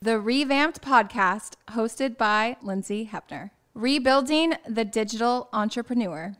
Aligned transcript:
The 0.00 0.12
ReVampped 0.12 0.80
podcast 0.80 1.54
hosted 1.70 2.16
by 2.16 2.56
Lindsay 2.62 3.10
Hepner. 3.12 3.50
Rebuilding 3.74 4.54
the 4.66 4.84
digital 4.84 5.48
entrepreneur. 5.52 6.34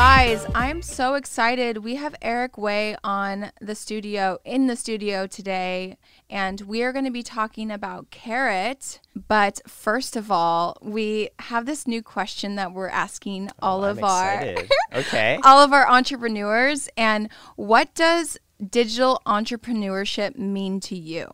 Guys, 0.00 0.46
I'm 0.54 0.80
so 0.80 1.14
excited. 1.14 1.78
We 1.78 1.96
have 1.96 2.14
Eric 2.22 2.56
Wei 2.56 2.94
on 3.02 3.50
the 3.60 3.74
studio, 3.74 4.38
in 4.44 4.68
the 4.68 4.76
studio 4.76 5.26
today, 5.26 5.98
and 6.30 6.60
we 6.60 6.84
are 6.84 6.92
going 6.92 7.04
to 7.04 7.10
be 7.10 7.24
talking 7.24 7.72
about 7.72 8.12
Karat. 8.12 9.00
But 9.26 9.60
first 9.66 10.14
of 10.14 10.30
all, 10.30 10.78
we 10.80 11.30
have 11.40 11.66
this 11.66 11.88
new 11.88 12.00
question 12.00 12.54
that 12.54 12.72
we're 12.72 12.88
asking 12.88 13.48
oh, 13.60 13.66
all 13.66 13.84
I'm 13.84 13.98
of 13.98 14.04
our 14.04 14.54
okay. 14.94 15.40
all 15.42 15.58
of 15.58 15.72
our 15.72 15.90
entrepreneurs. 15.90 16.88
And 16.96 17.28
what 17.56 17.92
does 17.96 18.38
digital 18.64 19.20
entrepreneurship 19.26 20.38
mean 20.38 20.78
to 20.78 20.96
you? 20.96 21.28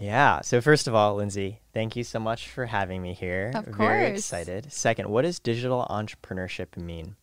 Yeah. 0.00 0.40
So 0.40 0.62
first 0.62 0.88
of 0.88 0.94
all, 0.94 1.16
Lindsay, 1.16 1.60
thank 1.74 1.94
you 1.94 2.04
so 2.04 2.18
much 2.18 2.48
for 2.48 2.64
having 2.64 3.02
me 3.02 3.12
here. 3.12 3.52
Of 3.54 3.66
course. 3.66 3.76
Very 3.76 4.06
excited. 4.12 4.72
Second, 4.72 5.10
what 5.10 5.22
does 5.22 5.38
digital 5.38 5.86
entrepreneurship 5.90 6.78
mean? 6.78 7.16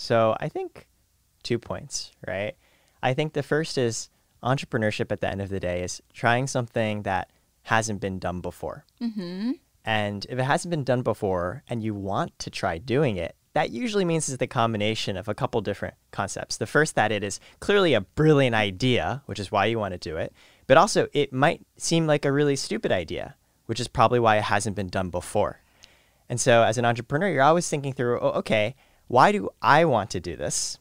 So 0.00 0.34
I 0.40 0.48
think 0.48 0.88
two 1.42 1.58
points, 1.58 2.12
right? 2.26 2.54
I 3.02 3.12
think 3.12 3.34
the 3.34 3.42
first 3.42 3.76
is 3.76 4.08
entrepreneurship 4.42 5.12
at 5.12 5.20
the 5.20 5.28
end 5.28 5.42
of 5.42 5.50
the 5.50 5.60
day 5.60 5.82
is 5.82 6.00
trying 6.14 6.46
something 6.46 7.02
that 7.02 7.30
hasn't 7.64 8.00
been 8.00 8.18
done 8.18 8.40
before. 8.40 8.86
Mm-hmm. 9.02 9.52
And 9.84 10.26
if 10.30 10.38
it 10.38 10.44
hasn't 10.44 10.70
been 10.70 10.84
done 10.84 11.02
before 11.02 11.62
and 11.68 11.82
you 11.82 11.94
want 11.94 12.38
to 12.38 12.48
try 12.48 12.78
doing 12.78 13.18
it, 13.18 13.36
that 13.52 13.72
usually 13.72 14.06
means 14.06 14.26
it's 14.28 14.38
the 14.38 14.46
combination 14.46 15.18
of 15.18 15.28
a 15.28 15.34
couple 15.34 15.60
different 15.60 15.94
concepts. 16.12 16.56
The 16.56 16.66
first 16.66 16.94
that 16.94 17.12
it 17.12 17.22
is 17.22 17.38
clearly 17.60 17.92
a 17.92 18.00
brilliant 18.00 18.54
idea, 18.54 19.22
which 19.26 19.38
is 19.38 19.52
why 19.52 19.66
you 19.66 19.78
want 19.78 19.92
to 19.92 19.98
do 19.98 20.16
it, 20.16 20.32
but 20.66 20.78
also 20.78 21.08
it 21.12 21.30
might 21.30 21.60
seem 21.76 22.06
like 22.06 22.24
a 22.24 22.32
really 22.32 22.56
stupid 22.56 22.90
idea, 22.90 23.34
which 23.66 23.80
is 23.80 23.86
probably 23.86 24.18
why 24.18 24.38
it 24.38 24.44
hasn't 24.44 24.76
been 24.76 24.88
done 24.88 25.10
before. 25.10 25.60
And 26.30 26.40
so 26.40 26.62
as 26.62 26.78
an 26.78 26.86
entrepreneur, 26.86 27.28
you're 27.28 27.42
always 27.42 27.68
thinking 27.68 27.92
through, 27.92 28.18
oh, 28.20 28.30
okay, 28.38 28.76
why 29.10 29.32
do 29.32 29.50
I 29.60 29.84
want 29.86 30.08
to 30.10 30.20
do 30.20 30.36
this? 30.36 30.78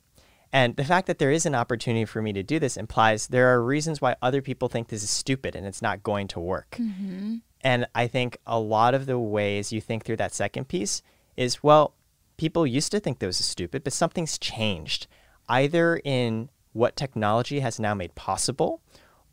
And 0.54 0.76
the 0.76 0.84
fact 0.84 1.08
that 1.08 1.18
there 1.18 1.32
is 1.32 1.48
an 1.48 1.56
opportunity 1.56 2.06
for 2.06 2.22
me 2.22 2.32
to 2.34 2.44
do 2.44 2.60
this 2.60 2.78
implies 2.78 3.26
there 3.26 3.48
are 3.48 3.64
reasons 3.64 4.02
why 4.02 4.16
other 4.22 4.44
people 4.44 4.68
think 4.68 4.88
this 4.88 5.02
is 5.02 5.10
stupid 5.10 5.56
and 5.56 5.66
it's 5.66 5.82
not 5.82 6.04
going 6.04 6.28
to 6.28 6.40
work. 6.40 6.78
Mm-hmm. 6.80 7.38
And 7.62 7.88
I 7.96 8.06
think 8.06 8.38
a 8.46 8.60
lot 8.60 8.94
of 8.94 9.08
the 9.08 9.18
ways 9.18 9.74
you 9.74 9.82
think 9.82 10.06
through 10.06 10.18
that 10.18 10.36
second 10.36 10.68
piece 10.68 11.02
is 11.38 11.64
well, 11.64 11.96
people 12.38 12.68
used 12.68 12.92
to 12.92 13.00
think 13.00 13.18
this 13.18 13.40
was 13.40 13.46
stupid, 13.48 13.84
but 13.84 13.94
something's 13.94 14.38
changed, 14.38 15.08
either 15.48 16.00
in 16.04 16.50
what 16.74 16.96
technology 16.96 17.62
has 17.62 17.80
now 17.80 17.96
made 17.96 18.14
possible 18.14 18.80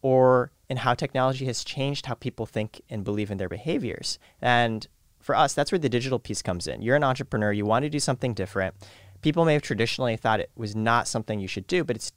or 0.01 0.53
in 0.71 0.79
how 0.79 0.95
technology 0.95 1.45
has 1.45 1.65
changed 1.65 2.07
how 2.07 2.15
people 2.15 2.47
think 2.47 2.81
and 2.89 3.05
believe 3.05 3.31
in 3.31 3.37
their 3.37 3.51
behaviors. 3.51 4.19
And 4.41 4.89
for 5.27 5.35
us, 5.35 5.53
that's 5.55 5.73
where 5.73 5.79
the 5.81 5.89
digital 5.89 6.21
piece 6.21 6.41
comes 6.41 6.69
in. 6.69 6.81
You're 6.83 6.95
an 6.97 7.03
entrepreneur, 7.03 7.53
you 7.53 7.67
want 7.67 7.83
to 7.83 7.91
do 7.91 7.99
something 7.99 8.33
different. 8.33 8.75
People 9.23 9.45
may 9.45 9.55
have 9.55 9.63
traditionally 9.63 10.17
thought 10.17 10.39
it 10.39 10.51
was 10.57 10.77
not 10.77 11.09
something 11.09 11.41
you 11.41 11.49
should 11.49 11.67
do, 11.67 11.83
but 11.83 11.97
it's 11.97 12.13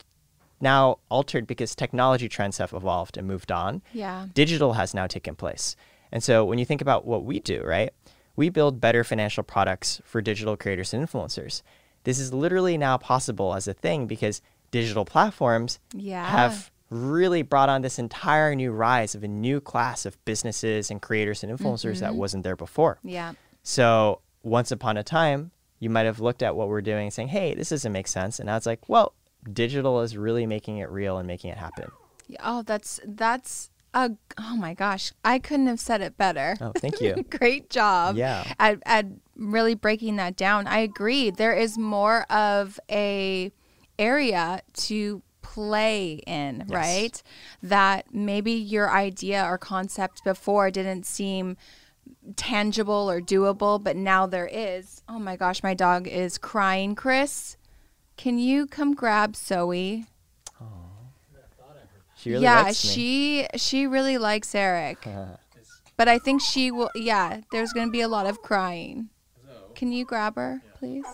now 0.61 0.99
altered 1.09 1.47
because 1.47 1.73
technology 1.73 2.29
trends 2.29 2.59
have 2.59 2.71
evolved 2.71 3.17
and 3.17 3.27
moved 3.27 3.51
on 3.51 3.81
Yeah. 3.93 4.27
digital 4.35 4.73
has 4.73 4.93
now 4.93 5.07
taken 5.07 5.35
place. 5.35 5.75
And 6.11 6.23
so 6.23 6.45
when 6.45 6.59
you 6.59 6.65
think 6.65 6.81
about 6.81 7.05
what 7.05 7.23
we 7.23 7.39
do, 7.39 7.63
right? 7.63 7.91
We 8.35 8.49
build 8.49 8.79
better 8.79 9.03
financial 9.03 9.43
products 9.43 10.01
for 10.05 10.21
digital 10.21 10.55
creators 10.55 10.93
and 10.93 11.05
influencers. 11.05 11.63
This 12.03 12.19
is 12.19 12.31
literally 12.33 12.77
now 12.77 12.97
possible 12.97 13.55
as 13.55 13.67
a 13.67 13.73
thing 13.73 14.05
because 14.05 14.41
digital 14.71 15.03
platforms 15.05 15.79
Yeah. 15.95 16.25
have 16.29 16.69
really 16.89 17.41
brought 17.41 17.69
on 17.69 17.81
this 17.81 17.99
entire 17.99 18.55
new 18.55 18.71
rise 18.71 19.15
of 19.15 19.23
a 19.23 19.27
new 19.27 19.61
class 19.61 20.05
of 20.05 20.23
businesses 20.25 20.89
and 20.89 21.01
creators 21.01 21.43
and 21.43 21.57
influencers 21.57 21.99
that 21.99 22.11
mm-hmm. 22.11 22.19
wasn't 22.19 22.43
there 22.43 22.55
before. 22.55 22.99
Yeah. 23.03 23.33
So 23.63 24.21
once 24.43 24.71
upon 24.71 24.97
a 24.97 25.03
time, 25.03 25.51
you 25.79 25.89
might 25.89 26.05
have 26.05 26.19
looked 26.19 26.43
at 26.43 26.55
what 26.55 26.67
we're 26.67 26.81
doing 26.81 27.05
and 27.05 27.13
saying, 27.13 27.29
hey, 27.29 27.53
this 27.53 27.69
doesn't 27.69 27.91
make 27.91 28.07
sense. 28.07 28.39
And 28.39 28.47
now 28.47 28.57
it's 28.57 28.65
like, 28.65 28.89
well, 28.89 29.13
digital 29.51 30.01
is 30.01 30.17
really 30.17 30.45
making 30.45 30.77
it 30.77 30.89
real 30.89 31.17
and 31.17 31.27
making 31.27 31.51
it 31.51 31.57
happen. 31.57 31.91
Oh, 32.43 32.61
that's 32.61 32.99
that's 33.05 33.71
a 33.93 34.11
oh 34.37 34.55
my 34.55 34.73
gosh. 34.73 35.13
I 35.23 35.39
couldn't 35.39 35.67
have 35.67 35.79
said 35.79 36.01
it 36.01 36.17
better. 36.17 36.57
Oh, 36.61 36.73
thank 36.77 37.01
you. 37.01 37.23
Great 37.29 37.69
job. 37.69 38.17
Yeah. 38.17 38.43
At, 38.59 38.79
at 38.85 39.05
really 39.35 39.75
breaking 39.75 40.17
that 40.17 40.35
down. 40.35 40.67
I 40.67 40.79
agree. 40.79 41.31
There 41.31 41.53
is 41.53 41.77
more 41.77 42.23
of 42.31 42.79
a 42.91 43.51
area 43.97 44.61
to 44.73 45.21
play 45.59 46.21
in, 46.25 46.65
Yes. 46.67 46.69
right? 46.69 47.23
That 47.61 48.13
maybe 48.13 48.51
your 48.53 48.89
idea 48.89 49.43
or 49.43 49.57
concept 49.57 50.23
before 50.23 50.71
didn't 50.71 51.05
seem 51.05 51.57
tangible 52.37 53.09
or 53.11 53.19
doable, 53.19 53.83
but 53.83 53.95
now 53.97 54.25
there 54.25 54.47
is. 54.47 55.03
Oh 55.09 55.19
my 55.19 55.35
gosh, 55.35 55.61
my 55.61 55.73
dog 55.73 56.07
is 56.07 56.37
crying, 56.37 56.95
Chris. 56.95 57.57
Can 58.15 58.39
you 58.39 58.67
come 58.67 58.93
grab 58.93 59.35
Zoe? 59.35 60.05
She 62.15 62.31
really 62.31 62.43
yeah, 62.43 62.63
likes 62.63 62.83
me. 62.83 62.91
she 62.91 63.47
she 63.55 63.87
really 63.87 64.17
likes 64.17 64.53
Eric. 64.55 65.07
But 65.97 66.07
I 66.07 66.17
think 66.17 66.41
she 66.41 66.71
will 66.71 66.89
yeah, 66.95 67.41
there's 67.51 67.73
going 67.73 67.87
to 67.87 67.91
be 67.91 67.99
a 67.99 68.07
lot 68.07 68.25
of 68.25 68.41
crying. 68.41 69.09
Can 69.75 69.91
you 69.91 70.05
grab 70.05 70.35
her, 70.37 70.61
please? 70.79 71.05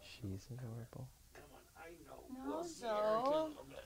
She's 0.00 0.48
adorable. 0.50 1.06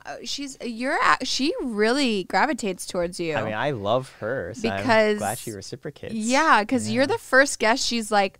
she's 0.23 0.57
you're 0.63 0.97
she 1.23 1.53
really 1.61 2.23
gravitates 2.25 2.85
towards 2.85 3.19
you. 3.19 3.35
I 3.35 3.43
mean, 3.43 3.53
I 3.53 3.71
love 3.71 4.11
her, 4.19 4.53
so 4.55 4.69
I'm 4.69 4.77
Because- 4.77 5.17
glad 5.19 5.37
she 5.37 5.51
reciprocates. 5.51 6.13
yeah, 6.13 6.63
cuz 6.65 6.89
you're 6.91 7.07
the 7.07 7.17
first 7.17 7.59
guest 7.59 7.85
she's 7.85 8.11
like 8.11 8.39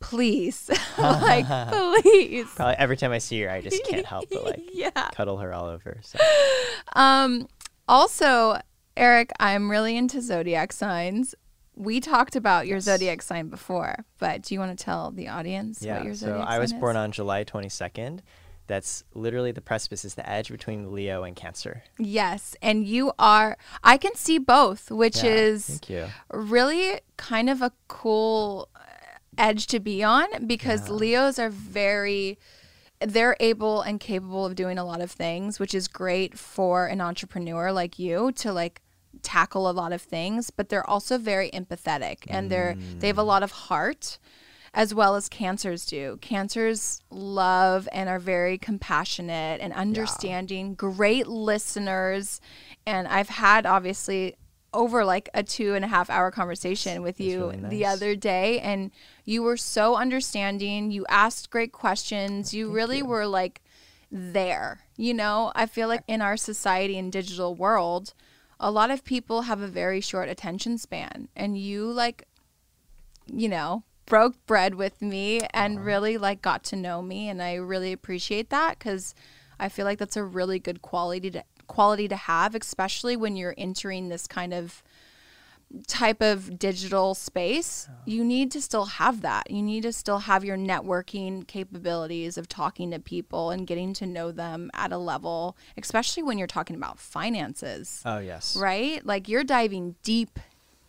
please. 0.00 0.70
like 0.98 1.46
please. 1.46 2.48
Probably 2.54 2.74
every 2.76 2.96
time 2.96 3.12
I 3.12 3.18
see 3.18 3.40
her, 3.42 3.50
I 3.50 3.60
just 3.62 3.82
can't 3.84 4.04
help 4.06 4.28
but 4.30 4.44
like 4.44 4.62
yeah. 4.72 4.90
cuddle 5.12 5.38
her 5.38 5.52
all 5.54 5.66
over. 5.66 5.98
So. 6.02 6.18
Um 6.94 7.48
also, 7.88 8.60
Eric, 8.96 9.30
I'm 9.38 9.70
really 9.70 9.96
into 9.96 10.20
zodiac 10.20 10.72
signs. 10.72 11.34
We 11.74 12.00
talked 12.00 12.36
about 12.36 12.66
your 12.66 12.80
zodiac 12.80 13.20
sign 13.22 13.48
before, 13.48 14.04
but 14.18 14.42
do 14.42 14.54
you 14.54 14.60
want 14.60 14.76
to 14.76 14.82
tell 14.84 15.10
the 15.10 15.28
audience 15.28 15.82
Yeah. 15.82 15.96
what 15.96 16.04
your 16.04 16.14
zodiac 16.14 16.36
So 16.36 16.38
zodiac 16.40 16.48
I 16.56 16.58
was 16.58 16.72
born 16.72 16.96
is? 16.96 17.00
on 17.00 17.12
July 17.12 17.44
22nd. 17.44 18.20
That's 18.66 19.04
literally 19.14 19.52
the 19.52 19.60
precipice 19.60 20.04
is 20.04 20.14
the 20.14 20.28
edge 20.28 20.50
between 20.50 20.92
Leo 20.92 21.22
and 21.22 21.36
Cancer. 21.36 21.84
Yes, 21.98 22.56
and 22.60 22.84
you 22.86 23.12
are. 23.18 23.56
I 23.84 23.96
can 23.96 24.14
see 24.14 24.38
both, 24.38 24.90
which 24.90 25.22
Yeah, 25.22 25.30
is 25.30 25.66
thank 25.66 25.90
you. 25.90 26.06
really 26.32 27.00
kind 27.16 27.48
of 27.48 27.62
a 27.62 27.72
cool 27.88 28.68
uh, 28.74 28.80
edge 29.38 29.66
to 29.68 29.80
be 29.80 30.02
on 30.02 30.46
because 30.46 30.88
Leos 30.88 31.38
are 31.38 31.50
very. 31.50 32.38
They're 33.00 33.36
able 33.40 33.82
and 33.82 34.00
capable 34.00 34.46
of 34.46 34.54
doing 34.54 34.78
a 34.78 34.84
lot 34.84 35.02
of 35.02 35.10
things, 35.10 35.60
which 35.60 35.74
is 35.74 35.86
great 35.86 36.38
for 36.38 36.86
an 36.86 37.02
entrepreneur 37.02 37.70
like 37.70 37.98
you 37.98 38.32
to 38.36 38.52
like 38.54 38.80
tackle 39.20 39.68
a 39.68 39.72
lot 39.72 39.92
of 39.92 40.00
things, 40.00 40.50
but 40.50 40.70
they're 40.70 40.88
also 40.88 41.18
very 41.18 41.50
empathetic 41.50 42.18
and 42.28 42.50
they're 42.50 42.74
they 42.98 43.06
have 43.06 43.18
a 43.18 43.22
lot 43.22 43.42
of 43.42 43.50
heart 43.50 44.18
as 44.76 44.94
well 44.94 45.16
as 45.16 45.30
cancers 45.30 45.86
do. 45.86 46.18
Cancers 46.20 47.00
love 47.10 47.88
and 47.92 48.10
are 48.10 48.18
very 48.18 48.58
compassionate 48.58 49.58
and 49.62 49.72
understanding, 49.72 50.74
great 50.74 51.26
listeners. 51.26 52.42
And 52.84 53.08
I've 53.08 53.30
had 53.30 53.64
obviously 53.64 54.36
over 54.74 55.02
like 55.02 55.30
a 55.32 55.42
two 55.42 55.74
and 55.74 55.82
a 55.82 55.88
half 55.88 56.10
hour 56.10 56.30
conversation 56.30 57.00
with 57.02 57.18
you 57.18 57.50
really 57.52 57.68
the 57.70 57.86
other 57.86 58.14
day, 58.14 58.60
and 58.60 58.90
you 59.24 59.42
were 59.42 59.56
so 59.56 59.96
understanding. 59.96 60.90
You 60.90 61.06
asked 61.08 61.48
great 61.48 61.72
questions. 61.72 62.52
You 62.52 62.70
really 62.70 63.02
were 63.02 63.26
like 63.26 63.62
there. 64.12 64.82
You 64.98 65.14
know, 65.14 65.52
I 65.54 65.64
feel 65.64 65.88
like 65.88 66.02
in 66.06 66.20
our 66.20 66.36
society 66.36 66.98
and 66.98 67.10
digital 67.10 67.54
world, 67.54 68.12
a 68.60 68.70
lot 68.70 68.90
of 68.90 69.04
people 69.04 69.42
have 69.42 69.62
a 69.62 69.68
very 69.68 70.02
short 70.02 70.28
attention 70.28 70.76
span, 70.76 71.28
and 71.34 71.56
you 71.56 71.90
like 71.90 72.26
you 73.26 73.48
know, 73.48 73.82
broke 74.06 74.34
bread 74.46 74.74
with 74.74 75.02
me 75.02 75.40
and 75.52 75.84
really 75.84 76.16
like 76.16 76.40
got 76.40 76.62
to 76.64 76.76
know 76.76 77.02
me 77.02 77.28
and 77.28 77.42
I 77.42 77.54
really 77.54 77.92
appreciate 77.92 78.50
that 78.50 78.78
cuz 78.78 79.14
I 79.58 79.68
feel 79.68 79.84
like 79.84 79.98
that's 79.98 80.16
a 80.16 80.24
really 80.24 80.58
good 80.58 80.80
quality 80.82 81.30
to 81.32 81.44
quality 81.66 82.06
to 82.08 82.16
have 82.16 82.54
especially 82.54 83.16
when 83.16 83.36
you're 83.36 83.54
entering 83.58 84.08
this 84.08 84.26
kind 84.26 84.54
of 84.54 84.82
type 85.88 86.22
of 86.22 86.58
digital 86.58 87.14
space. 87.14 87.88
You 88.04 88.24
need 88.24 88.52
to 88.52 88.62
still 88.62 88.84
have 88.84 89.20
that. 89.22 89.50
You 89.50 89.62
need 89.62 89.82
to 89.82 89.92
still 89.92 90.20
have 90.20 90.44
your 90.44 90.56
networking 90.56 91.46
capabilities 91.46 92.38
of 92.38 92.48
talking 92.48 92.92
to 92.92 93.00
people 93.00 93.50
and 93.50 93.66
getting 93.66 93.92
to 93.94 94.06
know 94.06 94.30
them 94.30 94.70
at 94.74 94.92
a 94.92 94.98
level, 94.98 95.56
especially 95.76 96.22
when 96.22 96.38
you're 96.38 96.46
talking 96.46 96.76
about 96.76 96.98
finances 96.98 98.02
Oh 98.04 98.18
yes. 98.18 98.56
right? 98.56 99.04
Like 99.04 99.28
you're 99.28 99.44
diving 99.44 99.96
deep 100.02 100.38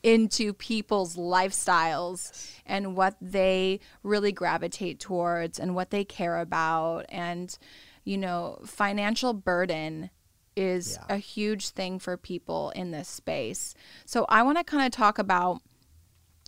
into 0.08 0.54
people's 0.54 1.18
lifestyles 1.18 2.50
and 2.66 2.96
what 2.96 3.16
they 3.22 3.78
really 4.04 4.32
gravitate 4.32 5.00
towards 5.02 5.60
and 5.60 5.76
what 5.76 5.90
they 5.90 6.06
care 6.06 6.40
about 6.40 7.06
and 7.10 7.58
you 8.06 8.18
know 8.18 8.58
financial 8.66 9.34
burden 9.34 10.10
is 10.56 10.98
Yeah. 11.10 11.16
a 11.16 11.18
huge 11.18 11.70
thing 11.70 12.00
for 12.00 12.16
people 12.16 12.70
in 12.72 12.92
this 12.92 13.10
space 13.10 13.76
so 14.06 14.26
i 14.30 14.42
want 14.44 14.58
to 14.58 14.64
kind 14.64 14.86
of 14.86 14.92
talk 14.94 15.20
about 15.20 15.62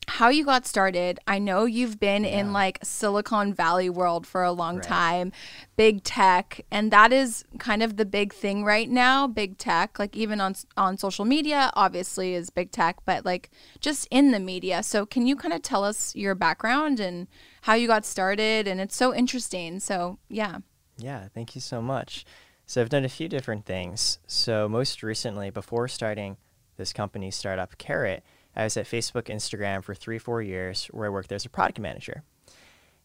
how 0.09 0.29
you 0.29 0.44
got 0.44 0.65
started. 0.65 1.19
I 1.27 1.39
know 1.39 1.65
you've 1.65 2.00
been 2.00 2.25
in 2.25 2.51
like 2.51 2.79
Silicon 2.83 3.53
Valley 3.53 3.89
world 3.89 4.25
for 4.25 4.44
a 4.44 4.51
long 4.51 4.77
Right. 4.77 4.85
time, 4.88 5.31
big 5.77 6.03
tech, 6.03 6.61
and 6.71 6.91
that 6.91 7.13
is 7.13 7.45
kind 7.59 7.83
of 7.83 7.97
the 7.97 8.06
big 8.06 8.33
thing 8.33 8.65
right 8.65 8.89
now, 8.89 9.27
big 9.27 9.57
tech. 9.57 10.00
Like 10.00 10.15
even 10.15 10.41
on 10.41 10.56
on 10.75 10.97
social 10.97 11.25
media, 11.25 11.71
obviously 11.75 12.33
is 12.33 12.50
big 12.50 12.71
tech, 12.71 12.97
but 13.06 13.23
like 13.25 13.51
just 13.79 14.07
in 14.09 14.31
the 14.31 14.39
media. 14.39 14.83
So 14.83 15.06
can 15.06 15.27
you 15.27 15.35
kind 15.35 15.53
of 15.53 15.61
tell 15.61 15.83
us 15.83 16.15
your 16.15 16.35
background 16.35 17.00
and 17.00 17.27
how 17.61 17.75
you 17.75 17.88
got 17.88 18.06
started 18.06 18.67
and 18.67 18.81
it's 18.81 18.95
so 18.95 19.13
interesting. 19.13 19.79
So, 19.79 20.17
yeah. 20.29 20.59
Yeah, 20.97 21.27
thank 21.33 21.56
you 21.56 21.61
so 21.61 21.81
much. 21.81 22.25
So 22.65 22.81
I've 22.81 22.89
done 22.89 23.06
a 23.06 23.09
few 23.09 23.27
different 23.27 23.65
things. 23.65 24.19
So 24.27 24.67
most 24.69 25.01
recently, 25.03 25.50
before 25.50 25.88
starting 25.88 26.38
this 26.77 26.94
company 26.94 27.31
startup 27.31 27.77
Karat, 27.77 28.23
I 28.56 28.63
was 28.63 28.78
at 28.78 28.86
Facebook, 28.86 29.24
Instagram 29.24 29.84
for 29.84 29.94
three, 29.94 30.18
four 30.18 30.42
years, 30.42 30.86
where 30.88 31.07
I 31.07 31.10
worked 31.10 31.30
there 31.30 31.36
as 31.36 31.46
a 31.46 31.50
product 31.50 31.80
manager. 31.80 32.24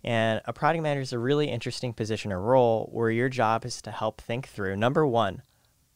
And 0.03 0.43
a 0.45 0.53
product 0.53 0.83
manager 0.83 1.01
is 1.03 1.13
a 1.13 1.19
really 1.19 1.49
interesting 1.49 1.93
position 1.95 2.33
or 2.33 2.41
role 2.41 2.89
where 2.93 3.11
your 3.11 3.29
job 3.29 3.65
is 3.65 3.81
to 3.83 3.91
help 3.91 4.21
think 4.21 4.49
through 4.49 4.77
number 4.77 5.07
one, 5.07 5.43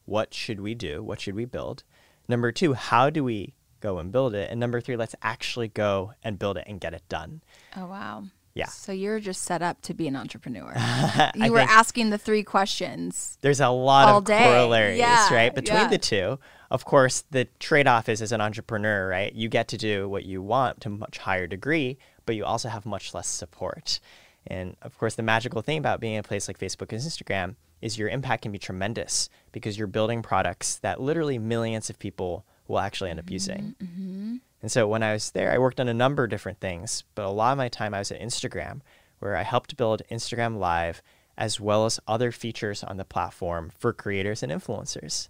what 0.07 0.33
should 0.33 0.61
we 0.61 0.75
do? 0.75 1.03
What 1.03 1.21
should 1.21 1.35
we 1.35 1.45
build? 1.45 1.85
Number 2.27 2.51
two, 2.51 2.73
how 2.73 3.11
do 3.11 3.23
we 3.23 3.55
go 3.81 3.99
and 3.99 4.11
build 4.11 4.35
it? 4.35 4.51
And 4.51 4.59
number 4.59 4.81
three, 4.81 4.97
let's 4.97 5.15
actually 5.23 5.69
go 5.69 6.13
and 6.23 6.39
build 6.39 6.57
it 6.57 6.65
and 6.67 6.81
get 6.81 6.95
it 6.95 7.03
done. 7.09 7.43
Oh, 7.77 7.87
wow. 7.87 8.25
Yeah. 8.55 8.67
So 8.67 8.93
you're 8.93 9.21
just 9.21 9.43
set 9.43 9.63
up 9.63 9.83
to 9.83 9.95
be 9.95 10.09
an 10.09 10.17
entrepreneur. 10.17 10.75
You 11.35 11.53
were 11.53 11.61
asking 11.61 12.11
the 12.11 12.19
three 12.19 12.43
questions. 12.43 13.39
there's 13.43 13.61
a 13.61 13.69
lot 13.69 14.09
of 14.09 14.25
day. 14.25 14.43
corollaries, 14.43 14.99
Yeah, 14.99 15.33
right? 15.33 15.55
Between 15.55 15.79
yeah. 15.79 15.89
the 15.89 15.99
two. 15.99 16.39
Of 16.71 16.85
course, 16.85 17.25
the 17.31 17.47
trade 17.59 17.87
off 17.87 18.09
is 18.09 18.21
as 18.21 18.33
an 18.33 18.41
entrepreneur, 18.41 19.09
right? 19.09 19.33
You 19.33 19.49
get 19.49 19.69
to 19.69 19.79
do 19.79 20.09
what 20.09 20.25
you 20.25 20.43
want 20.43 20.83
to 20.83 20.89
a 20.89 20.93
much 20.93 21.19
higher 21.19 21.47
degree, 21.47 21.99
but 22.27 22.37
you 22.37 22.45
also 22.45 22.69
have 22.69 22.85
much 22.85 23.15
less 23.15 23.27
support. 23.27 24.01
And 24.47 24.77
of 24.83 24.99
course, 24.99 25.15
the 25.15 25.23
magical 25.23 25.63
thing 25.63 25.79
about 25.79 26.01
being 26.01 26.15
in 26.15 26.21
a 26.21 26.23
place 26.23 26.49
like 26.49 26.59
Facebook 26.59 26.93
and 26.93 27.01
Instagram 27.01 27.57
is 27.81 27.99
your 27.99 28.09
impact 28.09 28.43
can 28.43 28.53
be 28.53 28.59
tremendous 28.59 29.29
because 29.53 29.79
you're 29.79 29.87
building 29.87 30.23
products 30.23 30.77
that 30.77 31.01
literally 31.01 31.39
millions 31.39 31.89
of 31.89 31.99
people 31.99 32.45
will 32.67 32.79
actually 32.81 33.11
end 33.11 33.21
up 33.21 33.31
using. 33.31 33.75
Mm-hmm, 33.81 33.85
mm-hmm. 33.85 34.37
And 34.61 34.73
so 34.73 34.89
when 34.89 35.03
I 35.03 35.13
was 35.13 35.31
there, 35.31 35.53
I 35.53 35.59
worked 35.59 35.81
on 35.81 35.89
a 35.89 35.95
number 35.95 36.25
of 36.25 36.31
different 36.31 36.61
things, 36.61 37.05
but 37.15 37.25
a 37.25 37.31
lot 37.31 37.53
of 37.53 37.59
my 37.59 37.69
time 37.69 37.95
I 37.95 38.01
was 38.01 38.11
at 38.11 38.21
Instagram, 38.21 38.81
where 39.21 39.37
I 39.37 39.43
helped 39.43 39.77
build 39.77 40.03
Instagram 40.11 40.59
Live 40.59 41.01
as 41.37 41.61
well 41.61 41.87
as 41.87 42.01
other 42.09 42.33
features 42.33 42.83
on 42.83 42.97
the 42.97 43.05
platform 43.05 43.71
for 43.79 43.93
creators 43.93 44.43
and 44.43 44.51
influencers. 44.51 45.29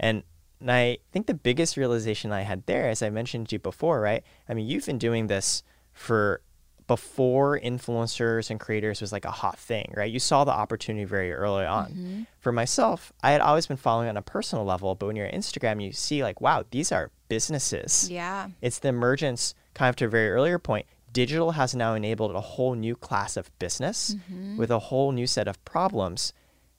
And 0.00 0.22
and 0.60 0.70
I 0.70 0.98
think 1.12 1.26
the 1.26 1.34
biggest 1.34 1.76
realization 1.76 2.32
I 2.32 2.42
had 2.42 2.64
there, 2.66 2.88
as 2.88 3.02
I 3.02 3.10
mentioned 3.10 3.48
to 3.48 3.56
you 3.56 3.58
before, 3.58 4.00
right? 4.00 4.22
I 4.48 4.54
mean, 4.54 4.66
you've 4.66 4.86
been 4.86 4.98
doing 4.98 5.26
this 5.26 5.62
for 5.92 6.40
before 6.86 7.58
influencers 7.58 8.48
and 8.48 8.60
creators 8.60 9.00
was 9.00 9.12
like 9.12 9.24
a 9.24 9.30
hot 9.30 9.58
thing, 9.58 9.92
right? 9.96 10.10
You 10.10 10.20
saw 10.20 10.44
the 10.44 10.52
opportunity 10.52 11.04
very 11.04 11.32
early 11.32 11.66
on. 11.66 11.90
Mm-hmm. 11.90 12.22
For 12.38 12.52
myself, 12.52 13.12
I 13.22 13.32
had 13.32 13.40
always 13.40 13.66
been 13.66 13.76
following 13.76 14.08
on 14.08 14.16
a 14.16 14.22
personal 14.22 14.64
level, 14.64 14.94
but 14.94 15.06
when 15.06 15.16
you're 15.16 15.26
at 15.26 15.34
Instagram, 15.34 15.82
you 15.84 15.92
see 15.92 16.22
like, 16.22 16.40
wow, 16.40 16.64
these 16.70 16.92
are 16.92 17.10
businesses. 17.28 18.08
Yeah. 18.08 18.50
It's 18.62 18.78
the 18.78 18.88
emergence, 18.88 19.54
kind 19.74 19.88
of 19.88 19.96
to 19.96 20.04
a 20.04 20.08
very 20.08 20.30
earlier 20.30 20.58
point. 20.58 20.86
Digital 21.12 21.52
has 21.52 21.74
now 21.74 21.94
enabled 21.94 22.34
a 22.34 22.40
whole 22.40 22.74
new 22.74 22.94
class 22.94 23.36
of 23.36 23.56
business 23.58 24.14
mm-hmm. 24.14 24.56
with 24.56 24.70
a 24.70 24.78
whole 24.78 25.10
new 25.10 25.26
set 25.26 25.48
of 25.48 25.62
problems. 25.64 26.32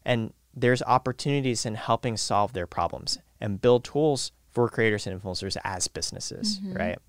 And 0.05 0.31
there's 0.55 0.81
opportunities 0.83 1.65
in 1.65 1.75
helping 1.75 2.15
solve 2.15 2.53
their 2.53 2.67
problems 2.67 3.19
and 3.39 3.61
build 3.61 3.83
tools 3.83 4.31
for 4.51 4.69
creators 4.69 5.05
and 5.05 5.21
influencers 5.21 5.57
as 5.63 5.87
businesses, 5.87 6.59
mm-hmm. 6.59 6.73
right? 6.73 6.99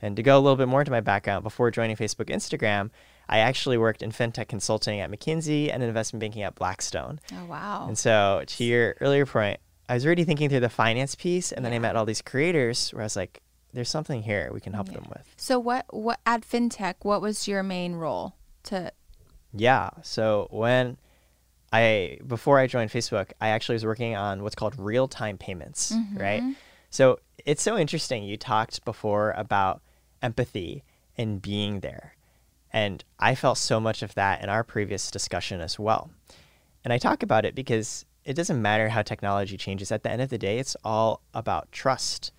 And 0.00 0.16
to 0.16 0.22
go 0.22 0.38
a 0.38 0.40
little 0.40 0.56
bit 0.56 0.68
more 0.68 0.80
into 0.80 0.92
my 0.92 1.00
background, 1.00 1.42
before 1.42 1.70
joining 1.70 1.96
Facebook, 1.96 2.26
Instagram, 2.26 2.90
I 3.28 3.38
actually 3.38 3.78
worked 3.78 4.02
in 4.02 4.10
fintech 4.10 4.48
consulting 4.48 5.00
at 5.00 5.10
McKinsey 5.10 5.72
and 5.72 5.82
investment 5.82 6.20
banking 6.20 6.42
at 6.42 6.54
Blackstone. 6.54 7.20
Oh, 7.32 7.46
wow. 7.46 7.86
And 7.88 7.96
so, 7.96 8.42
to 8.46 8.64
your 8.64 8.96
earlier 9.00 9.24
point, 9.24 9.60
I 9.88 9.94
was 9.94 10.04
already 10.04 10.24
thinking 10.24 10.48
through 10.48 10.60
the 10.60 10.68
finance 10.68 11.14
piece, 11.14 11.52
and 11.52 11.64
then 11.64 11.72
I 11.72 11.78
met 11.78 11.96
all 11.96 12.04
these 12.04 12.22
creators 12.22 12.90
where 12.92 13.02
I 13.02 13.04
was 13.04 13.16
like, 13.16 13.40
there's 13.72 13.88
something 13.88 14.22
here 14.22 14.50
we 14.52 14.60
can 14.60 14.72
help 14.72 14.88
them 14.88 15.04
with. 15.08 15.28
So 15.36 15.58
what 15.58 15.86
what 15.90 16.20
at 16.24 16.42
FinTech, 16.42 16.96
what 17.02 17.20
was 17.20 17.48
your 17.48 17.62
main 17.62 17.94
role 17.94 18.36
to 18.64 18.92
Yeah. 19.52 19.90
So, 20.02 20.48
when 20.50 20.96
I, 21.74 22.18
before 22.26 22.58
I 22.58 22.66
joined 22.68 22.90
Facebook, 22.90 23.32
I 23.40 23.48
actually 23.48 23.74
was 23.74 23.84
working 23.84 24.14
on 24.14 24.42
what's 24.42 24.54
called 24.54 24.78
real 24.78 25.08
time 25.08 25.38
payments, 25.38 25.92
right? 26.14 26.40
Mm-hmm. 26.40 26.52
So, 26.90 27.18
it's 27.44 27.62
so 27.62 27.76
interesting. 27.76 28.22
You 28.22 28.36
talked 28.36 28.84
before 28.84 29.32
about 29.36 29.82
empathy 30.22 30.84
and 31.18 31.42
being 31.42 31.80
there. 31.80 32.14
And 32.72 33.04
I 33.18 33.34
felt 33.34 33.58
so 33.58 33.80
much 33.80 34.02
of 34.02 34.14
that 34.14 34.42
in 34.42 34.48
our 34.48 34.64
previous 34.64 35.10
discussion 35.10 35.60
as 35.60 35.78
well. 35.78 36.10
And 36.84 36.92
I 36.92 36.98
talk 36.98 37.22
about 37.22 37.44
it 37.44 37.54
because 37.54 38.04
it 38.24 38.34
doesn't 38.34 38.60
matter 38.60 38.88
how 38.88 39.02
technology 39.02 39.56
changes. 39.56 39.92
At 39.92 40.02
the 40.02 40.10
end 40.10 40.22
of 40.22 40.30
the 40.30 40.38
day, 40.38 40.58
it's 40.58 40.76
all 40.84 41.22
about 41.34 41.70
trust. 41.72 42.32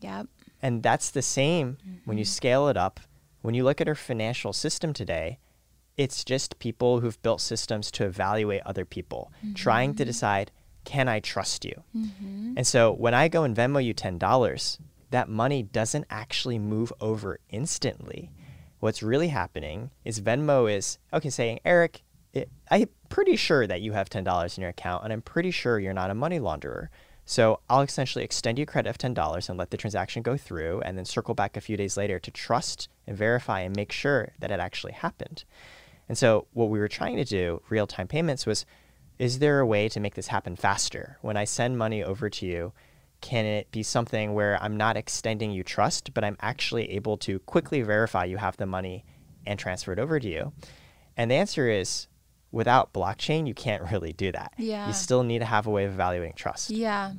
Yep. 0.00 0.26
And 0.60 0.82
that's 0.82 1.10
the 1.10 1.22
same 1.22 1.78
when 2.04 2.18
you 2.18 2.24
mm-hmm. 2.24 2.30
scale 2.30 2.68
it 2.68 2.76
up. 2.76 3.00
When 3.42 3.54
you 3.54 3.64
look 3.64 3.80
at 3.80 3.88
our 3.88 3.94
financial 3.94 4.52
system 4.52 4.92
today, 4.92 5.38
it's 5.96 6.24
just 6.24 6.58
people 6.58 7.00
who've 7.00 7.20
built 7.22 7.40
systems 7.40 7.90
to 7.92 8.04
evaluate 8.04 8.62
other 8.64 8.84
people, 8.84 9.32
mm-hmm. 9.38 9.54
trying 9.54 9.94
to 9.94 10.04
decide, 10.04 10.50
can 10.84 11.08
I 11.08 11.20
trust 11.20 11.64
you? 11.64 11.82
Mm-hmm. 11.96 12.54
And 12.56 12.66
so 12.66 12.92
when 12.92 13.14
I 13.14 13.28
go 13.28 13.44
and 13.44 13.56
Venmo 13.56 13.84
you 13.84 13.94
$10, 13.94 14.78
that 15.10 15.28
money 15.28 15.62
doesn't 15.62 16.06
actually 16.10 16.58
move 16.58 16.92
over 17.00 17.38
instantly. 17.48 18.30
What's 18.80 19.02
really 19.02 19.28
happening 19.28 19.90
is 20.04 20.20
Venmo 20.20 20.70
is, 20.70 20.98
okay, 21.12 21.30
saying, 21.30 21.60
Eric, 21.64 22.02
it, 22.32 22.50
I'm 22.70 22.88
pretty 23.08 23.36
sure 23.36 23.66
that 23.66 23.80
you 23.80 23.92
have 23.92 24.10
$10 24.10 24.58
in 24.58 24.60
your 24.60 24.70
account, 24.70 25.04
and 25.04 25.12
I'm 25.12 25.22
pretty 25.22 25.52
sure 25.52 25.78
you're 25.78 25.92
not 25.92 26.10
a 26.10 26.14
money 26.14 26.40
launderer. 26.40 26.88
So 27.24 27.60
I'll 27.70 27.80
essentially 27.80 28.24
extend 28.24 28.58
you 28.58 28.66
credit 28.66 28.90
of 28.90 28.98
$10 28.98 29.48
and 29.48 29.58
let 29.58 29.70
the 29.70 29.76
transaction 29.76 30.22
go 30.22 30.36
through, 30.36 30.80
and 30.82 30.98
then 30.98 31.04
circle 31.04 31.34
back 31.34 31.56
a 31.56 31.60
few 31.60 31.76
days 31.76 31.96
later 31.96 32.18
to 32.18 32.30
trust 32.30 32.88
and 33.06 33.16
verify 33.16 33.60
and 33.60 33.74
make 33.74 33.92
sure 33.92 34.32
that 34.40 34.50
it 34.50 34.60
actually 34.60 34.92
happened. 34.92 35.44
And 36.08 36.18
so 36.18 36.46
what 36.52 36.68
we 36.68 36.78
were 36.78 36.88
trying 36.88 37.16
to 37.16 37.24
do, 37.24 37.62
real 37.68 37.86
time 37.86 38.08
payments, 38.08 38.46
was 38.46 38.66
is 39.18 39.38
there 39.38 39.60
a 39.60 39.66
way 39.66 39.88
to 39.88 40.00
make 40.00 40.14
this 40.14 40.26
happen 40.26 40.56
faster? 40.56 41.18
When 41.22 41.36
I 41.36 41.44
send 41.44 41.78
money 41.78 42.02
over 42.02 42.28
to 42.28 42.46
you, 42.46 42.72
can 43.20 43.46
it 43.46 43.70
be 43.70 43.82
something 43.82 44.34
where 44.34 44.60
I'm 44.62 44.76
not 44.76 44.96
extending 44.96 45.50
you 45.52 45.62
trust, 45.62 46.12
but 46.12 46.24
I'm 46.24 46.36
actually 46.40 46.90
able 46.90 47.16
to 47.18 47.38
quickly 47.40 47.80
verify 47.82 48.24
you 48.24 48.36
have 48.38 48.56
the 48.56 48.66
money 48.66 49.04
and 49.46 49.58
transfer 49.58 49.92
it 49.92 49.98
over 49.98 50.18
to 50.20 50.28
you? 50.28 50.52
And 51.16 51.30
the 51.30 51.36
answer 51.36 51.70
is 51.70 52.08
without 52.50 52.92
blockchain, 52.92 53.46
you 53.46 53.54
can't 53.54 53.82
really 53.92 54.12
do 54.12 54.32
that. 54.32 54.52
Yeah. 54.58 54.86
You 54.88 54.92
still 54.92 55.22
need 55.22 55.38
to 55.38 55.44
have 55.46 55.66
a 55.66 55.70
way 55.70 55.84
of 55.84 55.92
evaluating 55.92 56.34
trust. 56.34 56.70
Yeah. 56.70 57.12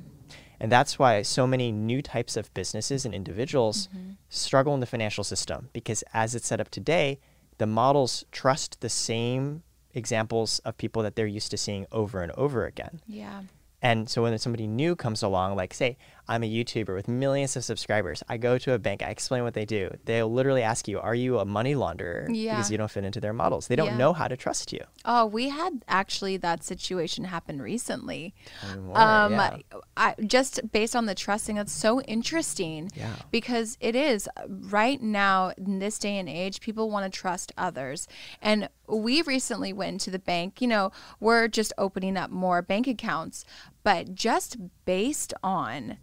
And 0.60 0.72
that's 0.72 0.98
why 1.00 1.22
so 1.22 1.48
many 1.48 1.72
new 1.72 2.02
types 2.02 2.38
of 2.38 2.54
businesses 2.54 3.06
and 3.06 3.14
individuals 3.16 3.88
Mm-hmm. 3.96 4.12
struggle 4.30 4.74
in 4.74 4.80
the 4.80 4.86
financial 4.86 5.24
system 5.24 5.70
because 5.74 6.04
as 6.14 6.36
it's 6.36 6.48
set 6.48 6.60
up 6.60 6.70
today, 6.70 7.20
the 7.58 7.66
models 7.66 8.26
trust 8.32 8.82
the 8.82 8.90
same 8.90 9.64
examples 9.94 10.60
of 10.60 10.78
people 10.78 11.04
that 11.04 11.16
they're 11.16 11.26
used 11.26 11.52
to 11.52 11.58
seeing 11.58 11.86
over 11.92 12.22
and 12.22 12.32
over 12.34 12.66
again. 12.66 13.02
Yeah. 13.08 13.44
And 13.82 14.10
so 14.10 14.24
when 14.24 14.38
somebody 14.40 14.68
new 14.68 14.96
comes 14.96 15.22
along, 15.22 15.56
like 15.56 15.74
say 15.74 15.98
I'm 16.28 16.44
a 16.44 16.50
YouTuber 16.50 16.94
with 16.96 17.08
millions 17.08 17.56
of 17.56 17.64
subscribers, 17.64 18.24
I 18.28 18.38
go 18.38 18.58
to 18.58 18.74
a 18.74 18.80
bank, 18.80 19.04
I 19.04 19.10
explain 19.10 19.44
what 19.44 19.54
they 19.54 19.66
do. 19.66 19.90
They'll 20.06 20.32
literally 20.32 20.64
ask 20.64 20.88
you, 20.88 21.00
"Are 21.00 21.14
you 21.16 21.40
a 21.40 21.46
money 21.46 21.76
launderer?" 21.76 22.28
Yeah. 22.32 22.56
Because 22.56 22.72
you 22.72 22.78
don't 22.78 22.90
fit 22.90 23.04
into 23.06 23.22
their 23.22 23.34
models. 23.34 23.68
They 23.68 23.76
don't 23.76 23.88
Yeah. 23.88 23.98
know 23.98 24.14
how 24.14 24.28
to 24.28 24.36
trust 24.36 24.74
you. 24.74 24.80
Oh, 25.06 25.26
we 25.26 25.50
had 25.50 25.84
actually 25.88 26.38
that 26.38 26.64
situation 26.64 27.26
happen 27.26 27.62
recently. 27.62 28.34
More, 28.78 28.98
Um, 28.98 29.32
yeah. 29.34 29.58
I, 29.98 30.16
just 30.26 30.72
based 30.72 30.96
on 30.96 31.06
the 31.06 31.16
trusting, 31.16 31.56
that's 31.56 31.72
so 31.72 32.02
interesting. 32.02 32.90
Yeah. 32.96 33.16
Because 33.32 33.78
it 33.80 33.96
is 33.96 34.28
right 34.48 35.02
now 35.02 35.52
in 35.58 35.80
this 35.80 36.00
day 36.00 36.18
and 36.18 36.28
age, 36.28 36.60
people 36.60 36.90
want 36.90 37.12
to 37.12 37.16
trust 37.16 37.52
others, 37.58 38.08
and 38.42 38.70
we 38.88 39.22
recently 39.24 39.74
went 39.74 40.02
to 40.02 40.12
the 40.12 40.20
bank. 40.20 40.62
You 40.62 40.68
know, 40.68 40.92
we're 41.20 41.48
just 41.48 41.72
opening 41.78 42.18
up 42.18 42.30
more 42.32 42.62
bank 42.62 42.88
accounts, 42.88 43.46
but 43.84 44.14
just 44.16 44.58
based 44.86 45.34
on 45.44 45.98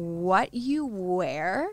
what 0.00 0.54
you 0.54 0.86
wear 0.86 1.70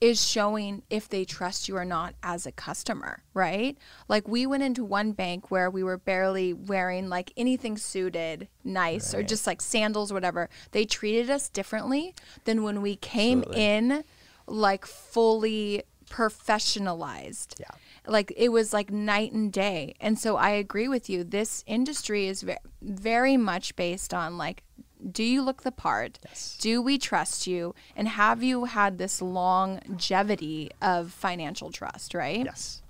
is 0.00 0.20
showing 0.20 0.82
if 0.90 1.08
they 1.08 1.24
trust 1.24 1.68
you 1.68 1.76
or 1.76 1.84
not 1.84 2.14
as 2.24 2.44
a 2.44 2.50
customer, 2.50 3.22
right? 3.34 3.78
Like 4.08 4.26
we 4.26 4.46
went 4.46 4.64
into 4.64 4.84
one 4.84 5.12
bank 5.12 5.48
where 5.50 5.70
we 5.70 5.84
were 5.84 5.96
barely 5.96 6.52
wearing 6.52 7.08
like 7.08 7.32
anything 7.36 7.76
suited, 7.76 8.48
nice, 8.64 9.14
or 9.14 9.22
just 9.22 9.46
like 9.46 9.62
sandals, 9.62 10.12
whatever. 10.12 10.48
They 10.72 10.84
treated 10.84 11.30
us 11.30 11.48
differently 11.48 12.16
than 12.44 12.64
when 12.64 12.82
we 12.82 12.96
came 12.96 13.40
Absolutely. 13.40 13.64
in 13.64 14.04
like 14.48 14.86
fully 14.86 15.84
professionalized. 16.10 17.60
Yeah. 17.60 17.70
Like 18.04 18.32
it 18.36 18.48
was 18.48 18.72
like 18.72 18.90
night 18.90 19.30
and 19.30 19.52
day. 19.52 19.94
And 20.00 20.18
so 20.18 20.36
I 20.36 20.50
agree 20.50 20.88
with 20.88 21.08
you. 21.08 21.22
This 21.22 21.62
industry 21.68 22.26
is 22.26 22.42
ve- 22.42 22.56
very 22.82 23.36
much 23.36 23.76
based 23.76 24.12
on 24.12 24.36
like 24.36 24.64
do 25.10 25.22
you 25.22 25.42
look 25.42 25.62
the 25.62 25.72
part? 25.72 26.18
Yes. 26.24 26.56
Do 26.60 26.80
we 26.80 26.98
trust 26.98 27.46
you? 27.46 27.74
And 27.96 28.08
have 28.08 28.42
you 28.42 28.66
had 28.66 28.98
this 28.98 29.20
longevity 29.20 30.70
of 30.80 31.12
financial 31.12 31.70
trust, 31.70 32.14
right? 32.14 32.44
Yes. 32.44 32.82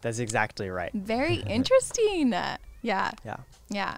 That's 0.00 0.18
exactly 0.18 0.70
right. 0.70 0.92
Very 0.94 1.36
interesting. 1.46 2.32
Yeah. 2.82 3.10
Yeah. 3.24 3.36
Yeah. 3.68 3.96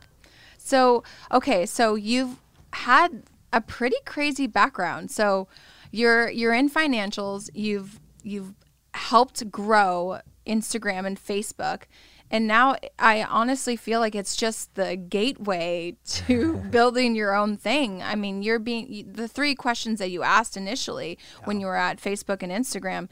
So, 0.56 1.02
okay, 1.32 1.66
so 1.66 1.94
you've 1.94 2.36
had 2.72 3.22
a 3.52 3.60
pretty 3.60 3.96
crazy 4.04 4.46
background. 4.46 5.10
So, 5.10 5.48
you're 5.90 6.28
you're 6.30 6.52
in 6.52 6.68
financials, 6.68 7.48
you've 7.54 7.98
you've 8.22 8.52
helped 8.94 9.50
grow 9.50 10.20
Instagram 10.46 11.06
and 11.06 11.18
Facebook, 11.18 11.84
and 12.30 12.46
now 12.46 12.76
I 12.98 13.22
honestly 13.22 13.76
feel 13.76 14.00
like 14.00 14.14
it's 14.14 14.36
just 14.36 14.74
the 14.74 14.96
gateway 14.96 15.96
to 16.06 16.56
building 16.70 17.14
your 17.14 17.34
own 17.34 17.56
thing. 17.56 18.02
I 18.02 18.14
mean, 18.14 18.42
you're 18.42 18.58
being 18.58 19.12
the 19.12 19.28
three 19.28 19.54
questions 19.54 19.98
that 19.98 20.10
you 20.10 20.22
asked 20.22 20.56
initially 20.56 21.18
when 21.44 21.60
you 21.60 21.66
were 21.66 21.76
at 21.76 22.00
Facebook 22.00 22.42
and 22.42 22.52
Instagram 22.52 23.08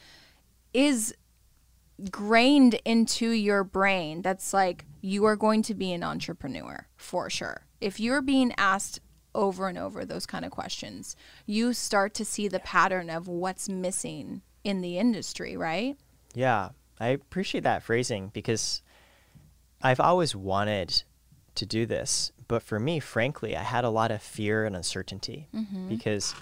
is 0.75 1.15
grained 2.11 2.75
into 2.85 3.31
your 3.31 3.65
brain 3.65 4.21
that's 4.21 4.53
like 4.53 4.85
you 5.01 5.25
are 5.25 5.37
going 5.37 5.63
to 5.63 5.75
be 5.75 5.93
an 5.93 6.03
entrepreneur 6.03 6.87
for 6.97 7.31
sure. 7.31 7.67
If 7.81 7.99
you're 7.99 8.23
being 8.23 8.53
asked 8.59 9.01
over 9.35 9.69
and 9.69 9.79
over 9.79 10.05
those 10.05 10.27
kind 10.27 10.45
of 10.45 10.51
questions, 10.51 11.17
you 11.47 11.73
start 11.73 12.15
to 12.15 12.25
see 12.25 12.49
the 12.49 12.61
pattern 12.61 13.09
of 13.09 13.29
what's 13.29 13.69
missing 13.69 14.43
in 14.65 14.81
the 14.81 14.99
industry, 14.99 15.57
right? 15.57 15.97
Yeah, 16.35 16.71
I 16.99 17.09
appreciate 17.09 17.65
that 17.65 17.83
phrasing 17.83 18.31
because 18.33 18.83
I've 19.83 20.01
always 20.01 20.35
wanted 20.35 21.03
to 21.55 21.67
do 21.67 21.87
this, 21.87 22.33
but 22.49 22.63
for 22.63 22.79
me, 22.79 23.01
frankly, 23.01 23.57
I 23.57 23.63
had 23.63 23.85
a 23.85 23.91
lot 23.91 24.11
of 24.11 24.23
fear 24.23 24.65
and 24.65 24.77
uncertainty 24.77 25.49
mm-hmm. 25.55 25.89
because, 25.89 26.35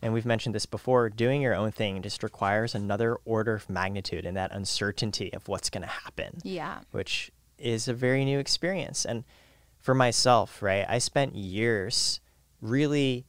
and 0.00 0.12
we've 0.12 0.26
mentioned 0.26 0.54
this 0.54 0.66
before, 0.66 1.08
doing 1.08 1.42
your 1.42 1.54
own 1.54 1.72
thing 1.72 2.02
just 2.02 2.22
requires 2.22 2.74
another 2.74 3.16
order 3.24 3.54
of 3.54 3.68
magnitude 3.70 4.24
in 4.24 4.34
that 4.34 4.52
uncertainty 4.52 5.32
of 5.32 5.48
what's 5.48 5.70
going 5.70 5.82
to 5.82 5.88
happen, 5.88 6.38
Yeah. 6.42 6.80
which 6.90 7.30
is 7.58 7.86
a 7.88 7.94
very 7.94 8.24
new 8.24 8.38
experience. 8.38 9.04
And 9.04 9.24
for 9.80 9.94
myself, 9.94 10.62
right, 10.62 10.86
I 10.88 10.98
spent 10.98 11.34
years 11.34 12.20
really 12.60 13.26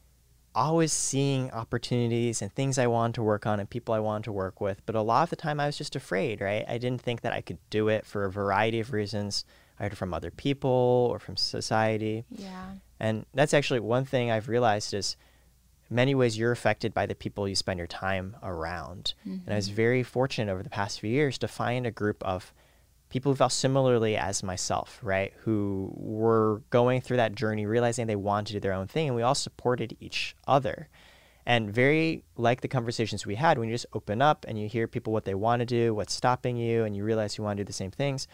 always 0.56 0.94
seeing 0.94 1.52
opportunities 1.52 2.42
and 2.42 2.52
things 2.52 2.78
I 2.78 2.88
wanted 2.88 3.16
to 3.16 3.24
work 3.24 3.46
on 3.46 3.60
and 3.60 3.70
people 3.70 3.94
I 3.94 4.00
wanted 4.00 4.26
to 4.26 4.32
work 4.32 4.62
with. 4.62 4.82
But 4.86 4.96
a 4.96 5.02
lot 5.02 5.24
of 5.24 5.30
the 5.30 5.36
time 5.36 5.60
I 5.60 5.66
was 5.66 5.78
just 5.78 5.96
afraid, 5.96 6.42
right? 6.42 6.66
I 6.68 6.78
didn't 6.78 7.02
think 7.02 7.22
that 7.22 7.34
I 7.34 7.42
could 7.42 7.58
do 7.70 7.88
it 7.90 8.06
for 8.06 8.26
a 8.26 8.32
variety 8.32 8.80
of 8.80 8.94
reasons, 8.94 9.46
I 9.80 9.84
heard 9.84 9.98
from 9.98 10.14
other 10.14 10.32
people 10.32 11.10
or 11.12 11.20
from 11.20 11.38
society. 11.38 12.26
Yeah. 12.30 12.74
And 13.00 13.26
that's 13.34 13.54
actually 13.54 13.80
one 13.80 14.06
thing 14.06 14.32
I've 14.32 14.48
realized 14.48 14.94
is 14.94 15.18
many 15.90 16.16
ways 16.16 16.38
you're 16.38 16.52
affected 16.52 16.94
by 16.94 17.06
the 17.06 17.16
people 17.16 17.48
you 17.48 17.56
spend 17.56 17.78
your 17.78 17.88
time 17.88 18.36
around. 18.44 19.14
And 19.46 19.54
I 19.54 19.56
was 19.56 19.68
mm-hmm. 19.68 19.76
very 19.76 20.04
fortunate 20.04 20.52
over 20.52 20.64
the 20.64 20.70
past 20.70 21.00
few 21.00 21.10
years 21.10 21.38
to 21.40 21.48
find 21.48 21.86
a 21.86 21.92
group 21.92 22.24
of 22.24 22.54
people 23.14 23.32
who 23.32 23.36
felt 23.36 23.52
similarly 23.52 24.18
as 24.18 24.42
myself, 24.42 25.00
right? 25.04 25.34
Who 25.42 25.94
were 25.96 26.64
going 26.72 27.00
through 27.00 27.18
that 27.18 27.36
journey, 27.36 27.68
realizing 27.68 28.08
they 28.08 28.16
wanted 28.16 28.48
to 28.48 28.54
do 28.54 28.60
their 28.60 28.74
own 28.74 28.88
thing, 28.88 29.08
and 29.08 29.16
we 29.16 29.22
all 29.22 29.36
supported 29.36 29.96
each 30.00 30.36
other. 30.48 30.90
And 31.46 31.72
very 31.72 32.24
like 32.38 32.62
the 32.62 32.68
conversations 32.68 33.24
we 33.24 33.36
had, 33.36 33.60
when 33.60 33.70
you 33.70 33.76
just 33.76 33.86
open 33.94 34.20
up 34.20 34.46
and 34.48 34.60
you 34.60 34.68
hear 34.68 34.88
people 34.88 35.14
what 35.14 35.26
they 35.26 35.36
want 35.36 35.60
to 35.60 35.66
do, 35.68 35.94
what's 35.94 36.12
stopping 36.16 36.58
you, 36.58 36.86
and 36.86 36.96
you 36.96 37.04
realize 37.04 37.38
you 37.38 37.44
want 37.44 37.58
to 37.58 37.64
do 37.64 37.68
the 37.68 37.74
same 37.74 37.92
things. 37.92 38.28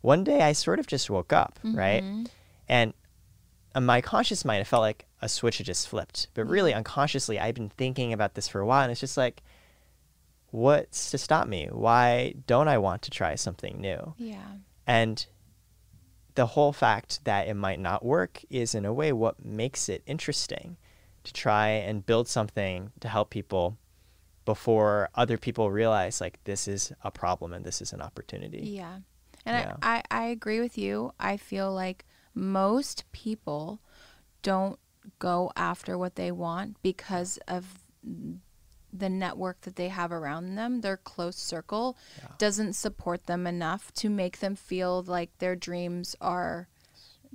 One 0.00 0.24
day 0.24 0.40
I 0.40 0.52
sort 0.52 0.80
of 0.80 0.88
just 0.88 1.08
woke 1.08 1.32
up, 1.32 1.60
right? 1.62 2.02
Mm-hmm. 2.02 2.24
And 2.68 2.92
in 3.76 3.86
my 3.86 4.00
conscious 4.00 4.44
mind, 4.44 4.62
it 4.62 4.64
felt 4.64 4.80
like 4.80 5.06
a 5.22 5.28
switch 5.28 5.58
had 5.58 5.66
just 5.66 5.86
flipped. 5.88 6.26
But 6.34 6.48
really, 6.48 6.74
unconsciously, 6.74 7.38
I've 7.38 7.54
been 7.54 7.68
thinking 7.68 8.12
about 8.12 8.34
this 8.34 8.48
for 8.48 8.60
a 8.60 8.66
while, 8.66 8.82
and 8.82 8.90
it's 8.90 9.00
just 9.00 9.16
like, 9.16 9.44
what's 10.54 11.10
to 11.10 11.18
stop 11.18 11.48
me? 11.48 11.68
Why 11.72 12.34
don't 12.46 12.68
I 12.68 12.78
want 12.78 13.02
to 13.02 13.10
try 13.10 13.34
something 13.34 13.80
new? 13.80 14.14
Yeah. 14.16 14.46
And 14.86 15.26
the 16.36 16.46
whole 16.46 16.72
fact 16.72 17.24
that 17.24 17.48
it 17.48 17.54
might 17.54 17.80
not 17.80 18.04
work 18.04 18.40
is, 18.50 18.72
in 18.72 18.84
a 18.84 18.92
way, 18.92 19.12
what 19.12 19.44
makes 19.44 19.88
it 19.88 20.04
interesting 20.06 20.76
to 21.24 21.32
try 21.32 21.68
and 21.68 22.06
build 22.06 22.28
something 22.28 22.92
to 23.00 23.08
help 23.08 23.30
people 23.30 23.78
before 24.44 25.08
other 25.16 25.38
people 25.38 25.72
realize, 25.72 26.20
like, 26.20 26.38
this 26.44 26.68
is 26.68 26.92
a 27.02 27.10
problem 27.10 27.52
and 27.52 27.64
this 27.64 27.82
is 27.82 27.92
an 27.92 28.00
opportunity. 28.00 28.60
Yeah. 28.60 28.98
And 29.44 29.56
Yeah. 29.56 29.76
I, 29.82 30.02
I, 30.10 30.22
I 30.22 30.24
agree 30.26 30.60
with 30.60 30.78
you. 30.78 31.12
I 31.18 31.36
feel 31.36 31.72
like 31.72 32.04
most 32.32 33.10
people 33.10 33.80
don't 34.42 34.78
go 35.18 35.50
after 35.56 35.98
what 35.98 36.14
they 36.14 36.30
want 36.30 36.76
because 36.82 37.40
of 37.48 37.64
the 38.96 39.08
network 39.08 39.60
that 39.62 39.74
they 39.74 39.88
have 39.88 40.12
around 40.12 40.54
them, 40.54 40.80
their 40.80 40.96
close 40.96 41.36
circle 41.36 41.96
doesn't 42.38 42.74
support 42.74 43.26
them 43.26 43.44
enough 43.46 43.92
to 43.94 44.08
make 44.08 44.38
them 44.38 44.54
feel 44.54 45.02
like 45.02 45.36
their 45.38 45.56
dreams 45.56 46.14
are 46.20 46.68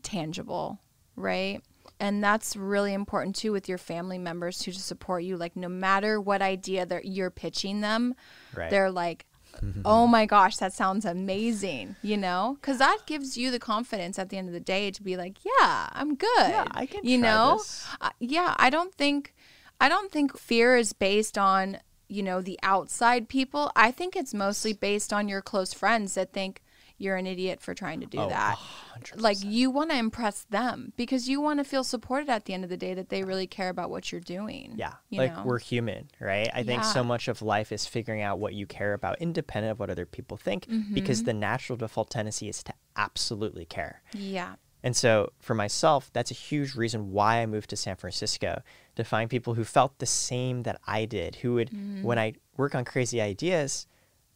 tangible, 0.01 0.79
right? 1.15 1.61
And 1.99 2.23
that's 2.23 2.55
really 2.55 2.93
important 2.93 3.35
too 3.35 3.51
with 3.51 3.67
your 3.67 3.77
family 3.77 4.17
members 4.17 4.59
to 4.59 4.71
just 4.71 4.85
support 4.87 5.23
you. 5.23 5.35
Like 5.35 5.55
no 5.55 5.67
matter 5.67 6.21
what 6.21 6.41
idea 6.41 6.85
that 6.85 7.05
you're 7.05 7.29
pitching 7.31 7.81
them, 7.81 8.15
Right. 8.55 8.69
they're 8.69 8.91
like, 8.91 9.25
"Oh 9.83 10.07
my 10.07 10.25
gosh, 10.25 10.57
that 10.57 10.71
sounds 10.71 11.03
amazing!" 11.03 11.97
You 12.01 12.15
know, 12.15 12.55
because 12.61 12.77
that 12.77 12.99
gives 13.05 13.37
you 13.37 13.51
the 13.51 13.59
confidence 13.59 14.17
at 14.17 14.29
the 14.29 14.37
end 14.37 14.47
of 14.47 14.53
the 14.53 14.59
day 14.61 14.91
to 14.91 15.03
be 15.03 15.17
like, 15.17 15.43
"Yeah, 15.43 15.89
I'm 15.91 16.15
good." 16.15 16.29
Yeah, 16.37 16.67
I 16.71 16.85
can 16.85 17.01
You 17.03 17.17
know. 17.17 17.61
Uh, 17.99 18.11
yeah. 18.19 18.55
I 18.57 18.69
don't 18.69 18.93
think, 18.95 19.33
I 19.79 19.89
don't 19.89 20.11
think 20.11 20.37
fear 20.37 20.75
is 20.75 20.93
based 20.93 21.37
on 21.37 21.77
you 22.07 22.23
know 22.23 22.41
the 22.41 22.59
outside 22.63 23.29
people. 23.29 23.71
I 23.75 23.91
think 23.91 24.15
it's 24.15 24.33
mostly 24.33 24.73
based 24.73 25.13
on 25.13 25.27
your 25.27 25.41
close 25.41 25.73
friends 25.73 26.15
that 26.15 26.33
think 26.33 26.61
you're 26.97 27.15
an 27.15 27.25
idiot 27.27 27.61
for 27.61 27.73
trying 27.73 28.01
to 28.01 28.05
do 28.05 28.19
Oh, 28.19 28.27
that. 28.29 28.59
Like 29.15 29.37
you 29.41 29.71
want 29.71 29.91
to 29.91 29.95
impress 29.97 30.43
them 30.49 30.91
because 30.97 31.29
you 31.29 31.39
want 31.39 31.59
to 31.59 31.63
feel 31.63 31.85
supported 31.85 32.29
at 32.29 32.43
the 32.43 32.53
end 32.53 32.65
of 32.65 32.69
the 32.69 32.75
day 32.75 32.93
that 32.93 33.07
they 33.07 33.23
really 33.23 33.47
care 33.47 33.69
about 33.69 33.89
what 33.89 34.11
you're 34.11 34.19
doing. 34.19 34.73
Yeah, 34.75 34.95
you 35.09 35.19
like 35.19 35.33
know? 35.37 35.43
we're 35.45 35.59
human, 35.59 36.09
right? 36.19 36.49
I 36.53 36.63
think 36.63 36.83
so 36.83 37.01
much 37.01 37.29
of 37.29 37.41
life 37.41 37.71
is 37.71 37.85
figuring 37.85 38.21
out 38.21 38.39
what 38.39 38.53
you 38.53 38.65
care 38.65 38.93
about, 38.93 39.21
independent 39.21 39.71
of 39.71 39.79
what 39.79 39.89
other 39.89 40.05
people 40.05 40.35
think, 40.35 40.67
because 40.93 41.19
Mm-hmm. 41.21 41.25
the 41.27 41.33
natural 41.35 41.77
default 41.77 42.09
tendency 42.09 42.49
is 42.49 42.61
to 42.63 42.73
absolutely 42.97 43.63
care. 43.65 44.01
Yeah. 44.13 44.55
And 44.83 44.95
so 44.95 45.31
for 45.39 45.53
myself, 45.53 46.09
that's 46.13 46.31
a 46.31 46.35
huge 46.35 46.75
reason 46.75 47.11
why 47.11 47.41
I 47.41 47.45
moved 47.45 47.69
to 47.71 47.75
San 47.75 47.95
Francisco 47.97 48.61
to 48.95 49.03
find 49.03 49.29
people 49.29 49.53
who 49.55 49.63
felt 49.63 49.97
the 49.99 50.05
same 50.05 50.63
that 50.63 50.79
I 50.87 51.05
did, 51.05 51.35
who 51.37 51.55
would, 51.55 51.69
when 52.03 52.17
I 52.17 52.33
work 52.57 52.75
on 52.75 52.85
crazy 52.85 53.19
ideas, 53.21 53.87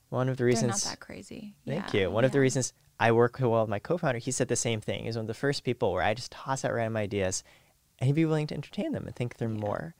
one 0.10 0.28
of 0.30 0.38
the 0.38 0.44
Mm-hmm. 0.44 0.48
They're 0.50 0.64
reasons. 0.68 0.86
not 0.86 0.92
that 0.92 1.00
crazy. 1.00 1.56
Thank 1.66 1.94
Yeah, 1.94 2.02
you. 2.02 2.12
One 2.12 2.26
of 2.26 2.32
the 2.34 2.40
reasons 2.40 2.74
I 3.00 3.12
work 3.14 3.38
well 3.40 3.62
with 3.62 3.70
my 3.70 3.80
co-founder, 3.80 4.20
he 4.20 4.32
said 4.32 4.48
the 4.50 4.56
same 4.56 4.82
thing. 4.82 5.06
He's 5.06 5.16
one 5.16 5.24
of 5.24 5.28
the 5.28 5.34
first 5.34 5.64
people 5.64 5.92
where 5.94 6.04
I 6.04 6.14
just 6.14 6.32
toss 6.32 6.64
out 6.66 6.74
random 6.74 6.98
ideas, 6.98 7.44
and 8.00 8.08
he'd 8.08 8.16
be 8.16 8.26
willing 8.26 8.48
to 8.48 8.56
entertain 8.56 8.92
them 8.92 9.06
and 9.08 9.16
think 9.16 9.36
through 9.38 9.50
more. 9.50 9.96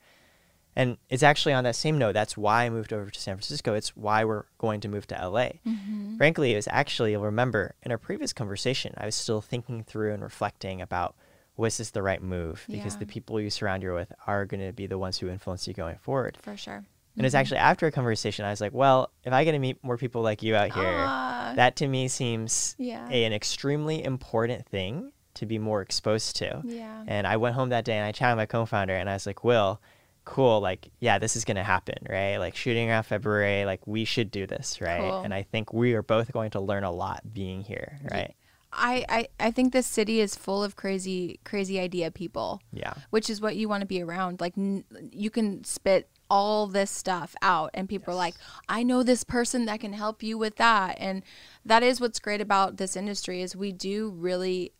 And 0.76 0.96
it's 1.08 1.22
actually 1.22 1.52
on 1.54 1.64
that 1.64 1.76
same 1.76 1.98
note. 1.98 2.12
That's 2.12 2.36
why 2.36 2.64
I 2.64 2.70
moved 2.70 2.92
over 2.92 3.08
to 3.10 3.20
San 3.20 3.36
Francisco. 3.36 3.74
It's 3.74 3.96
why 3.96 4.24
we're 4.24 4.44
going 4.58 4.80
to 4.80 4.88
move 4.88 5.06
to 5.08 5.14
LA. 5.14 5.50
Mm-hmm. 5.66 6.16
Frankly, 6.16 6.52
it 6.52 6.56
was 6.56 6.68
actually, 6.70 7.12
you'll 7.12 7.22
remember 7.22 7.74
in 7.82 7.92
our 7.92 7.98
previous 7.98 8.32
conversation, 8.32 8.92
I 8.96 9.06
was 9.06 9.14
still 9.14 9.40
thinking 9.40 9.84
through 9.84 10.12
and 10.14 10.22
reflecting 10.22 10.80
about 10.82 11.14
was 11.56 11.76
this 11.78 11.90
the 11.90 12.02
right 12.02 12.20
move? 12.20 12.64
Because 12.68 12.94
Yeah. 12.94 12.98
the 13.00 13.06
people 13.06 13.40
you 13.40 13.48
surround 13.50 13.84
you 13.84 13.94
with 13.94 14.12
are 14.26 14.44
going 14.44 14.66
to 14.66 14.72
be 14.72 14.88
the 14.88 14.98
ones 14.98 15.18
who 15.18 15.28
influence 15.28 15.68
you 15.68 15.74
going 15.74 15.98
forward. 15.98 16.36
For 16.42 16.56
sure. 16.56 16.84
And 17.16 17.24
it's 17.24 17.36
actually 17.36 17.58
after 17.58 17.86
a 17.86 17.92
conversation, 17.92 18.44
I 18.44 18.50
was 18.50 18.60
like, 18.60 18.72
well, 18.74 19.12
if 19.22 19.32
I 19.32 19.44
get 19.44 19.52
to 19.52 19.60
meet 19.60 19.78
more 19.84 19.96
people 19.96 20.20
like 20.22 20.42
you 20.42 20.56
out 20.56 20.72
here, 20.74 20.82
Ah. 21.06 21.52
that 21.54 21.76
to 21.76 21.86
me 21.86 22.08
seems 22.08 22.74
Yeah. 22.76 23.06
a, 23.08 23.22
an 23.24 23.32
extremely 23.32 24.02
important 24.02 24.66
thing 24.66 25.12
to 25.34 25.46
be 25.46 25.60
more 25.60 25.80
exposed 25.80 26.34
to. 26.36 26.60
Yeah. 26.64 27.04
And 27.06 27.24
I 27.24 27.36
went 27.36 27.54
home 27.54 27.68
that 27.68 27.84
day 27.84 27.96
and 27.98 28.04
I 28.04 28.10
chatted 28.10 28.32
with 28.36 28.42
my 28.42 28.46
co-founder 28.46 28.94
and 28.96 29.08
I 29.08 29.12
was 29.12 29.24
like, 29.26 29.44
Will, 29.44 29.80
cool, 30.24 30.60
like, 30.60 30.90
yeah, 31.00 31.18
this 31.18 31.36
is 31.36 31.44
gonna 31.44 31.64
happen, 31.64 31.96
right? 32.08 32.38
Like 32.38 32.56
shooting 32.56 32.90
around 32.90 33.04
February, 33.04 33.64
like 33.64 33.86
we 33.86 34.04
should 34.04 34.30
do 34.30 34.46
this, 34.46 34.80
right? 34.80 35.00
Cool. 35.00 35.22
And 35.22 35.32
I 35.34 35.42
think 35.42 35.72
we 35.72 35.94
are 35.94 36.02
both 36.02 36.32
going 36.32 36.50
to 36.52 36.60
learn 36.60 36.84
a 36.84 36.92
lot 36.92 37.22
being 37.32 37.62
here, 37.62 37.98
right? 38.10 38.34
I, 38.76 39.04
I, 39.08 39.28
I 39.38 39.50
think 39.50 39.72
this 39.72 39.86
city 39.86 40.20
is 40.20 40.34
full 40.34 40.64
of 40.64 40.76
crazy 40.76 41.38
crazy 41.44 41.78
idea 41.78 42.10
people. 42.10 42.60
Yeah. 42.72 42.94
Which 43.10 43.30
is 43.30 43.40
what 43.40 43.56
you 43.56 43.68
want 43.68 43.82
to 43.82 43.86
be 43.86 44.02
around. 44.02 44.40
Like 44.40 44.54
n- 44.58 44.84
you 45.12 45.30
can 45.30 45.64
spit 45.64 46.08
all 46.30 46.66
this 46.66 46.90
stuff 46.90 47.36
out 47.42 47.70
and 47.74 47.88
people 47.88 48.12
are 48.12 48.16
like, 48.16 48.34
"I 48.68 48.82
know 48.82 49.02
this 49.02 49.24
person 49.24 49.66
that 49.66 49.80
can 49.80 49.92
help 49.92 50.22
you 50.22 50.36
with 50.36 50.56
that." 50.56 50.96
And 50.98 51.22
that 51.64 51.82
is 51.82 52.00
what's 52.00 52.18
great 52.18 52.40
about 52.40 52.76
this 52.76 52.96
industry 52.96 53.42
is 53.42 53.54
we 53.54 53.72
do 53.72 54.10
really 54.10 54.72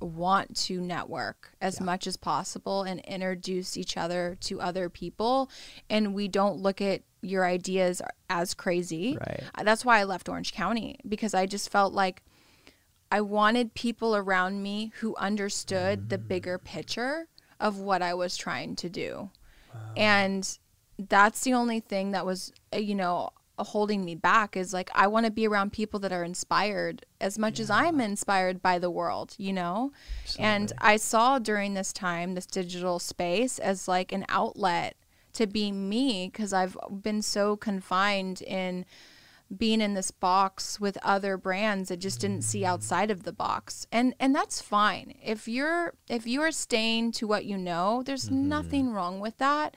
want 0.00 0.56
to 0.56 0.80
network 0.80 1.52
as 1.60 1.80
much 1.80 2.06
as 2.06 2.16
possible 2.16 2.82
and 2.82 3.00
introduce 3.00 3.76
each 3.76 3.96
other 3.96 4.36
to 4.40 4.60
other 4.60 4.88
people 4.88 5.50
and 5.90 6.14
we 6.14 6.28
don't 6.28 6.58
look 6.58 6.80
at 6.80 7.02
your 7.20 7.44
ideas 7.44 8.00
as 8.30 8.54
crazy. 8.54 9.16
Right. 9.18 9.42
Uh, 9.54 9.64
That's 9.64 9.84
why 9.84 9.98
I 9.98 10.04
left 10.04 10.28
Orange 10.28 10.52
County 10.52 10.98
because 11.08 11.34
I 11.34 11.46
just 11.46 11.70
felt 11.70 11.92
like 11.92 12.22
I 13.10 13.20
wanted 13.22 13.74
people 13.74 14.14
around 14.14 14.62
me 14.62 14.92
who 15.00 15.16
understood 15.16 16.10
the 16.10 16.18
bigger 16.18 16.58
picture 16.58 17.28
of 17.58 17.78
what 17.78 18.02
I 18.02 18.14
was 18.14 18.36
trying 18.36 18.76
to 18.76 18.88
do. 18.88 19.30
And 19.96 20.58
that's 20.98 21.42
the 21.42 21.54
only 21.54 21.80
thing 21.80 22.10
that 22.12 22.26
was, 22.26 22.52
uh, 22.74 22.78
you 22.78 22.94
know, 22.94 23.30
holding 23.64 24.04
me 24.04 24.14
back 24.14 24.56
is 24.56 24.72
like 24.72 24.90
I 24.94 25.06
want 25.06 25.26
to 25.26 25.32
be 25.32 25.46
around 25.46 25.72
people 25.72 26.00
that 26.00 26.12
are 26.12 26.24
inspired 26.24 27.04
as 27.20 27.38
much 27.38 27.60
as 27.60 27.70
I'm 27.70 28.00
inspired 28.00 28.62
by 28.62 28.78
the 28.78 28.90
world, 28.90 29.34
you 29.38 29.52
know? 29.52 29.92
And 30.38 30.72
I 30.78 30.96
saw 30.96 31.38
during 31.38 31.74
this 31.74 31.92
time 31.92 32.34
this 32.34 32.46
digital 32.46 32.98
space 32.98 33.58
as 33.58 33.88
like 33.88 34.12
an 34.12 34.24
outlet 34.28 34.96
to 35.34 35.46
be 35.46 35.70
me 35.72 36.30
because 36.32 36.52
I've 36.52 36.76
been 37.02 37.22
so 37.22 37.56
confined 37.56 38.42
in 38.42 38.84
being 39.56 39.80
in 39.80 39.94
this 39.94 40.10
box 40.10 40.78
with 40.78 40.98
other 41.02 41.36
brands 41.36 41.88
that 41.88 41.98
just 41.98 42.20
didn't 42.20 42.42
see 42.42 42.62
mm. 42.62 42.66
outside 42.66 43.10
of 43.10 43.22
the 43.22 43.32
box. 43.32 43.86
And 43.90 44.14
and 44.20 44.34
that's 44.34 44.60
fine. 44.60 45.14
If 45.24 45.48
you're 45.48 45.94
if 46.08 46.26
you 46.26 46.42
are 46.42 46.52
staying 46.52 47.12
to 47.12 47.26
what 47.26 47.44
you 47.44 47.56
know 47.56 48.02
there's 48.04 48.26
mm-hmm. 48.26 48.48
nothing 48.48 48.92
wrong 48.92 49.20
with 49.20 49.38
that 49.38 49.74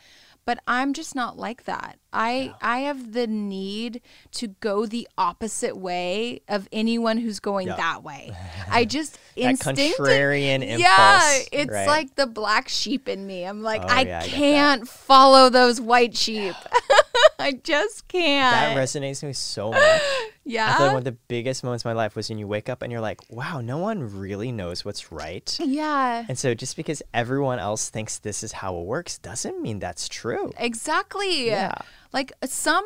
but 0.52 0.60
i'm 0.68 0.92
just 0.92 1.16
not 1.16 1.38
like 1.38 1.64
that 1.64 1.98
i 2.12 2.54
i 2.62 2.80
have 2.80 3.14
the 3.14 3.26
need 3.26 4.02
to 4.32 4.48
go 4.60 4.86
the 4.86 5.08
opposite 5.18 5.78
way 5.78 6.42
of 6.50 6.68
anyone 6.74 7.16
who's 7.18 7.40
going 7.40 7.68
Yeah. 7.68 7.78
that 7.78 8.04
way 8.04 8.36
i 8.70 8.84
just 8.84 9.18
instinctive 9.38 9.94
contrarian 9.96 10.56
impulse. 10.62 10.80
yeah 10.82 11.40
it's 11.54 11.72
right? 11.72 11.88
like 11.88 12.16
the 12.16 12.28
black 12.28 12.68
sheep 12.68 13.08
in 13.08 13.26
me 13.26 13.46
i'm 13.46 13.64
like 13.64 13.82
Oh, 13.82 13.88
i 13.88 14.02
yeah, 14.02 14.20
I 14.20 14.28
can't 14.28 14.86
follow 14.86 15.48
those 15.48 15.80
white 15.80 16.18
sheep 16.18 16.56
i 17.40 17.54
just 17.54 18.10
can't 18.10 18.54
that 18.54 18.76
resonates 18.78 19.22
with 19.24 19.30
me 19.30 19.34
so 19.34 19.72
much. 19.72 20.02
I 20.44 20.50
yeah 20.50 20.76
feel 20.78 20.86
like 20.88 20.94
one 20.94 20.98
of 21.00 21.04
the 21.06 21.18
biggest 21.28 21.64
moments 21.64 21.84
of 21.84 21.90
my 21.90 21.94
life 21.94 22.16
was 22.16 22.28
when 22.30 22.38
you 22.40 22.48
wake 22.48 22.68
up 22.68 22.82
and 22.82 22.92
you're 22.92 23.00
like, 23.02 23.22
wow, 23.30 23.62
no 23.62 23.78
one 23.78 24.18
really 24.20 24.52
knows 24.52 24.84
what's 24.84 25.12
right. 25.12 25.56
yeah 25.64 26.26
And 26.28 26.38
so 26.38 26.54
just 26.56 26.76
because 26.76 27.02
everyone 27.14 27.60
else 27.60 27.90
thinks 27.90 28.18
this 28.20 28.44
is 28.44 28.52
how 28.52 28.76
it 28.78 28.86
works 28.86 29.20
doesn't 29.20 29.62
mean 29.62 29.80
that's 29.80 30.10
true. 30.10 30.52
Exactly. 30.58 31.46
Yeah. 31.48 31.76
Like 32.12 32.34
some 32.44 32.86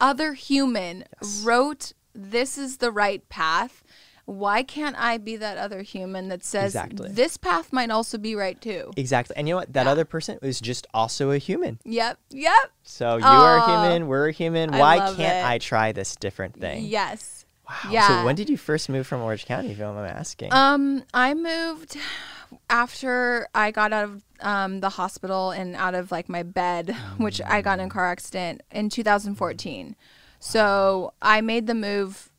other 0.00 0.32
human 0.32 1.04
wrote, 1.42 1.92
This 2.14 2.56
is 2.58 2.78
the 2.78 2.90
right 2.90 3.28
path. 3.28 3.83
Why 4.26 4.62
can't 4.62 4.96
I 4.98 5.18
be 5.18 5.36
that 5.36 5.58
other 5.58 5.82
human 5.82 6.28
that 6.28 6.42
says 6.44 6.74
Exactly. 6.74 7.10
this 7.10 7.36
path 7.36 7.72
might 7.72 7.90
also 7.90 8.16
be 8.16 8.34
right 8.34 8.58
too? 8.60 8.90
Exactly. 8.96 9.36
And 9.36 9.46
you 9.46 9.52
know 9.52 9.58
what? 9.58 9.72
That 9.74 9.86
other 9.86 10.04
person 10.06 10.38
is 10.40 10.60
just 10.60 10.86
also 10.94 11.30
a 11.30 11.38
human. 11.38 11.78
Yep. 11.84 12.18
Yep. 12.30 12.52
So 12.84 13.16
you 13.18 13.24
are 13.24 13.58
Aw. 13.58 13.66
human, 13.84 14.06
we're 14.08 14.28
a 14.28 14.32
human. 14.32 14.72
I 14.74 14.78
Why 14.80 14.98
can't 14.98 15.20
it. 15.20 15.44
I 15.44 15.58
try 15.58 15.92
this 15.92 16.16
different 16.16 16.58
thing? 16.58 16.84
Yes. 16.86 17.44
Wow. 17.68 17.90
Yeah. 17.90 18.08
So 18.20 18.24
when 18.24 18.34
did 18.34 18.48
you 18.48 18.56
first 18.56 18.88
move 18.88 19.06
from 19.06 19.20
Orange 19.22 19.46
County, 19.46 19.70
if 19.70 19.78
you 19.78 19.84
don't 19.84 19.94
mind 19.94 20.06
me 20.06 20.12
asking? 20.18 20.52
Um, 20.52 21.02
I 21.14 21.34
moved 21.34 21.96
after 22.70 23.48
I 23.54 23.70
got 23.70 23.92
out 23.92 24.04
of 24.04 24.22
um, 24.40 24.80
the 24.80 24.90
hospital 24.90 25.50
and 25.50 25.74
out 25.76 25.94
of 25.94 26.10
like 26.10 26.28
my 26.28 26.42
bed, 26.42 26.90
which 27.18 27.40
I 27.42 27.60
got 27.62 27.78
in 27.78 27.86
a 27.86 27.90
car 27.90 28.06
accident 28.10 28.62
in 28.70 28.88
2014. 28.90 29.96
So 30.40 31.12
I 31.22 31.40
made 31.40 31.66
the 31.66 31.74
move 31.74 32.30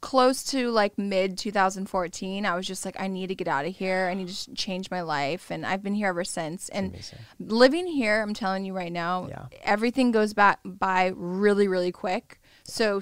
close 0.00 0.44
to 0.44 0.70
like 0.70 0.96
mid 0.98 1.36
2014. 1.38 2.46
I 2.46 2.54
was 2.54 2.66
just 2.66 2.84
like, 2.84 2.96
I 2.98 3.08
need 3.08 3.28
to 3.28 3.34
get 3.34 3.48
out 3.48 3.66
of 3.66 3.74
here. 3.74 4.08
I 4.10 4.14
need 4.14 4.28
to 4.28 4.54
change 4.54 4.90
my 4.90 5.00
life, 5.02 5.50
and 5.50 5.66
I've 5.66 5.82
been 5.82 5.94
here 5.94 6.08
ever 6.08 6.24
since. 6.24 6.68
And 6.68 6.90
amazing. 6.90 7.18
living 7.40 7.86
here, 7.86 8.22
I'm 8.22 8.34
telling 8.34 8.64
you 8.64 8.72
right 8.74 8.92
now, 8.92 9.28
Yeah. 9.28 9.46
everything 9.62 10.10
goes 10.12 10.32
back 10.32 10.60
by 10.64 11.12
really, 11.14 11.68
really 11.68 11.92
quick. 11.92 12.40
So 12.64 12.98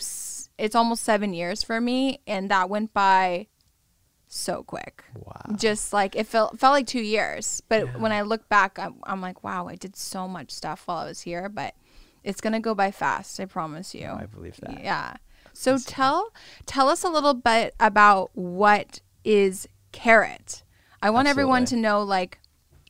it's 0.59 0.75
almost 0.75 1.05
seven 1.05 1.35
years 1.35 1.62
for 1.62 1.81
me, 1.81 2.21
and 2.26 2.50
that 2.50 2.69
went 2.69 2.93
by 2.95 3.47
so 4.26 4.63
quick. 4.63 5.04
Wow. 5.15 5.56
Just 5.56 5.93
like 5.93 6.17
it 6.17 6.26
felt 6.26 6.58
felt 6.58 6.73
like 6.73 6.87
two 6.87 7.02
years, 7.02 7.63
but 7.69 8.00
when 8.00 8.13
I 8.13 8.23
look 8.23 8.49
back, 8.49 8.78
I'm, 8.78 8.95
I'm 9.04 9.21
like, 9.21 9.45
wow, 9.45 9.69
I 9.69 9.76
did 9.76 9.95
so 9.95 10.26
much 10.26 10.50
stuff 10.50 10.82
while 10.87 10.99
I 10.99 11.04
was 11.04 11.21
here, 11.21 11.49
but 11.50 11.75
it's 12.25 12.41
gonna 12.41 12.61
go 12.61 12.75
by 12.75 12.91
fast. 12.93 13.39
I 13.41 13.45
promise 13.45 13.95
you. 13.95 14.06
I 14.08 14.25
believe 14.26 14.56
that. 14.63 14.82
Yeah. 14.82 15.17
So 15.52 15.78
tell 15.78 16.32
tell 16.67 16.88
us 16.88 17.04
a 17.04 17.08
little 17.08 17.34
bit 17.34 17.75
about 17.80 18.30
what 18.34 19.00
is 19.25 19.69
Karat. 19.93 20.62
I 21.02 21.10
want 21.10 21.28
everyone 21.28 21.65
to 21.67 21.76
know 21.76 22.02
like 22.02 22.38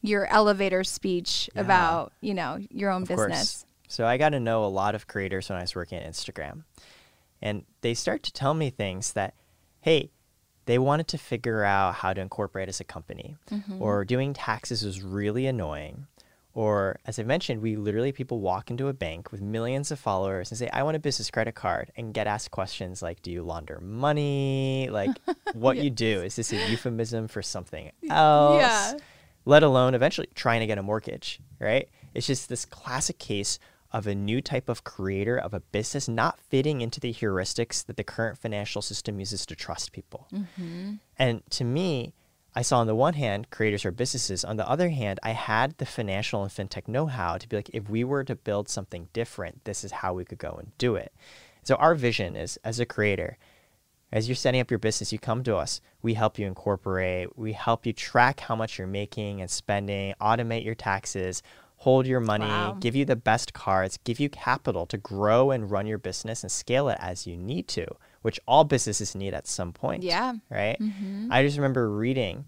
your 0.00 0.26
elevator 0.26 0.84
speech 0.84 1.48
Yeah. 1.54 1.60
about 1.62 2.12
you 2.20 2.34
know 2.34 2.58
your 2.70 2.90
own 2.90 3.02
Of 3.02 3.08
business. 3.08 3.62
course. 3.62 3.66
So 3.88 4.06
I 4.06 4.16
got 4.16 4.30
to 4.30 4.40
know 4.40 4.64
a 4.64 4.68
lot 4.68 4.94
of 4.94 5.06
creators 5.06 5.48
when 5.50 5.58
I 5.58 5.62
was 5.62 5.74
working 5.74 5.98
at 5.98 6.10
Instagram. 6.10 6.62
And 7.42 7.64
they 7.82 7.92
start 7.92 8.22
to 8.22 8.32
tell 8.32 8.54
me 8.54 8.70
things 8.70 9.12
that, 9.12 9.34
hey, 9.80 10.10
they 10.66 10.78
wanted 10.78 11.08
to 11.08 11.18
figure 11.18 11.62
out 11.64 11.96
how 11.96 12.12
to 12.14 12.20
incorporate 12.20 12.68
as 12.70 12.80
a 12.80 12.84
company. 12.84 13.36
Mm-hmm. 13.50 13.82
Or 13.82 14.04
doing 14.06 14.32
taxes 14.32 14.82
was 14.84 15.02
really 15.02 15.46
annoying. 15.46 16.06
Or 16.54 16.98
as 17.06 17.18
I 17.18 17.22
mentioned, 17.22 17.62
we 17.62 17.76
literally 17.76 18.12
people 18.12 18.40
walk 18.40 18.70
into 18.70 18.88
a 18.88 18.92
bank 18.92 19.32
with 19.32 19.40
millions 19.40 19.90
of 19.90 19.98
followers 19.98 20.50
and 20.50 20.58
say, 20.58 20.68
I 20.70 20.82
want 20.82 20.96
a 20.96 21.00
business 21.00 21.30
credit 21.30 21.54
card 21.54 21.90
and 21.96 22.12
get 22.12 22.26
asked 22.26 22.50
questions 22.50 23.00
like, 23.02 23.22
Do 23.22 23.30
you 23.30 23.42
launder 23.42 23.80
money? 23.80 24.88
Like 24.90 25.10
what 25.54 25.78
you 25.78 25.88
do. 25.90 26.20
Is 26.22 26.36
this 26.36 26.52
a 26.52 26.70
euphemism 26.70 27.28
for 27.28 27.42
something 27.42 27.90
else? 28.08 28.60
Yeah. 28.60 28.98
let 29.44 29.62
alone 29.62 29.94
eventually 29.94 30.28
trying 30.34 30.60
to 30.60 30.66
get 30.66 30.78
a 30.78 30.82
mortgage, 30.82 31.40
right? 31.58 31.88
It's 32.14 32.26
just 32.26 32.48
this 32.48 32.64
classic 32.66 33.18
case 33.18 33.58
of 33.92 34.06
a 34.06 34.14
new 34.14 34.40
type 34.40 34.68
of 34.68 34.84
creator 34.84 35.36
of 35.36 35.52
a 35.52 35.60
business 35.60 36.08
not 36.08 36.38
fitting 36.40 36.80
into 36.80 36.98
the 36.98 37.12
heuristics 37.12 37.84
that 37.84 37.96
the 37.96 38.04
current 38.04 38.38
financial 38.38 38.80
system 38.80 39.18
uses 39.18 39.44
to 39.46 39.54
trust 39.54 39.92
people. 39.92 40.28
Mm-hmm. 40.32 40.94
And 41.18 41.42
to 41.50 41.64
me, 41.64 42.14
I 42.54 42.62
saw 42.62 42.80
on 42.80 42.86
the 42.86 42.94
one 42.94 43.14
hand 43.14 43.50
creators 43.50 43.84
or 43.84 43.90
businesses. 43.90 44.44
On 44.44 44.56
the 44.56 44.68
other 44.68 44.90
hand, 44.90 45.18
I 45.22 45.30
had 45.30 45.78
the 45.78 45.86
financial 45.86 46.42
and 46.42 46.52
fintech 46.52 46.86
know 46.86 47.06
how 47.06 47.38
to 47.38 47.48
be 47.48 47.56
like, 47.56 47.70
if 47.72 47.88
we 47.88 48.04
were 48.04 48.24
to 48.24 48.34
build 48.34 48.68
something 48.68 49.08
different, 49.12 49.64
this 49.64 49.84
is 49.84 49.92
how 49.92 50.12
we 50.12 50.24
could 50.24 50.38
go 50.38 50.56
and 50.58 50.76
do 50.76 50.94
it. 50.96 51.12
So, 51.62 51.76
our 51.76 51.94
vision 51.94 52.36
is 52.36 52.58
as 52.64 52.78
a 52.80 52.86
creator, 52.86 53.38
as 54.12 54.28
you're 54.28 54.36
setting 54.36 54.60
up 54.60 54.70
your 54.70 54.78
business, 54.78 55.12
you 55.12 55.18
come 55.18 55.42
to 55.44 55.56
us. 55.56 55.80
We 56.02 56.14
help 56.14 56.38
you 56.38 56.46
incorporate, 56.46 57.38
we 57.38 57.52
help 57.54 57.86
you 57.86 57.94
track 57.94 58.40
how 58.40 58.54
much 58.54 58.76
you're 58.76 58.86
making 58.86 59.40
and 59.40 59.50
spending, 59.50 60.12
automate 60.20 60.64
your 60.64 60.74
taxes, 60.74 61.42
hold 61.82 62.06
your 62.06 62.20
money, 62.20 62.46
Wow. 62.46 62.76
give 62.78 62.94
you 62.94 63.04
the 63.04 63.16
best 63.16 63.52
cards, 63.54 63.98
give 64.04 64.20
you 64.20 64.28
capital 64.28 64.86
to 64.86 64.96
grow 64.96 65.50
and 65.50 65.68
run 65.68 65.84
your 65.84 65.98
business 65.98 66.44
and 66.44 66.52
scale 66.52 66.88
it 66.88 66.96
as 67.00 67.26
you 67.26 67.36
need 67.36 67.66
to, 67.66 67.84
which 68.22 68.38
all 68.46 68.62
businesses 68.62 69.16
need 69.16 69.34
at 69.34 69.48
some 69.48 69.72
point. 69.72 70.04
Yeah. 70.04 70.34
Right? 70.48 70.78
Mm-hmm. 70.80 71.32
I 71.32 71.42
just 71.42 71.56
remember 71.56 71.90
reading 71.90 72.44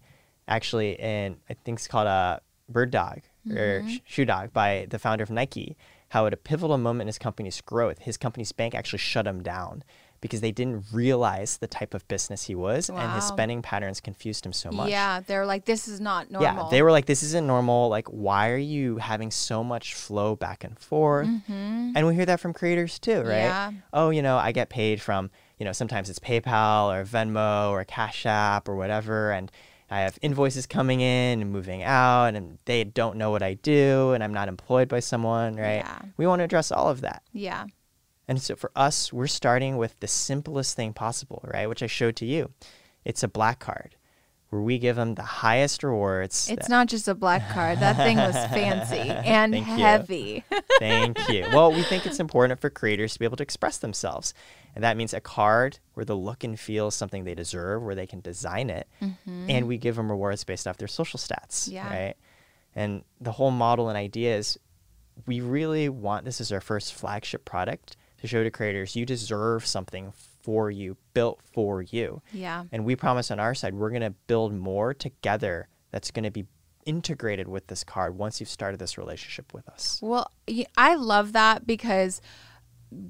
actually 0.46 0.92
in, 1.00 1.38
I 1.50 1.54
think 1.54 1.80
it's 1.80 1.88
called 1.88 2.06
a 2.06 2.42
Bird 2.68 2.92
Dog 2.92 3.22
or 3.50 3.80
mm-hmm. 3.80 3.96
Shoe 4.04 4.24
Dog 4.24 4.52
by 4.52 4.86
the 4.88 5.00
founder 5.00 5.24
of 5.24 5.30
Nike, 5.30 5.76
how 6.10 6.26
at 6.26 6.32
a 6.32 6.36
pivotal 6.36 6.78
moment 6.78 7.02
in 7.02 7.06
his 7.08 7.18
company's 7.18 7.60
growth, 7.60 7.98
his 7.98 8.16
company's 8.16 8.52
bank 8.52 8.72
actually 8.72 9.00
shut 9.00 9.26
him 9.26 9.42
down 9.42 9.82
because 10.24 10.40
they 10.40 10.52
didn't 10.52 10.86
realize 10.90 11.58
the 11.58 11.66
type 11.66 11.92
of 11.92 12.08
business 12.08 12.44
he 12.44 12.54
was 12.54 12.88
and 12.88 13.12
his 13.12 13.24
spending 13.24 13.60
patterns 13.60 14.00
confused 14.00 14.46
him 14.46 14.54
so 14.54 14.70
much. 14.70 14.88
Yeah, 14.88 15.20
they're 15.20 15.44
like, 15.44 15.66
this 15.66 15.86
is 15.86 16.00
not 16.00 16.30
normal. 16.30 16.64
Yeah, 16.64 16.68
they 16.70 16.80
were 16.80 16.90
like, 16.90 17.04
this 17.04 17.22
isn't 17.22 17.46
normal. 17.46 17.90
Like, 17.90 18.08
why 18.08 18.48
are 18.48 18.56
you 18.56 18.96
having 18.96 19.30
so 19.30 19.62
much 19.62 19.92
flow 19.92 20.34
back 20.34 20.64
and 20.64 20.78
forth? 20.78 21.28
And 21.46 22.06
we 22.06 22.14
hear 22.14 22.24
that 22.24 22.40
from 22.40 22.54
creators 22.54 22.98
too, 22.98 23.18
right? 23.18 23.22
Mm-hmm. 23.22 23.28
Yeah. 23.28 23.72
Oh, 23.92 24.08
you 24.08 24.22
know, 24.22 24.38
I 24.38 24.52
get 24.52 24.70
paid 24.70 25.02
from, 25.02 25.30
you 25.58 25.66
know, 25.66 25.72
sometimes 25.72 26.08
it's 26.08 26.18
PayPal 26.18 26.88
or 26.88 27.04
Venmo 27.04 27.68
or 27.68 27.84
Cash 27.84 28.24
App 28.24 28.66
or 28.66 28.76
whatever. 28.76 29.30
And 29.30 29.52
I 29.90 30.00
have 30.00 30.18
invoices 30.22 30.66
coming 30.66 31.02
in 31.02 31.42
and 31.42 31.52
moving 31.52 31.82
out, 31.82 32.34
and 32.34 32.56
they 32.64 32.82
don't 32.82 33.18
know 33.18 33.30
what 33.30 33.42
I 33.42 33.52
do, 33.52 34.12
and 34.12 34.24
I'm 34.24 34.32
not 34.32 34.48
employed 34.48 34.88
by 34.88 35.00
someone, 35.00 35.56
right? 35.56 35.84
Yeah. 35.84 35.98
We 36.16 36.26
want 36.26 36.40
to 36.40 36.44
address 36.44 36.72
all 36.72 36.88
of 36.88 37.02
that. 37.02 37.22
Yeah. 37.34 37.66
And 38.26 38.40
so 38.40 38.56
for 38.56 38.70
us, 38.74 39.12
we're 39.12 39.26
starting 39.26 39.76
with 39.76 39.98
the 40.00 40.06
simplest 40.08 40.76
thing 40.76 40.92
possible, 40.92 41.42
right? 41.52 41.68
Which 41.68 41.82
I 41.82 41.86
showed 41.86 42.16
to 42.16 42.26
you. 42.26 42.50
It's 43.04 43.22
a 43.22 43.28
black 43.28 43.58
card 43.58 43.96
where 44.48 44.62
we 44.62 44.78
give 44.78 44.96
them 44.96 45.14
the 45.16 45.22
highest 45.22 45.82
rewards. 45.82 46.48
It's 46.48 46.68
that- 46.68 46.70
not 46.70 46.86
just 46.86 47.08
a 47.08 47.14
black 47.14 47.48
card. 47.50 47.80
That 47.80 47.96
thing 47.96 48.16
was 48.16 48.34
fancy 48.52 49.10
and 49.10 49.52
Thank 49.52 49.66
you. 49.66 49.74
heavy. 49.74 50.44
Thank 50.78 51.28
you. 51.28 51.46
Well, 51.52 51.72
we 51.72 51.82
think 51.82 52.06
it's 52.06 52.20
important 52.20 52.60
for 52.60 52.70
creators 52.70 53.12
to 53.14 53.18
be 53.18 53.24
able 53.24 53.36
to 53.38 53.42
express 53.42 53.78
themselves. 53.78 54.32
And 54.74 54.82
that 54.84 54.96
means 54.96 55.12
a 55.12 55.20
card 55.20 55.78
where 55.94 56.04
the 56.06 56.16
look 56.16 56.44
and 56.44 56.58
feel 56.58 56.88
is 56.88 56.94
something 56.94 57.24
they 57.24 57.34
deserve, 57.34 57.82
where 57.82 57.94
they 57.94 58.06
can 58.06 58.20
design 58.20 58.70
it. 58.70 58.88
Mm-hmm. 59.02 59.50
And 59.50 59.66
we 59.68 59.76
give 59.76 59.96
them 59.96 60.10
rewards 60.10 60.44
based 60.44 60.66
off 60.66 60.78
their 60.78 60.88
social 60.88 61.18
stats. 61.18 61.70
Yeah. 61.70 61.88
Right. 61.88 62.14
And 62.74 63.04
the 63.20 63.32
whole 63.32 63.50
model 63.50 63.88
and 63.88 63.98
idea 63.98 64.36
is 64.36 64.58
we 65.26 65.40
really 65.40 65.88
want 65.88 66.24
this 66.24 66.40
as 66.40 66.50
our 66.52 66.60
first 66.60 66.94
flagship 66.94 67.44
product 67.44 67.96
to 68.24 68.28
show 68.28 68.42
to 68.42 68.50
creators 68.50 68.96
you 68.96 69.04
deserve 69.04 69.66
something 69.66 70.10
for 70.42 70.70
you, 70.70 70.96
built 71.12 71.40
for 71.52 71.82
you. 71.82 72.22
yeah. 72.32 72.64
And 72.72 72.86
we 72.86 72.96
promise 72.96 73.30
on 73.30 73.38
our 73.38 73.54
side, 73.54 73.74
we're 73.74 73.90
going 73.90 74.00
to 74.00 74.14
build 74.26 74.54
more 74.54 74.94
together 74.94 75.68
that's 75.90 76.10
going 76.10 76.24
to 76.24 76.30
be 76.30 76.46
integrated 76.86 77.48
with 77.48 77.66
this 77.66 77.84
card 77.84 78.16
once 78.16 78.40
you've 78.40 78.48
started 78.48 78.80
this 78.80 78.96
relationship 78.96 79.52
with 79.52 79.68
us. 79.68 80.00
Well, 80.02 80.30
I 80.74 80.94
love 80.94 81.34
that 81.34 81.66
because 81.66 82.22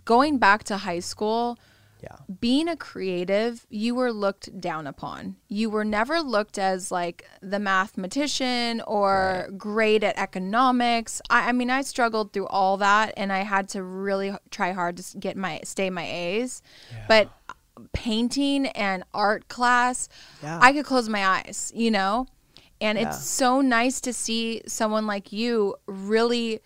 going 0.04 0.38
back 0.38 0.64
to 0.64 0.78
high 0.78 0.98
school, 0.98 1.60
Yeah. 2.04 2.16
being 2.40 2.68
a 2.68 2.76
creative, 2.76 3.66
you 3.70 3.94
were 3.94 4.12
looked 4.12 4.60
down 4.60 4.86
upon. 4.86 5.36
You 5.48 5.70
were 5.70 5.84
never 5.84 6.20
looked 6.20 6.58
as 6.58 6.90
like 6.92 7.26
the 7.40 7.58
mathematician 7.58 8.82
or 8.86 9.48
great 9.56 10.04
at 10.04 10.18
economics. 10.18 11.22
I, 11.30 11.48
I 11.48 11.52
mean, 11.52 11.70
I 11.70 11.80
struggled 11.82 12.32
through 12.32 12.48
all 12.48 12.76
that 12.78 13.14
and 13.16 13.32
I 13.32 13.38
had 13.44 13.68
to 13.70 13.82
really 13.82 14.34
try 14.50 14.72
hard 14.72 14.98
to 14.98 15.18
get 15.18 15.36
my 15.36 15.60
stay 15.64 15.88
my 15.88 16.04
A's. 16.06 16.60
But 17.08 17.30
painting 17.92 18.66
and 18.66 19.02
art 19.14 19.48
class, 19.48 20.08
Yeah. 20.42 20.58
I 20.60 20.72
could 20.72 20.84
close 20.84 21.08
my 21.08 21.26
eyes, 21.26 21.72
you 21.74 21.90
know? 21.90 22.26
And 22.80 22.98
Yeah. 22.98 23.08
it's 23.08 23.24
so 23.24 23.60
nice 23.60 24.00
to 24.02 24.12
see 24.12 24.62
someone 24.66 25.06
like 25.06 25.32
you 25.32 25.76
really 25.86 26.60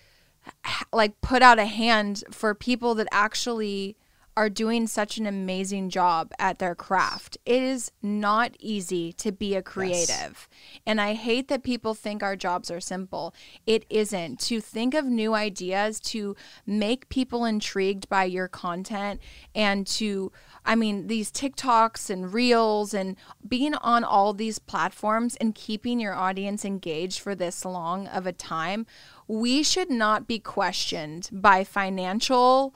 like 0.92 1.20
put 1.20 1.42
out 1.42 1.59
a 1.59 1.66
hand 1.66 2.24
for 2.31 2.55
people 2.55 2.94
that 2.96 3.07
actually 3.12 3.96
are 4.38 4.48
doing 4.48 4.87
such 4.87 5.18
an 5.18 5.27
amazing 5.27 5.90
job 5.90 6.31
at 6.38 6.61
their 6.61 6.77
craft. 6.77 7.37
It 7.44 7.61
is 7.61 7.90
not 8.01 8.55
easy 8.61 9.12
to 9.14 9.33
be 9.33 9.57
a 9.57 9.62
creative. 9.62 10.48
And 10.87 11.01
I 11.01 11.14
hate 11.14 11.48
that 11.48 11.64
people 11.64 11.92
think 11.92 12.22
our 12.22 12.37
jobs 12.37 12.70
are 12.70 12.79
simple. 12.79 13.35
It 13.66 13.85
isn't. 13.90 14.38
To 14.42 14.61
think 14.61 14.94
of 14.94 15.07
new 15.07 15.35
ideas, 15.35 15.98
to 16.12 16.37
make 16.64 17.09
people 17.09 17.44
intrigued 17.44 18.09
by 18.09 18.27
your 18.27 18.46
content, 18.46 19.20
and 19.57 19.85
to, 19.88 20.31
I 20.64 20.77
mean, 20.77 21.09
these 21.09 21.33
TikToks 21.33 22.09
and 22.09 22.33
Reels 22.33 22.94
and 22.94 23.16
being 23.48 23.74
on 23.74 24.05
all 24.05 24.35
these 24.35 24.61
platforms 24.61 25.35
and 25.40 25.53
keeping 25.53 25.98
your 25.98 26.14
audience 26.14 26.64
engaged 26.64 27.18
for 27.18 27.35
this 27.35 27.64
long 27.64 28.07
of 28.07 28.24
a 28.24 28.33
time, 28.33 28.87
we 29.27 29.64
should 29.64 29.90
not 29.90 30.29
be 30.29 30.38
questioned 30.38 31.29
by 31.33 31.64
financial 31.64 32.72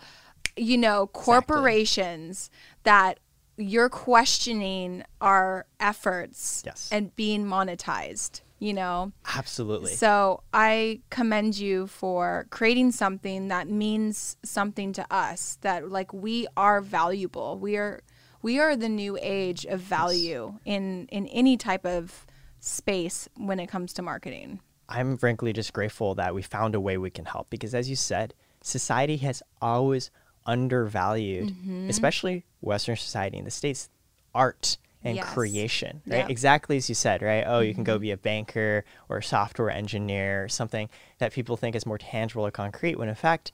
you 0.56 0.76
know, 0.78 1.06
corporations 1.08 2.50
that 2.84 3.18
you're 3.56 3.88
questioning 3.88 5.04
our 5.20 5.66
efforts 5.80 6.62
Yes. 6.64 6.88
and 6.90 7.14
being 7.16 7.44
monetized, 7.44 8.40
you 8.58 8.72
know? 8.72 9.12
Absolutely. 9.36 9.92
So 9.92 10.42
I 10.52 11.00
commend 11.10 11.58
you 11.58 11.86
for 11.86 12.46
creating 12.50 12.92
something 12.92 13.48
that 13.48 13.68
means 13.68 14.36
something 14.42 14.92
to 14.94 15.06
us, 15.14 15.58
that 15.60 15.90
like 15.90 16.12
we 16.12 16.46
are 16.56 16.80
valuable. 16.80 17.58
We 17.58 17.76
are 17.76 18.00
we 18.40 18.58
are 18.58 18.74
the 18.74 18.88
new 18.88 19.16
age 19.22 19.64
of 19.66 19.80
value 19.80 20.58
in 20.64 21.06
in 21.12 21.26
any 21.28 21.56
type 21.56 21.86
of 21.86 22.26
space 22.58 23.28
when 23.36 23.60
it 23.60 23.68
comes 23.68 23.92
to 23.94 24.02
marketing. 24.02 24.60
I'm 24.88 25.16
frankly 25.16 25.52
just 25.52 25.72
grateful 25.72 26.14
that 26.16 26.34
we 26.34 26.42
found 26.42 26.74
a 26.74 26.80
way 26.80 26.98
we 26.98 27.10
can 27.10 27.24
help 27.24 27.48
because, 27.50 27.74
as 27.74 27.88
you 27.88 27.96
said, 27.96 28.34
society 28.62 29.16
has 29.18 29.42
always 29.60 30.10
undervalued, 30.46 31.48
Mm-hmm. 31.48 31.88
especially 31.90 32.44
Western 32.60 32.96
society 32.96 33.38
in 33.38 33.44
the 33.44 33.50
States, 33.50 33.88
art 34.34 34.78
and 35.04 35.16
Yes. 35.16 35.32
creation, 35.34 36.00
right? 36.06 36.18
Yeah. 36.18 36.26
Exactly 36.28 36.76
as 36.76 36.88
you 36.88 36.94
said, 36.94 37.22
right? 37.22 37.44
Oh, 37.46 37.60
you 37.60 37.74
can 37.74 37.84
Mm-hmm. 37.84 37.92
go 37.92 37.98
be 37.98 38.10
a 38.12 38.16
banker 38.16 38.84
or 39.08 39.18
a 39.18 39.22
software 39.22 39.70
engineer 39.70 40.44
or 40.44 40.48
something 40.48 40.88
that 41.18 41.32
people 41.32 41.56
think 41.56 41.74
is 41.74 41.84
more 41.86 41.98
tangible 41.98 42.46
or 42.46 42.50
concrete, 42.50 42.96
when 42.98 43.08
in 43.08 43.14
fact, 43.14 43.52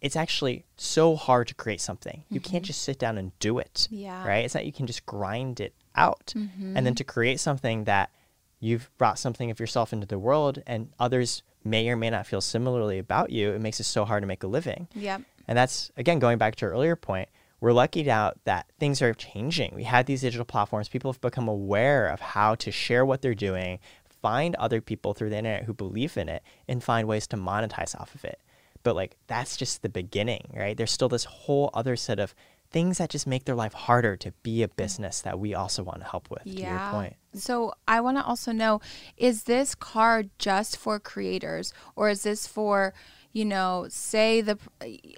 it's 0.00 0.16
actually 0.16 0.64
so 0.76 1.16
hard 1.16 1.48
to 1.48 1.54
create 1.54 1.80
something. 1.80 2.24
You 2.30 2.40
can't 2.40 2.64
just 2.64 2.82
sit 2.82 2.98
down 2.98 3.18
and 3.18 3.36
do 3.40 3.58
it, 3.58 3.74
Mm-hmm. 3.90 3.94
Yeah. 3.94 4.26
right? 4.26 4.44
It's 4.44 4.54
not 4.54 4.66
you 4.66 4.72
can 4.72 4.86
just 4.86 5.06
grind 5.06 5.60
it 5.60 5.74
out. 5.96 6.32
And 6.34 6.50
Mm-hmm. 6.50 6.84
then 6.84 6.94
to 6.96 7.04
create 7.04 7.40
something 7.40 7.84
that 7.84 8.10
you've 8.60 8.90
brought 8.98 9.18
something 9.18 9.50
of 9.52 9.58
yourself 9.60 9.92
into 9.92 10.06
the 10.06 10.18
world 10.18 10.62
and 10.66 10.90
others 10.98 11.42
may 11.64 11.88
or 11.88 11.96
may 11.96 12.10
not 12.10 12.26
feel 12.26 12.40
similarly 12.40 12.98
about 12.98 13.30
you, 13.30 13.50
it 13.52 13.60
makes 13.60 13.78
it 13.80 13.84
so 13.84 14.04
hard 14.04 14.22
to 14.22 14.26
make 14.26 14.42
a 14.42 14.46
living. 14.48 14.88
Yep. 14.94 15.22
And 15.48 15.58
that's 15.58 15.90
again 15.96 16.18
going 16.18 16.38
back 16.38 16.54
to 16.56 16.66
our 16.66 16.72
earlier 16.72 16.94
point. 16.94 17.28
We're 17.60 17.72
lucky 17.72 18.04
now 18.04 18.34
that 18.44 18.70
things 18.78 19.02
are 19.02 19.12
changing. 19.12 19.74
We 19.74 19.82
had 19.82 20.06
these 20.06 20.20
digital 20.20 20.44
platforms. 20.44 20.88
People 20.88 21.10
have 21.10 21.20
become 21.20 21.48
aware 21.48 22.06
of 22.06 22.20
how 22.20 22.54
to 22.56 22.70
share 22.70 23.04
what 23.04 23.20
they're 23.20 23.34
doing, 23.34 23.80
find 24.22 24.54
other 24.56 24.80
people 24.80 25.12
through 25.12 25.30
the 25.30 25.38
internet 25.38 25.64
who 25.64 25.74
believe 25.74 26.16
in 26.16 26.28
it, 26.28 26.44
and 26.68 26.84
find 26.84 27.08
ways 27.08 27.26
to 27.28 27.36
monetize 27.36 27.98
off 27.98 28.14
of 28.14 28.24
it. 28.24 28.40
But 28.84 28.94
like 28.94 29.16
that's 29.26 29.56
just 29.56 29.82
the 29.82 29.88
beginning, 29.88 30.52
right? 30.54 30.76
There's 30.76 30.92
still 30.92 31.08
this 31.08 31.24
whole 31.24 31.70
other 31.74 31.96
set 31.96 32.20
of 32.20 32.34
things 32.70 32.98
that 32.98 33.10
just 33.10 33.26
make 33.26 33.44
their 33.44 33.54
life 33.54 33.72
harder 33.72 34.16
to 34.16 34.32
be 34.42 34.62
a 34.62 34.68
business 34.68 35.20
that 35.22 35.38
we 35.38 35.54
also 35.54 35.82
want 35.82 36.00
to 36.00 36.06
help 36.06 36.30
with. 36.30 36.44
To 36.44 36.50
your 36.50 36.78
point. 36.90 37.16
So 37.34 37.72
I 37.86 38.00
want 38.00 38.18
to 38.18 38.24
also 38.24 38.52
know 38.52 38.80
is 39.16 39.44
this 39.44 39.74
card 39.74 40.30
just 40.38 40.76
for 40.76 40.98
creators 40.98 41.72
or 41.96 42.10
is 42.10 42.22
this 42.22 42.46
for 42.46 42.92
you 43.32 43.44
know 43.44 43.86
say 43.88 44.40
the 44.40 44.58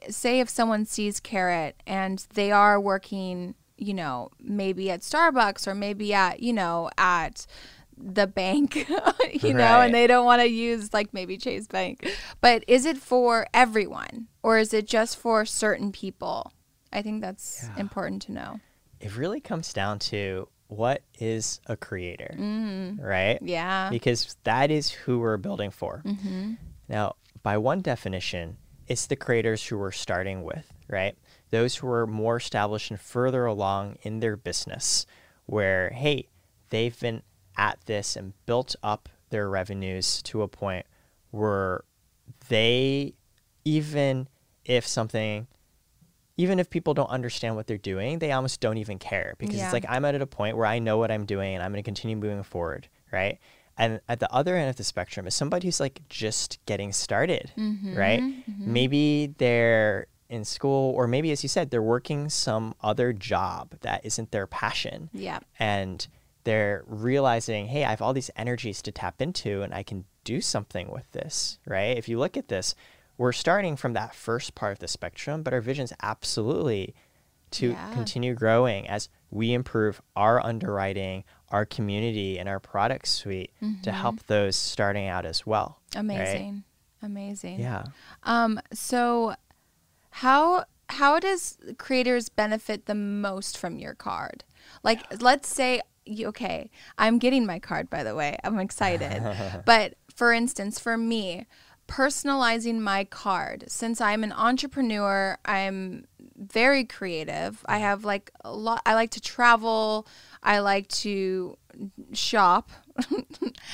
say 0.09 0.41
if 0.41 0.49
someone 0.49 0.85
sees 0.85 1.21
Karat 1.21 1.77
and 1.87 2.27
they 2.35 2.51
are 2.51 2.81
working 2.81 3.55
you 3.77 3.95
know 3.95 4.31
maybe 4.41 4.91
at 4.91 5.01
Starbucks 5.01 5.67
or 5.67 5.75
maybe 5.75 6.13
at 6.13 6.43
you 6.43 6.53
know 6.53 6.91
at 6.99 7.47
the 7.97 8.27
bank 8.27 8.77
you 9.43 9.53
know 9.55 9.81
and 9.81 9.95
they 9.95 10.07
don't 10.07 10.25
want 10.25 10.41
to 10.41 10.49
use 10.49 10.93
like 10.93 11.13
maybe 11.13 11.37
Chase 11.37 11.67
Bank. 11.67 12.09
But 12.41 12.65
is 12.67 12.87
it 12.87 12.97
for 12.97 13.47
everyone 13.53 14.29
or 14.43 14.59
is 14.59 14.73
it 14.75 14.87
just 14.87 15.17
for 15.19 15.45
certain 15.45 15.93
people? 15.93 16.53
I 16.93 17.03
think 17.03 17.21
that's 17.21 17.65
Yeah. 17.65 17.81
important 17.81 18.23
to 18.23 18.33
know. 18.33 18.61
It 19.01 19.17
really 19.17 19.41
comes 19.41 19.73
down 19.73 19.99
to 20.11 20.49
what 20.69 21.03
is 21.19 21.61
a 21.67 21.77
creator, 21.77 22.35
mm-hmm. 22.39 23.01
right? 23.01 23.39
yeah. 23.43 23.91
Because 23.91 24.37
that 24.45 24.71
is 24.71 24.91
who 24.91 25.19
we're 25.19 25.37
building 25.37 25.71
for. 25.71 26.03
Mm-hmm. 26.05 26.55
Now, 26.89 27.17
by 27.43 27.57
one 27.59 27.81
definition, 27.81 28.57
it's 28.87 29.07
the 29.07 29.17
creators 29.17 29.67
who 29.67 29.79
we're 29.79 29.93
starting 29.93 30.43
with, 30.43 30.73
right? 30.89 31.17
Those 31.51 31.77
who 31.77 31.89
are 31.89 32.07
more 32.07 32.37
established 32.37 32.91
and 32.91 33.01
further 33.01 33.45
along 33.47 33.97
in 34.03 34.21
their 34.21 34.37
business, 34.37 35.07
where, 35.47 35.91
hey, 35.91 36.27
they've 36.71 36.99
been 36.99 37.23
at 37.57 37.79
this 37.87 38.17
and 38.17 38.33
built 38.47 38.77
up 38.83 39.09
their 39.31 39.49
revenues 39.49 40.23
to 40.25 40.43
a 40.43 40.49
point 40.49 40.87
where 41.31 41.85
they, 42.49 43.15
even 43.65 44.29
if 44.65 44.87
something 44.87 45.47
even 46.37 46.59
if 46.59 46.71
people 46.71 46.95
don't 46.95 47.11
understand 47.11 47.55
what 47.55 47.67
they're 47.67 47.77
doing, 47.77 48.19
they 48.19 48.33
almost 48.33 48.61
don't 48.61 48.79
even 48.79 48.99
care 48.99 49.35
because 49.37 49.57
Yeah. 49.57 49.65
it's 49.65 49.75
like 49.75 49.85
I'm 49.87 50.07
at 50.07 50.15
a 50.15 50.27
point 50.27 50.57
where 50.57 50.65
I 50.65 50.79
know 50.79 50.97
what 50.97 51.11
I'm 51.11 51.27
doing 51.27 51.55
and 51.55 51.63
I'm 51.63 51.71
going 51.71 51.83
to 51.83 51.87
continue 51.87 52.17
moving 52.17 52.43
forward, 52.43 52.89
right? 53.13 53.39
And 53.79 54.01
at 54.09 54.21
the 54.21 54.31
other 54.33 54.57
end 54.57 54.69
of 54.71 54.77
the 54.77 54.85
spectrum 54.85 55.27
is 55.27 55.35
somebody 55.35 55.67
who's 55.69 55.81
like 55.81 56.03
just 56.09 56.59
getting 56.67 56.93
started, 56.93 57.53
mm-hmm, 57.57 57.97
right? 57.97 58.21
Mm-hmm. 58.21 58.73
Maybe 58.73 59.35
they're 59.39 60.07
in 60.29 60.45
school 60.45 60.93
or 60.95 61.09
maybe 61.09 61.33
as 61.33 61.43
you 61.43 61.49
said 61.49 61.71
they're 61.71 61.83
working 61.83 62.29
some 62.29 62.73
other 62.83 63.13
job 63.13 63.75
that 63.81 64.01
isn't 64.05 64.31
their 64.31 64.47
passion 64.47 65.11
yeah 65.13 65.41
and 65.59 66.07
they're 66.45 66.85
realizing, 66.87 67.67
hey, 67.67 67.85
I 67.85 67.91
have 67.91 68.01
all 68.01 68.13
these 68.15 68.31
energies 68.37 68.81
to 68.83 68.93
tap 68.93 69.21
into 69.21 69.63
and 69.63 69.75
I 69.75 69.83
can 69.83 70.05
do 70.25 70.41
something 70.41 70.89
with 70.91 71.11
this, 71.13 71.59
right? 71.67 71.99
If 71.99 72.09
you 72.09 72.19
look 72.19 72.37
at 72.37 72.49
this, 72.49 72.75
we're 73.19 73.33
starting 73.33 73.77
from 73.77 73.93
that 73.95 74.15
first 74.15 74.55
part 74.55 74.73
of 74.73 74.79
the 74.79 74.89
spectrum, 74.89 75.43
but 75.43 75.53
our 75.53 75.61
vision 75.61 75.85
is 75.85 75.93
absolutely 76.03 76.95
to 77.53 77.73
Yeah. 77.73 77.93
continue 77.93 78.35
growing 78.35 78.89
as 78.89 79.09
we 79.31 79.53
improve 79.53 80.01
our 80.17 80.41
underwriting, 80.43 81.25
our 81.51 81.65
community, 81.67 82.39
and 82.39 82.49
our 82.49 82.61
product 82.61 83.09
suite 83.09 83.53
to 83.83 83.91
help 83.93 84.27
those 84.27 84.57
starting 84.57 85.07
out 85.09 85.25
as 85.27 85.47
well. 85.47 85.79
right? 85.95 86.01
Amazing. 86.01 86.65
Amazing. 87.03 87.61
Yeah. 87.61 87.85
Um 88.25 88.61
so 88.73 89.35
how 90.11 90.65
how 90.89 91.19
does 91.21 91.57
creators 91.79 92.29
benefit 92.29 92.87
the 92.87 92.95
most 92.95 93.57
from 93.59 93.79
your 93.79 93.95
card? 93.95 94.45
Like 94.83 95.01
let's 95.23 95.49
say 95.49 95.81
you- 96.05 96.29
okay, 96.29 96.71
I'm 96.99 97.19
getting 97.19 97.47
my 97.47 97.59
card 97.59 97.89
by 97.91 98.03
the 98.03 98.15
way. 98.15 98.37
I'm 98.45 98.59
excited. 98.59 99.23
but 99.67 99.95
for 100.15 100.33
instance, 100.33 100.79
for 100.79 100.97
me, 100.97 101.47
personalizing 101.89 102.79
my 102.81 103.05
card 103.05 103.65
since 103.69 104.01
I'm 104.01 104.23
an 104.25 104.33
entrepreneur, 104.33 105.37
I'm 105.45 106.07
very 106.37 106.85
creative. 106.85 107.65
I 107.67 107.79
have 107.79 108.05
like 108.05 108.31
a 108.45 108.53
lot 108.53 108.81
I 108.87 108.95
like 108.95 109.11
to 109.13 109.21
travel, 109.21 110.07
I 110.43 110.61
like 110.61 110.89
to 110.89 111.57
shop 112.13 112.71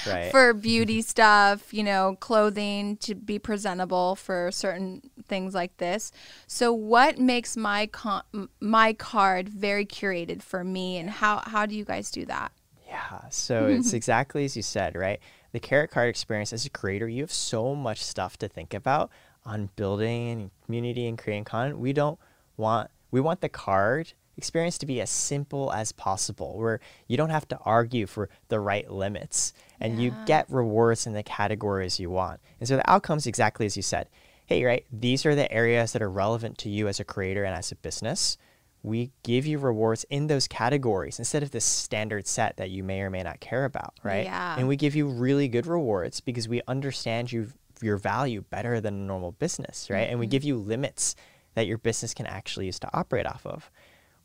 Right. 0.07 0.31
for 0.31 0.52
beauty 0.52 1.02
stuff, 1.02 1.72
you 1.72 1.83
know, 1.83 2.16
clothing 2.20 2.96
to 2.98 3.14
be 3.14 3.38
presentable 3.38 4.14
for 4.14 4.50
certain 4.52 5.02
things 5.26 5.55
like 5.55 5.76
this. 5.79 6.12
So, 6.46 6.72
what 6.72 7.18
makes 7.18 7.57
my 7.57 7.87
con- 7.87 8.48
my 8.61 8.92
card 8.92 9.48
very 9.48 9.85
curated 9.87 10.42
for 10.42 10.62
me, 10.62 10.98
and 10.98 11.11
how 11.11 11.42
how 11.46 11.66
do 11.66 11.74
you 11.74 11.85
guys 11.85 12.11
do 12.11 12.24
that? 12.26 12.52
Yeah. 12.87 13.29
So 13.31 13.66
it's 13.66 13.92
exactly 14.00 14.44
as 14.44 14.57
you 14.57 14.62
said, 14.62 14.94
right? 14.94 15.20
The 15.52 15.61
Karat 15.61 15.90
card 15.90 16.09
experience 16.09 16.52
as 16.52 16.66
a 16.66 16.70
creator, 16.70 17.09
you 17.09 17.22
have 17.22 17.33
so 17.33 17.74
much 17.74 18.05
stuff 18.05 18.37
to 18.38 18.48
think 18.48 18.74
about 18.74 19.11
on 19.44 19.70
building 19.76 20.31
and 20.31 20.50
community 20.64 21.07
and 21.07 21.16
creating 21.18 21.44
content. 21.44 21.79
We 21.79 21.92
don't 21.92 22.18
want 22.57 22.90
we 23.11 23.20
want 23.20 23.40
the 23.40 23.48
card 23.48 24.12
experience 24.37 24.79
to 24.79 24.87
be 24.87 25.01
as 25.01 25.11
simple 25.11 25.72
as 25.72 25.92
possible, 25.92 26.59
where 26.59 26.81
you 27.09 27.16
don't 27.16 27.31
have 27.31 27.49
to 27.49 27.59
argue 27.59 28.07
for 28.07 28.29
the 28.49 28.61
right 28.61 28.90
limits 28.90 29.53
and 29.81 30.01
you 30.01 30.14
get 30.27 30.51
rewards 30.51 31.07
in 31.07 31.12
the 31.12 31.22
categories 31.22 32.01
you 32.01 32.11
want. 32.11 32.40
And 32.61 32.68
so 32.68 32.77
the 32.77 32.90
outcome's 32.90 33.27
exactly 33.27 33.66
as 33.66 33.77
you 33.77 33.83
said. 33.83 34.09
Hey, 34.46 34.62
right, 34.64 34.85
these 34.92 35.27
are 35.27 35.35
the 35.35 35.51
areas 35.51 35.92
that 35.92 36.03
are 36.03 36.11
relevant 36.11 36.59
to 36.59 36.68
you 36.68 36.87
as 36.87 37.01
a 37.01 37.05
creator 37.05 37.44
and 37.44 37.55
as 37.55 37.72
a 37.72 37.77
business. 37.77 38.38
We 38.83 39.11
give 39.25 39.46
you 39.46 39.59
rewards 39.59 40.05
in 40.11 40.29
those 40.29 40.46
categories 40.46 41.18
instead 41.18 41.42
of 41.42 41.51
the 41.51 41.61
standard 41.61 42.29
set 42.29 42.57
that 42.59 42.70
you 42.70 42.85
may 42.85 43.01
or 43.01 43.11
may 43.11 43.25
not 43.25 43.40
care 43.40 43.64
about, 43.64 43.94
right? 44.05 44.25
Yeah. 44.25 44.55
And 44.57 44.68
we 44.68 44.77
give 44.77 44.94
you 44.94 45.09
really 45.09 45.49
good 45.49 45.66
rewards 45.66 46.20
because 46.20 46.46
we 46.49 46.62
understand 46.68 47.33
you 47.33 47.49
your 47.83 47.96
value 47.96 48.42
better 48.42 48.81
than 48.81 48.94
a 48.94 48.99
normal 48.99 49.33
business, 49.33 49.88
right? 49.90 50.09
And 50.09 50.18
we 50.18 50.27
mm-hmm. 50.27 50.31
give 50.31 50.44
you 50.44 50.57
limits 50.57 51.16
that 51.55 51.66
your 51.66 51.79
business 51.79 52.14
can 52.14 52.27
actually 52.27 52.66
use 52.66 52.79
to 52.81 52.88
operate 52.92 53.27
off 53.27 53.44
of. 53.44 53.70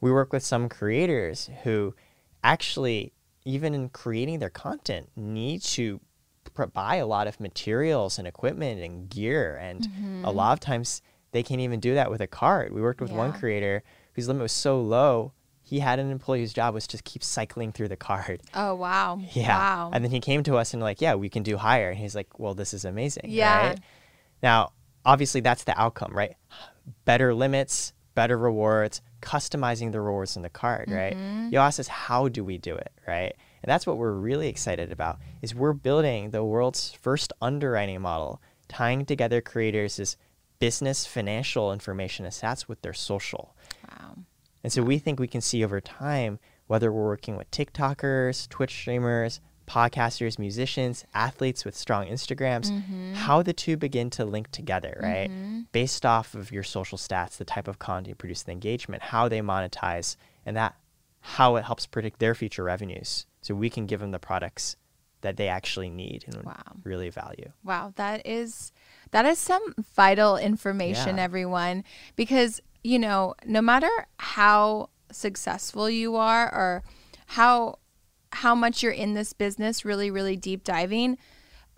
We 0.01 0.11
work 0.11 0.33
with 0.33 0.43
some 0.43 0.67
creators 0.67 1.49
who 1.63 1.95
actually 2.43 3.13
even 3.45 3.73
in 3.73 3.89
creating 3.89 4.39
their 4.39 4.49
content 4.49 5.09
need 5.15 5.61
to 5.61 5.99
buy 6.73 6.95
a 6.95 7.07
lot 7.07 7.27
of 7.27 7.39
materials 7.39 8.19
and 8.19 8.27
equipment 8.27 8.81
and 8.81 9.09
gear 9.09 9.57
and 9.61 9.85
a 9.85 9.89
mm-hmm. 9.89 10.25
lot 10.25 10.53
of 10.53 10.59
times 10.59 11.01
they 11.31 11.43
can't 11.43 11.61
even 11.61 11.79
do 11.79 11.93
that 11.93 12.11
with 12.11 12.21
a 12.21 12.27
card. 12.27 12.73
We 12.73 12.81
worked 12.81 13.01
with 13.01 13.11
one 13.11 13.31
creator 13.31 13.83
whose 14.13 14.27
limit 14.27 14.41
was 14.41 14.51
so 14.51 14.81
low, 14.81 15.31
he 15.63 15.79
had 15.79 15.99
an 15.99 16.11
employee 16.11 16.41
whose 16.41 16.53
job 16.53 16.73
was 16.73 16.85
just 16.85 17.03
keep 17.03 17.23
cycling 17.23 17.71
through 17.71 17.87
the 17.87 17.95
card. 17.95 18.41
Oh 18.53 18.75
wow. 18.75 19.21
Yeah. 19.31 19.57
Wow. 19.57 19.91
And 19.93 20.03
then 20.03 20.11
he 20.11 20.19
came 20.19 20.43
to 20.43 20.57
us 20.57 20.73
and 20.73 20.83
like, 20.83 21.01
yeah, 21.01 21.15
we 21.15 21.29
can 21.29 21.43
do 21.43 21.57
higher. 21.57 21.89
And 21.89 21.97
he's 21.97 22.15
like, 22.15 22.37
well, 22.37 22.53
this 22.53 22.73
is 22.73 22.83
amazing. 22.85 23.25
Yeah. 23.27 23.69
Right? 23.69 23.79
Now, 24.43 24.73
obviously, 25.05 25.41
that's 25.41 25.63
the 25.63 25.79
outcome, 25.79 26.13
right? 26.13 26.35
Better 27.05 27.33
limits, 27.33 27.93
better 28.13 28.37
rewards, 28.37 29.01
customizing 29.21 29.91
the 29.91 30.01
rewards 30.01 30.35
in 30.35 30.41
the 30.41 30.49
card, 30.49 30.89
right? 30.91 31.15
Mm-hmm. 31.15 31.49
You 31.51 31.59
asked 31.59 31.79
us, 31.79 31.87
how 31.87 32.27
do 32.27 32.43
we 32.43 32.57
do 32.57 32.75
it, 32.75 32.91
right? 33.07 33.33
And 33.63 33.69
that's 33.69 33.85
what 33.85 33.97
we're 33.97 34.13
really 34.13 34.47
excited 34.47 34.91
about 34.91 35.19
is 35.41 35.53
we're 35.53 35.73
building 35.73 36.31
the 36.31 36.43
world's 36.43 36.93
first 36.93 37.31
underwriting 37.41 38.01
model, 38.01 38.41
tying 38.67 39.05
together 39.05 39.41
creators' 39.41 40.17
business 40.59 41.05
financial 41.05 41.71
information 41.71 42.25
and 42.25 42.33
stats 42.33 42.67
with 42.67 42.81
their 42.81 42.93
social. 42.93 43.55
wow. 43.89 44.15
And 44.63 44.71
so 44.71 44.83
we 44.83 44.99
think 44.99 45.19
we 45.19 45.27
can 45.27 45.41
see 45.41 45.63
over 45.63 45.81
time 45.81 46.39
whether 46.67 46.91
we're 46.91 47.05
working 47.05 47.35
with 47.35 47.49
TikTokers, 47.51 48.47
Twitch 48.49 48.73
streamers, 48.73 49.41
podcasters, 49.71 50.37
musicians, 50.37 51.05
athletes 51.13 51.63
with 51.65 51.75
strong 51.75 52.05
Instagrams, 52.07 52.71
Mm-hmm. 52.71 53.13
how 53.13 53.41
the 53.41 53.53
two 53.53 53.75
begin 53.77 54.09
to 54.11 54.25
link 54.25 54.51
together, 54.51 54.93
right? 55.01 55.29
Based 55.71 56.05
off 56.05 56.33
of 56.35 56.51
your 56.51 56.63
social 56.63 56.97
stats, 56.97 57.37
the 57.37 57.45
type 57.45 57.67
of 57.67 57.79
content 57.79 58.07
you 58.09 58.15
produce, 58.15 58.43
the 58.43 58.51
engagement, 58.51 59.01
how 59.03 59.27
they 59.29 59.41
monetize, 59.41 60.15
and 60.45 60.55
that 60.57 60.75
how 61.21 61.55
it 61.55 61.63
helps 61.65 61.85
predict 61.85 62.19
their 62.19 62.35
future 62.35 62.63
revenues. 62.63 63.25
So 63.41 63.53
we 63.55 63.69
can 63.69 63.85
give 63.85 63.99
them 64.01 64.11
the 64.11 64.19
products 64.19 64.75
that 65.21 65.37
they 65.37 65.47
actually 65.47 65.89
need 65.89 66.25
and 66.27 66.43
Wow. 66.43 66.71
really 66.83 67.09
value. 67.09 67.51
Wow, 67.63 67.93
that 67.95 68.25
is 68.25 68.71
that 69.11 69.25
is 69.25 69.37
some 69.39 69.63
vital 69.95 70.35
information, 70.37 71.17
Yeah. 71.17 71.23
everyone. 71.23 71.83
Because 72.15 72.59
you 72.83 72.97
know, 72.97 73.35
no 73.45 73.61
matter 73.61 73.91
how 74.17 74.89
successful 75.11 75.89
you 75.89 76.15
are 76.15 76.47
or 76.53 76.83
how 77.27 77.77
how 78.33 78.55
much 78.55 78.81
you're 78.81 78.91
in 78.91 79.13
this 79.13 79.33
business, 79.33 79.85
really, 79.85 80.09
really 80.09 80.35
deep 80.35 80.63
diving, 80.63 81.17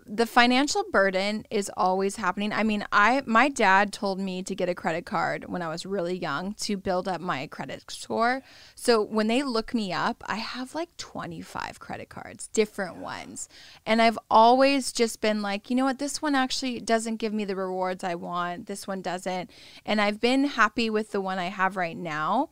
the 0.06 0.26
financial 0.26 0.84
burden 0.92 1.46
is 1.50 1.70
always 1.76 2.16
happening. 2.16 2.52
I 2.52 2.62
mean, 2.62 2.84
I 2.92 3.22
my 3.24 3.48
dad 3.48 3.92
told 3.92 4.18
me 4.18 4.42
to 4.42 4.54
get 4.54 4.68
a 4.68 4.74
credit 4.74 5.06
card 5.06 5.46
when 5.46 5.62
I 5.62 5.68
was 5.68 5.86
really 5.86 6.16
young 6.16 6.54
to 6.54 6.76
build 6.76 7.08
up 7.08 7.20
my 7.20 7.46
credit 7.46 7.90
score. 7.90 8.42
So 8.74 9.02
when 9.02 9.28
they 9.28 9.42
look 9.42 9.72
me 9.72 9.92
up, 9.92 10.22
I 10.26 10.36
have 10.36 10.74
like 10.74 10.94
25 10.98 11.80
credit 11.80 12.08
cards, 12.08 12.48
different 12.48 12.96
ones. 12.96 13.48
And 13.86 14.02
I've 14.02 14.18
always 14.30 14.92
just 14.92 15.20
been 15.20 15.40
like, 15.40 15.70
you 15.70 15.76
know 15.76 15.84
what, 15.84 15.98
this 15.98 16.20
one 16.20 16.34
actually 16.34 16.80
doesn't 16.80 17.16
give 17.16 17.32
me 17.32 17.44
the 17.44 17.56
rewards 17.56 18.04
I 18.04 18.14
want. 18.14 18.66
This 18.66 18.86
one 18.86 19.00
doesn't. 19.00 19.50
And 19.86 20.00
I've 20.00 20.20
been 20.20 20.44
happy 20.44 20.90
with 20.90 21.12
the 21.12 21.20
one 21.20 21.38
I 21.38 21.46
have 21.46 21.76
right 21.76 21.96
now. 21.96 22.50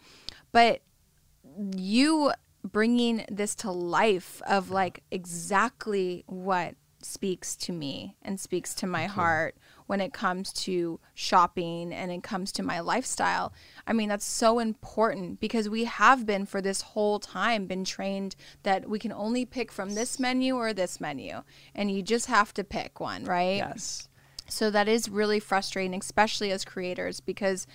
But 0.52 0.80
you 1.76 2.32
bringing 2.64 3.24
this 3.30 3.54
to 3.56 3.70
life 3.70 4.40
of 4.46 4.70
like 4.70 5.02
exactly 5.10 6.24
what 6.26 6.74
speaks 7.04 7.56
to 7.56 7.72
me 7.72 8.16
and 8.22 8.38
speaks 8.38 8.74
to 8.74 8.86
my 8.86 9.06
heart 9.06 9.56
when 9.86 10.00
it 10.00 10.12
comes 10.12 10.52
to 10.52 11.00
shopping 11.14 11.92
and 11.92 12.12
it 12.12 12.22
comes 12.22 12.52
to 12.52 12.62
my 12.62 12.78
lifestyle. 12.78 13.52
I 13.86 13.92
mean, 13.92 14.08
that's 14.08 14.24
so 14.24 14.60
important 14.60 15.40
because 15.40 15.68
we 15.68 15.84
have 15.84 16.24
been 16.24 16.46
for 16.46 16.60
this 16.60 16.80
whole 16.82 17.18
time 17.18 17.66
been 17.66 17.84
trained 17.84 18.36
that 18.62 18.88
we 18.88 18.98
can 19.00 19.12
only 19.12 19.44
pick 19.44 19.72
from 19.72 19.94
this 19.94 20.20
menu 20.20 20.54
or 20.56 20.72
this 20.72 21.00
menu 21.00 21.42
and 21.74 21.90
you 21.90 22.02
just 22.02 22.26
have 22.26 22.54
to 22.54 22.64
pick 22.64 23.00
one, 23.00 23.24
right? 23.24 23.56
Yes. 23.56 24.08
So 24.48 24.70
that 24.70 24.86
is 24.88 25.08
really 25.08 25.40
frustrating, 25.40 25.98
especially 25.98 26.52
as 26.52 26.64
creators, 26.64 27.20
because 27.20 27.66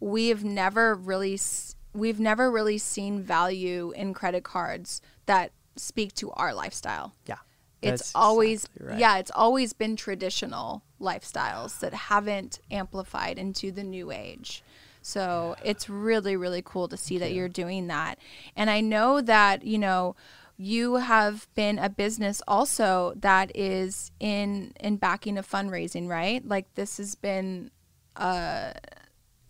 we 0.00 0.28
have 0.28 0.44
never 0.44 0.94
really 0.94 1.34
s- 1.34 1.69
we've 1.92 2.20
never 2.20 2.50
really 2.50 2.78
seen 2.78 3.22
value 3.22 3.92
in 3.92 4.14
credit 4.14 4.44
cards 4.44 5.00
that 5.26 5.52
speak 5.76 6.14
to 6.14 6.30
our 6.32 6.54
lifestyle. 6.54 7.14
Yeah. 7.26 7.38
It's 7.82 8.12
always 8.14 8.64
exactly 8.64 8.86
right. 8.88 8.98
yeah, 8.98 9.18
it's 9.18 9.30
always 9.34 9.72
been 9.72 9.96
traditional 9.96 10.82
lifestyles 11.00 11.80
that 11.80 11.94
haven't 11.94 12.60
amplified 12.70 13.38
into 13.38 13.72
the 13.72 13.82
new 13.82 14.10
age. 14.10 14.62
So 15.02 15.56
it's 15.64 15.88
really 15.88 16.36
really 16.36 16.62
cool 16.62 16.88
to 16.88 16.96
see 16.96 17.16
that 17.18 17.32
you're 17.32 17.48
doing 17.48 17.86
that. 17.86 18.18
And 18.54 18.68
I 18.68 18.82
know 18.82 19.22
that, 19.22 19.64
you 19.64 19.78
know, 19.78 20.14
you 20.58 20.96
have 20.96 21.48
been 21.54 21.78
a 21.78 21.88
business 21.88 22.42
also 22.46 23.14
that 23.16 23.50
is 23.56 24.10
in 24.20 24.74
in 24.78 24.96
backing 24.96 25.38
of 25.38 25.48
fundraising, 25.48 26.06
right? 26.06 26.46
Like 26.46 26.74
this 26.74 26.98
has 26.98 27.14
been 27.14 27.70
a 28.16 28.74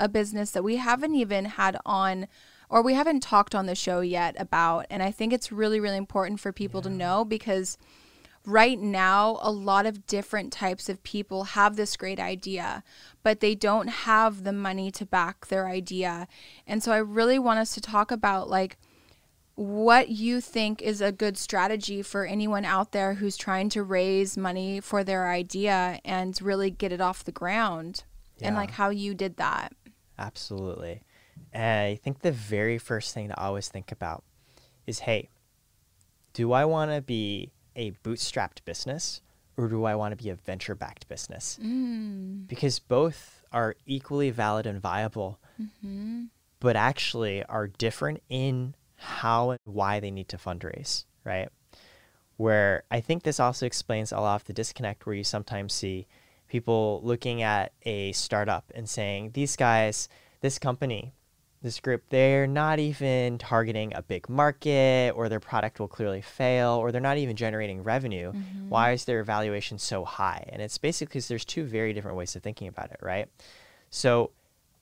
a 0.00 0.08
business 0.08 0.50
that 0.50 0.64
we 0.64 0.76
haven't 0.76 1.14
even 1.14 1.44
had 1.44 1.76
on 1.86 2.26
or 2.68 2.82
we 2.82 2.94
haven't 2.94 3.20
talked 3.20 3.54
on 3.54 3.66
the 3.66 3.74
show 3.74 4.00
yet 4.00 4.34
about 4.38 4.86
and 4.90 5.02
I 5.02 5.12
think 5.12 5.32
it's 5.32 5.52
really 5.52 5.78
really 5.78 5.98
important 5.98 6.40
for 6.40 6.52
people 6.52 6.82
to 6.82 6.90
know 6.90 7.24
because 7.24 7.78
right 8.46 8.80
now 8.80 9.38
a 9.42 9.50
lot 9.50 9.84
of 9.84 10.06
different 10.06 10.52
types 10.52 10.88
of 10.88 11.02
people 11.02 11.44
have 11.44 11.76
this 11.76 11.96
great 11.96 12.18
idea 12.18 12.82
but 13.22 13.40
they 13.40 13.54
don't 13.54 13.88
have 13.88 14.44
the 14.44 14.52
money 14.52 14.90
to 14.90 15.04
back 15.04 15.46
their 15.46 15.68
idea. 15.68 16.26
And 16.66 16.82
so 16.82 16.90
i 16.90 16.98
really 16.98 17.38
want 17.38 17.60
us 17.60 17.74
to 17.74 17.80
talk 17.80 18.10
about 18.10 18.48
like 18.48 18.78
what 19.60 20.08
you 20.08 20.40
think 20.40 20.80
is 20.80 21.02
a 21.02 21.12
good 21.12 21.36
strategy 21.36 22.00
for 22.00 22.24
anyone 22.24 22.64
out 22.64 22.92
there 22.92 23.14
who's 23.14 23.36
trying 23.36 23.68
to 23.68 23.82
raise 23.82 24.38
money 24.38 24.80
for 24.80 25.04
their 25.04 25.30
idea 25.30 26.00
and 26.02 26.40
really 26.40 26.70
get 26.70 26.92
it 26.92 27.00
off 27.00 27.24
the 27.24 27.30
ground 27.30 28.04
and 28.40 28.56
like 28.56 28.70
how 28.70 28.88
you 28.88 29.14
did 29.14 29.36
that 29.36 29.74
Absolutely. 30.20 31.02
And 31.52 31.87
I 31.88 31.96
think 31.96 32.20
the 32.20 32.30
very 32.33 32.78
first 32.78 33.14
thing 33.14 33.28
to 33.28 33.40
always 33.40 33.68
think 33.68 33.90
about 33.90 34.22
is 34.87 35.00
hey, 35.00 35.30
do 36.33 36.52
I 36.52 36.64
want 36.64 36.90
to 36.92 37.00
be 37.00 37.50
a 37.74 37.92
bootstrapped 38.04 38.64
business 38.64 39.22
or 39.56 39.68
do 39.68 39.85
I 39.85 39.94
want 39.94 40.12
to 40.16 40.22
be 40.22 40.30
a 40.30 40.35
venture 40.35 40.74
backed 40.74 41.09
business? 41.09 41.59
mm. 41.62 42.46
Because 42.46 42.78
both 42.78 43.42
are 43.52 43.74
equally 43.87 44.30
valid 44.30 44.66
and 44.66 44.80
viable, 44.80 45.40
hmm 45.80 46.24
but 46.61 46.76
actually 46.76 47.42
are 47.44 47.66
different 47.66 48.22
in 48.28 48.74
how 48.96 49.48
and 49.48 49.59
why 49.64 49.98
they 49.98 50.11
need 50.11 50.28
to 50.28 50.37
fundraise, 50.37 51.06
right? 51.24 51.48
Where 52.37 52.85
I 52.90 53.00
think 53.00 53.22
this 53.22 53.40
also 53.40 53.64
explains 53.64 54.12
a 54.12 54.20
lot 54.20 54.35
of 54.37 54.44
the 54.44 54.52
disconnect 54.52 55.06
where 55.06 55.14
you 55.14 55.24
sometimes 55.24 55.72
see 55.72 56.06
people 56.50 57.00
looking 57.04 57.42
at 57.42 57.72
a 57.84 58.12
startup 58.12 58.70
and 58.74 58.88
saying, 58.88 59.30
these 59.32 59.56
guys, 59.56 60.08
this 60.40 60.58
company, 60.58 61.14
this 61.62 61.78
group, 61.80 62.02
they're 62.10 62.46
not 62.46 62.78
even 62.78 63.38
targeting 63.38 63.94
a 63.94 64.02
big 64.02 64.28
market 64.28 65.12
or 65.14 65.28
their 65.28 65.40
product 65.40 65.78
will 65.78 65.88
clearly 65.88 66.20
fail 66.20 66.72
or 66.72 66.90
they're 66.90 67.00
not 67.00 67.18
even 67.18 67.36
generating 67.36 67.82
revenue. 67.82 68.32
Mm-hmm. 68.32 68.68
Why 68.68 68.92
is 68.92 69.04
their 69.04 69.22
valuation 69.22 69.78
so 69.78 70.04
high? 70.04 70.44
And 70.52 70.60
it's 70.60 70.76
basically 70.76 71.10
because 71.10 71.28
there's 71.28 71.44
two 71.44 71.64
very 71.64 71.92
different 71.92 72.16
ways 72.16 72.34
of 72.34 72.42
thinking 72.42 72.68
about 72.68 72.90
it, 72.90 72.98
right? 73.00 73.28
So 73.90 74.32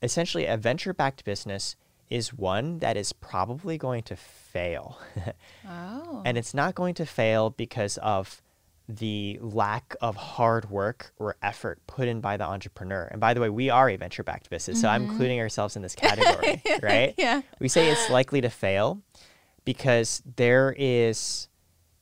essentially, 0.03 0.47
a 0.47 0.57
venture 0.57 0.95
backed 0.95 1.25
business 1.25 1.77
is 2.09 2.33
one 2.33 2.79
that 2.79 2.97
is 2.97 3.13
probably 3.13 3.77
going 3.77 4.03
to 4.05 4.17
fail. 4.17 4.99
oh 5.69 6.23
and 6.25 6.39
it's 6.39 6.55
not 6.55 6.75
going 6.75 6.95
to 6.95 7.05
fail 7.05 7.51
because 7.51 7.99
of 7.99 8.41
the 8.89 9.39
lack 9.43 9.95
of 10.01 10.17
hard 10.17 10.71
work 10.71 11.13
or 11.19 11.37
effort 11.43 11.79
put 11.87 12.09
in 12.09 12.21
by 12.21 12.39
the 12.39 12.45
entrepreneur. 12.45 13.05
And 13.11 13.21
by 13.21 13.35
the 13.35 13.41
way, 13.41 13.51
we 13.51 13.69
are 13.69 13.91
a 13.91 13.97
venture 13.97 14.23
backed 14.23 14.49
business, 14.49 14.81
so 14.81 14.89
I'm 14.89 15.03
mm-hmm. 15.03 15.11
including 15.11 15.41
ourselves 15.41 15.77
in 15.77 15.83
this 15.83 15.95
category, 15.97 16.63
right? 16.83 17.15
yeah 17.19 17.43
We 17.61 17.69
say 17.69 17.91
it's 17.91 18.09
likely 18.09 18.41
to 18.41 18.49
fail 18.49 19.03
because 19.65 20.23
there 20.37 20.75
is 20.79 21.49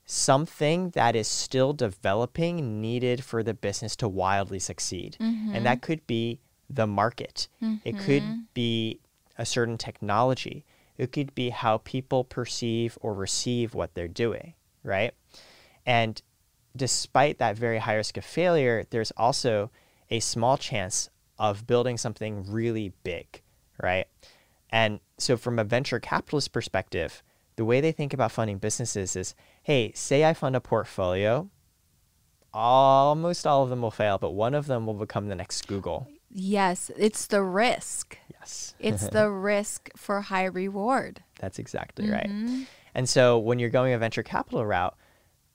something 0.05 0.91
that 0.91 1.17
is 1.17 1.27
still 1.27 1.73
developing 1.73 2.81
needed 2.81 3.25
for 3.25 3.43
the 3.43 3.55
business 3.55 3.97
to 3.97 4.09
wildly 4.09 4.61
succeed. 4.61 5.17
And 5.57 5.67
that 5.67 5.79
mm-hmm. 5.79 5.87
could 5.87 6.07
be 6.07 6.39
the 6.71 6.87
market. 6.87 7.49
It 7.85 7.99
could 7.99 8.23
mm-hmm. 8.23 8.41
be 8.55 9.01
a 9.37 9.45
certain 9.45 9.77
technology. 9.77 10.65
It 10.97 11.11
could 11.11 11.35
be 11.35 11.51
how 11.51 11.79
people 11.79 12.23
perceive 12.23 12.97
or 13.01 13.13
receive 13.13 13.75
what 13.75 13.95
they're 13.95 14.07
doing, 14.07 14.55
right? 14.85 15.13
And 15.85 16.23
despite 16.77 17.39
that 17.39 17.57
very 17.57 17.79
high 17.79 17.95
risk 17.95 18.17
of 18.17 18.25
failure, 18.25 18.85
there's 18.91 19.13
also 19.13 19.71
a 20.11 20.21
small 20.21 20.57
chance 20.57 21.11
of 21.39 21.67
building 21.67 21.97
something 21.97 22.51
really 22.51 22.93
big, 23.03 23.43
right? 23.83 24.07
And 24.71 25.01
so, 25.19 25.37
from 25.37 25.59
a 25.59 25.65
venture 25.65 26.01
capitalist 26.01 26.53
perspective, 26.53 27.23
the 27.57 27.65
way 27.65 27.81
they 27.81 27.93
think 27.93 28.13
about 28.13 28.33
funding 28.33 28.59
businesses 28.59 29.17
is 29.17 29.35
hey, 29.63 29.93
say 29.95 30.25
I 30.25 30.35
fund 30.35 30.55
a 30.55 30.61
portfolio, 30.61 31.51
almost 32.53 33.47
all 33.47 33.63
of 33.63 33.71
them 33.71 33.83
will 33.83 33.91
fail, 33.91 34.19
but 34.19 34.31
one 34.31 34.55
of 34.55 34.67
them 34.67 34.87
will 34.87 34.95
become 34.95 35.29
the 35.29 35.35
next 35.35 35.67
Google. 35.67 36.09
Yes, 36.31 36.91
it's 36.97 37.27
the 37.27 37.43
risk. 37.43 38.19
Yes. 38.31 38.75
It's 38.79 39.09
the 39.13 39.31
risk 39.31 39.91
for 39.97 40.21
high 40.21 40.45
reward. 40.45 41.23
That's 41.41 41.59
exactly 41.59 42.11
right. 42.11 42.29
Mm-hmm. 42.29 42.63
And 42.95 43.09
so 43.09 43.39
when 43.39 43.59
you're 43.59 43.71
going 43.71 43.93
a 43.93 43.99
venture 43.99 44.23
capital 44.23 44.65
route, 44.65 44.97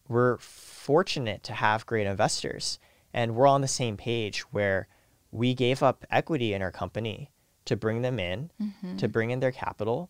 we're 0.07 0.37
fortunate 0.81 1.43
to 1.43 1.53
have 1.53 1.85
great 1.85 2.07
investors 2.07 2.79
and 3.13 3.35
we're 3.35 3.47
on 3.47 3.61
the 3.61 3.67
same 3.67 3.97
page 3.97 4.41
where 4.51 4.87
we 5.31 5.53
gave 5.53 5.83
up 5.83 6.05
equity 6.09 6.53
in 6.53 6.61
our 6.61 6.71
company 6.71 7.29
to 7.65 7.75
bring 7.75 8.01
them 8.01 8.19
in, 8.19 8.49
mm-hmm. 8.61 8.97
to 8.97 9.07
bring 9.07 9.29
in 9.31 9.39
their 9.39 9.51
capital 9.51 10.09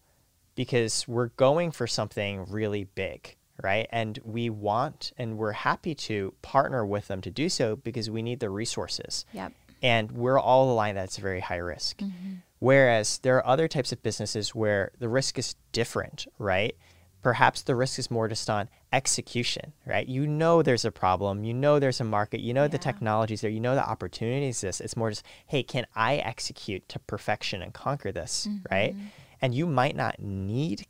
because 0.55 1.07
we're 1.07 1.27
going 1.29 1.71
for 1.71 1.88
something 1.88 2.45
really 2.49 2.86
big, 2.95 3.36
right? 3.62 3.88
And 3.91 4.17
we 4.23 4.49
want 4.49 5.12
and 5.17 5.38
we're 5.38 5.51
happy 5.51 5.93
to 5.95 6.34
partner 6.41 6.86
with 6.86 7.07
them 7.07 7.21
to 7.21 7.31
do 7.31 7.49
so 7.49 7.75
because 7.75 8.10
we 8.10 8.21
need 8.21 8.39
the 8.39 8.49
resources 8.49 9.25
Yep. 9.34 9.51
and 9.84 10.12
we're 10.12 10.39
all 10.39 10.71
aligned 10.71 10.97
that 10.97 11.05
it's 11.05 11.17
a 11.17 11.21
very 11.21 11.41
high 11.41 11.57
risk. 11.57 11.97
Mm-hmm. 11.97 12.36
Whereas 12.60 13.17
there 13.19 13.38
are 13.38 13.47
other 13.47 13.67
types 13.67 13.91
of 13.91 14.01
businesses 14.03 14.55
where 14.55 14.91
the 14.99 15.10
risk 15.10 15.38
is 15.39 15.55
different, 15.71 16.27
right? 16.38 16.75
Perhaps 17.21 17.63
the 17.63 17.75
risk 17.75 17.99
is 17.99 18.10
more 18.10 18.27
just 18.27 18.49
on 18.49 18.69
execution, 18.91 19.73
right? 19.86 20.07
You 20.07 20.25
know 20.25 20.62
there's 20.62 20.86
a 20.86 20.91
problem, 20.91 21.43
you 21.43 21.53
know 21.53 21.79
there's 21.79 22.01
a 22.01 22.03
market, 22.03 22.39
you 22.41 22.53
know 22.53 22.67
the 22.67 22.77
Yeah. 22.77 22.81
technologies 22.84 23.41
there, 23.41 23.51
you 23.51 23.60
know 23.60 23.75
the 23.75 23.88
opportunities 23.88 24.57
exist. 24.57 24.81
It's 24.81 24.97
more 24.97 25.10
just, 25.12 25.23
hey, 25.47 25.63
can 25.63 25.86
I 25.95 26.15
execute 26.17 26.88
to 26.89 26.99
perfection 26.99 27.62
and 27.62 27.73
conquer 27.73 28.12
this, 28.12 28.47
right? 28.71 28.95
Mm-hmm. 28.95 29.05
And 29.41 29.55
you 29.55 29.67
might 29.67 29.95
not 29.95 30.19
need 30.19 30.88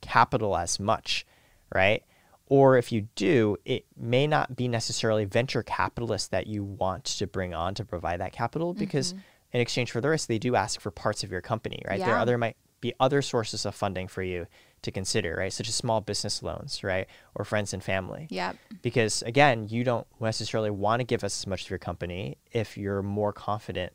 capital 0.00 0.56
as 0.56 0.80
much, 0.80 1.26
right? 1.74 2.02
Or 2.46 2.78
if 2.78 2.90
you 2.92 3.08
do, 3.14 3.58
it 3.66 3.84
may 3.96 4.26
not 4.26 4.56
be 4.56 4.68
necessarily 4.68 5.26
venture 5.26 5.62
capitalists 5.62 6.28
that 6.28 6.46
you 6.46 6.64
want 6.64 7.04
to 7.04 7.26
bring 7.26 7.52
on 7.52 7.74
to 7.74 7.84
provide 7.84 8.20
that 8.20 8.32
capital 8.32 8.72
because 8.72 9.12
mm-hmm. 9.12 9.22
in 9.52 9.60
exchange 9.60 9.90
for 9.90 10.00
the 10.00 10.08
risk, 10.08 10.28
they 10.28 10.38
do 10.38 10.56
ask 10.56 10.80
for 10.80 10.90
parts 10.90 11.22
of 11.22 11.30
your 11.30 11.42
company, 11.42 11.82
right? 11.86 12.00
There 12.00 12.08
Yeah. 12.08 12.22
other 12.22 12.38
might 12.38 12.56
be 12.80 12.94
other 13.00 13.20
sources 13.22 13.66
of 13.66 13.74
funding 13.74 14.08
for 14.08 14.22
you 14.22 14.46
to 14.82 14.90
consider, 14.90 15.36
right? 15.36 15.52
Such 15.52 15.68
as 15.68 15.74
small 15.74 16.00
business 16.00 16.42
loans, 16.42 16.82
right? 16.84 17.06
Or 17.34 17.44
friends 17.44 17.72
and 17.72 17.82
family. 17.82 18.26
Yeah. 18.30 18.52
Because 18.82 19.22
again, 19.22 19.68
you 19.68 19.84
don't 19.84 20.06
necessarily 20.20 20.70
want 20.70 21.00
to 21.00 21.04
give 21.04 21.24
us 21.24 21.40
as 21.40 21.46
much 21.46 21.64
of 21.64 21.70
your 21.70 21.78
company 21.78 22.38
if 22.52 22.76
you're 22.76 23.02
more 23.02 23.32
confident 23.32 23.92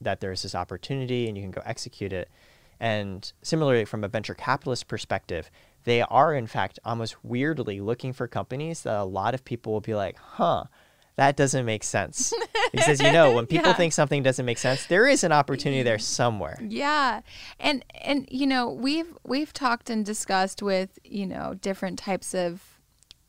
that 0.00 0.20
there's 0.20 0.42
this 0.42 0.54
opportunity 0.54 1.28
and 1.28 1.36
you 1.36 1.42
can 1.42 1.50
go 1.50 1.62
execute 1.64 2.12
it. 2.12 2.28
And 2.80 3.32
similarly, 3.42 3.84
from 3.84 4.02
a 4.02 4.08
venture 4.08 4.34
capitalist 4.34 4.88
perspective, 4.88 5.50
they 5.84 6.02
are 6.02 6.34
in 6.34 6.46
fact 6.46 6.78
almost 6.84 7.24
weirdly 7.24 7.80
looking 7.80 8.12
for 8.12 8.26
companies 8.26 8.82
that 8.82 8.98
a 8.98 9.04
lot 9.04 9.34
of 9.34 9.44
people 9.44 9.72
will 9.72 9.80
be 9.80 9.94
like, 9.94 10.16
huh, 10.16 10.64
that 11.16 11.36
doesn't 11.36 11.66
make 11.66 11.84
sense. 11.84 12.32
because 12.72 13.00
you 13.00 13.12
know, 13.12 13.32
when 13.32 13.46
people 13.46 13.68
Yeah. 13.68 13.74
think 13.74 13.92
something 13.92 14.22
doesn't 14.22 14.46
make 14.46 14.58
sense, 14.58 14.86
there 14.86 15.06
is 15.06 15.24
an 15.24 15.32
opportunity 15.32 15.82
there 15.82 15.96
mm-hmm. 15.96 16.02
somewhere. 16.02 16.58
Yeah. 16.60 17.20
And 17.60 17.84
and 18.00 18.26
you 18.30 18.46
know, 18.46 18.70
we've 18.70 19.14
we've 19.24 19.52
talked 19.52 19.90
and 19.90 20.04
discussed 20.04 20.62
with, 20.62 20.98
you 21.04 21.26
know, 21.26 21.54
different 21.60 21.98
types 21.98 22.34
of 22.34 22.71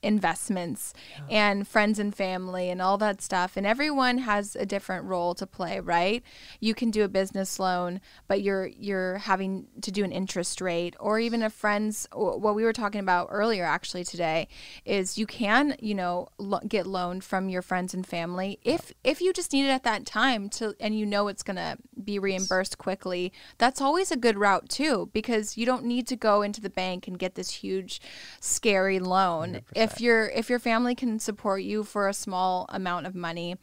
investments 0.03 0.93
and 1.29 1.67
friends 1.67 1.99
and 1.99 2.13
family 2.15 2.69
and 2.69 2.81
all 2.81 2.97
that 2.97 3.21
stuff. 3.21 3.57
And 3.57 3.65
everyone 3.65 4.19
has 4.19 4.55
a 4.55 4.65
different 4.65 5.05
role 5.05 5.33
to 5.35 5.47
play 5.47 5.79
right? 5.79 6.23
You 6.59 6.73
can 6.73 6.91
do 6.91 7.03
a 7.03 7.07
business 7.07 7.59
loan 7.59 8.01
but 8.27 8.41
you're 8.41 8.67
you're 8.67 9.17
having 9.19 9.67
to 9.81 9.91
do 9.91 10.03
an 10.03 10.11
interest 10.11 10.61
rate 10.61 10.95
or 10.99 11.19
even 11.19 11.41
a 11.41 11.49
friend's 11.49 12.07
what 12.13 12.55
we 12.55 12.63
were 12.63 12.73
talking 12.73 13.01
about 13.01 13.27
earlier 13.31 13.63
actually 13.63 14.03
today 14.03 14.47
is 14.85 15.17
you 15.17 15.25
can 15.25 15.75
you 15.79 15.95
know 15.95 16.27
lo- 16.37 16.59
get 16.67 16.85
loaned 16.85 17.23
from 17.23 17.49
your 17.49 17.61
friends 17.61 17.93
and 17.93 18.05
family 18.05 18.59
if 18.63 18.93
if 19.03 19.21
you 19.21 19.33
just 19.33 19.53
need 19.53 19.65
it 19.65 19.69
at 19.69 19.83
that 19.83 20.05
time 20.05 20.49
to 20.49 20.75
and 20.79 20.97
you 20.97 21.05
know 21.05 21.27
it's 21.27 21.43
going 21.43 21.55
to 21.55 21.77
be 22.03 22.19
reimbursed 22.19 22.77
quickly. 22.77 23.31
That's 23.57 23.81
always 23.81 24.11
a 24.11 24.17
good 24.17 24.37
route 24.37 24.69
too 24.69 25.09
because 25.13 25.57
you 25.57 25.65
don't 25.65 25.85
need 25.85 26.07
to 26.07 26.15
go 26.15 26.41
into 26.41 26.61
the 26.61 26.69
bank 26.69 27.07
and 27.07 27.17
get 27.17 27.35
this 27.35 27.49
huge 27.49 28.01
scary 28.39 28.99
loan 28.99 29.61
if 29.75 29.92
your 29.99 30.29
if 30.29 30.49
your 30.49 30.59
family 30.59 30.95
can 30.95 31.19
support 31.19 31.61
you 31.63 31.83
for 31.83 32.07
a 32.07 32.13
small 32.13 32.65
amount 32.69 33.05
of 33.05 33.15
money 33.15 33.55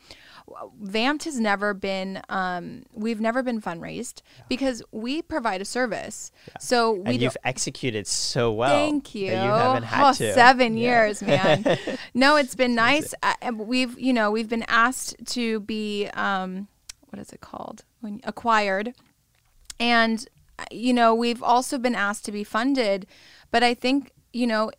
Vamped 0.81 1.25
has 1.25 1.39
never 1.39 1.75
been 1.75 2.21
um, 2.29 2.83
we've 2.93 3.21
never 3.21 3.43
been 3.43 3.61
fundraised 3.61 4.23
because 4.49 4.83
we 4.91 5.23
provide 5.23 5.61
a 5.61 5.65
service 5.65 6.33
so 6.59 6.93
we 6.93 6.97
And 6.99 7.07
don't 7.07 7.21
you've 7.21 7.37
executed 7.45 8.07
so 8.07 8.53
well. 8.53 8.71
Thank 8.71 9.15
you. 9.15 9.31
That 9.31 9.45
you 9.45 9.51
haven't 9.51 9.83
had 9.85 10.11
oh, 10.11 10.13
to. 10.15 10.35
seven 10.35 10.77
Yeah. 10.77 11.05
years, 11.05 11.23
man. 11.31 11.79
no, 12.15 12.37
it's 12.37 12.55
been 12.55 12.75
nice. 12.75 13.15
Uh, 13.23 13.53
we've, 13.55 13.99
you 13.99 14.13
know, 14.13 14.31
we've 14.31 14.49
been 14.49 14.65
asked 14.69 15.15
to 15.27 15.61
be, 15.61 16.09
um, 16.15 16.69
what 17.09 17.21
is 17.21 17.33
it 17.33 17.41
called? 17.41 17.85
When 18.01 18.21
acquired, 18.25 18.95
and 19.79 20.27
uh, 20.59 20.65
you 20.71 20.93
know, 20.93 21.15
we've 21.15 21.43
also 21.43 21.79
been 21.79 21.95
asked 21.95 22.25
to 22.27 22.33
be 22.33 22.45
funded. 22.45 23.07
But 23.51 23.63
I 23.63 23.75
think, 23.75 24.13
you 24.33 24.47
know, 24.47 24.71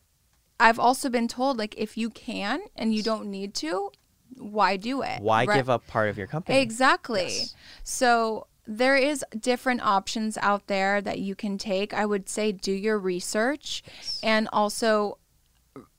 I've 0.61 0.79
also 0.79 1.09
been 1.09 1.27
told 1.27 1.57
like 1.57 1.73
if 1.77 1.97
you 1.97 2.11
can 2.11 2.61
and 2.75 2.93
you 2.93 3.01
don't 3.01 3.25
need 3.25 3.55
to, 3.55 3.91
why 4.37 4.77
do 4.77 5.01
it? 5.01 5.19
Why 5.19 5.45
Right? 5.45 5.55
give 5.55 5.69
up 5.69 5.87
part 5.87 6.09
of 6.09 6.17
your 6.17 6.27
company? 6.27 6.59
Exactly. 6.59 7.23
Yes. 7.23 7.55
So 7.83 8.47
there 8.67 8.95
is 8.95 9.25
different 9.37 9.81
options 9.81 10.37
out 10.37 10.67
there 10.67 11.01
that 11.01 11.17
you 11.17 11.33
can 11.33 11.57
take. 11.57 11.95
I 11.95 12.05
would 12.05 12.29
say 12.29 12.51
do 12.51 12.71
your 12.71 12.99
research 12.99 13.81
and 14.21 14.47
also 14.53 15.17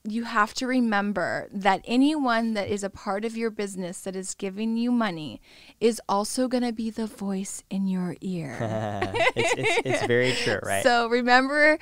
you 0.04 0.24
have 0.24 0.52
to 0.52 0.66
remember 0.66 1.48
that 1.52 1.80
anyone 1.84 2.54
that 2.54 2.68
is 2.68 2.82
a 2.82 2.90
part 2.90 3.24
of 3.24 3.36
your 3.36 3.50
business 3.50 4.00
that 4.02 4.16
is 4.16 4.34
giving 4.34 4.76
you 4.76 4.90
money 4.90 5.40
is 5.80 6.00
also 6.08 6.48
going 6.48 6.64
to 6.64 6.72
be 6.72 6.90
the 6.90 7.06
voice 7.06 7.62
in 7.70 7.86
your 7.86 8.16
ear. 8.20 8.56
it's, 9.36 9.54
it's, 9.56 9.82
it's 9.84 10.06
very 10.06 10.32
true, 10.32 10.58
right? 10.64 10.82
So 10.82 11.08
remember 11.08 11.78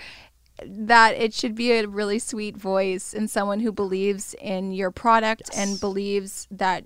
that 0.67 1.15
it 1.17 1.33
should 1.35 1.55
be 1.55 1.73
a 1.73 1.87
really 1.89 2.19
sweet 2.19 2.57
voice 2.57 3.15
and 3.15 3.29
someone 3.31 3.61
who 3.61 3.73
believes 3.73 4.35
in 4.41 4.73
your 4.73 4.91
product 4.91 5.43
Yes. 5.53 5.59
and 5.59 5.81
believes 5.81 6.47
that 6.51 6.85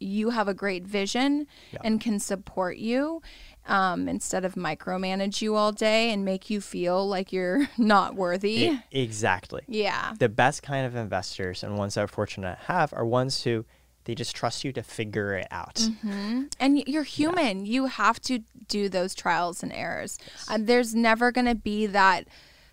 you 0.00 0.30
have 0.30 0.46
a 0.48 0.54
great 0.54 0.84
vision 0.86 1.46
Yeah. 1.72 1.80
and 1.84 2.00
can 2.00 2.20
support 2.20 2.76
you 2.76 3.20
um, 3.66 4.08
instead 4.08 4.44
of 4.44 4.54
micromanage 4.54 5.42
you 5.42 5.54
all 5.56 5.72
day 5.72 6.10
and 6.12 6.24
make 6.24 6.48
you 6.48 6.60
feel 6.60 7.06
like 7.06 7.32
you're 7.32 7.68
not 7.78 8.14
worthy. 8.14 8.68
E- 8.70 8.80
exactly. 8.92 9.62
yeah. 9.66 10.14
The 10.18 10.28
best 10.28 10.62
kind 10.62 10.86
of 10.86 10.94
investors 10.96 11.62
and 11.64 11.76
ones 11.76 11.94
that 11.94 12.04
are 12.04 12.08
fortunate 12.08 12.56
to 12.60 12.64
have 12.72 12.92
are 12.94 13.04
ones 13.04 13.42
who 13.42 13.64
they 14.04 14.14
just 14.14 14.34
trust 14.34 14.64
you 14.64 14.72
to 14.72 14.82
figure 14.82 15.34
it 15.34 15.48
out. 15.50 15.74
Mm-hmm. 15.74 16.44
And 16.58 16.78
you're 16.86 17.02
human. 17.02 17.66
You 17.66 17.86
have 17.86 18.18
to 18.22 18.38
do 18.68 18.88
those 18.88 19.14
trials 19.14 19.62
and 19.62 19.70
errors. 19.70 20.18
Uh, 20.48 20.56
there's 20.58 20.94
never 20.94 21.30
going 21.30 21.44
to 21.46 21.54
be 21.54 21.84
that 21.86 22.24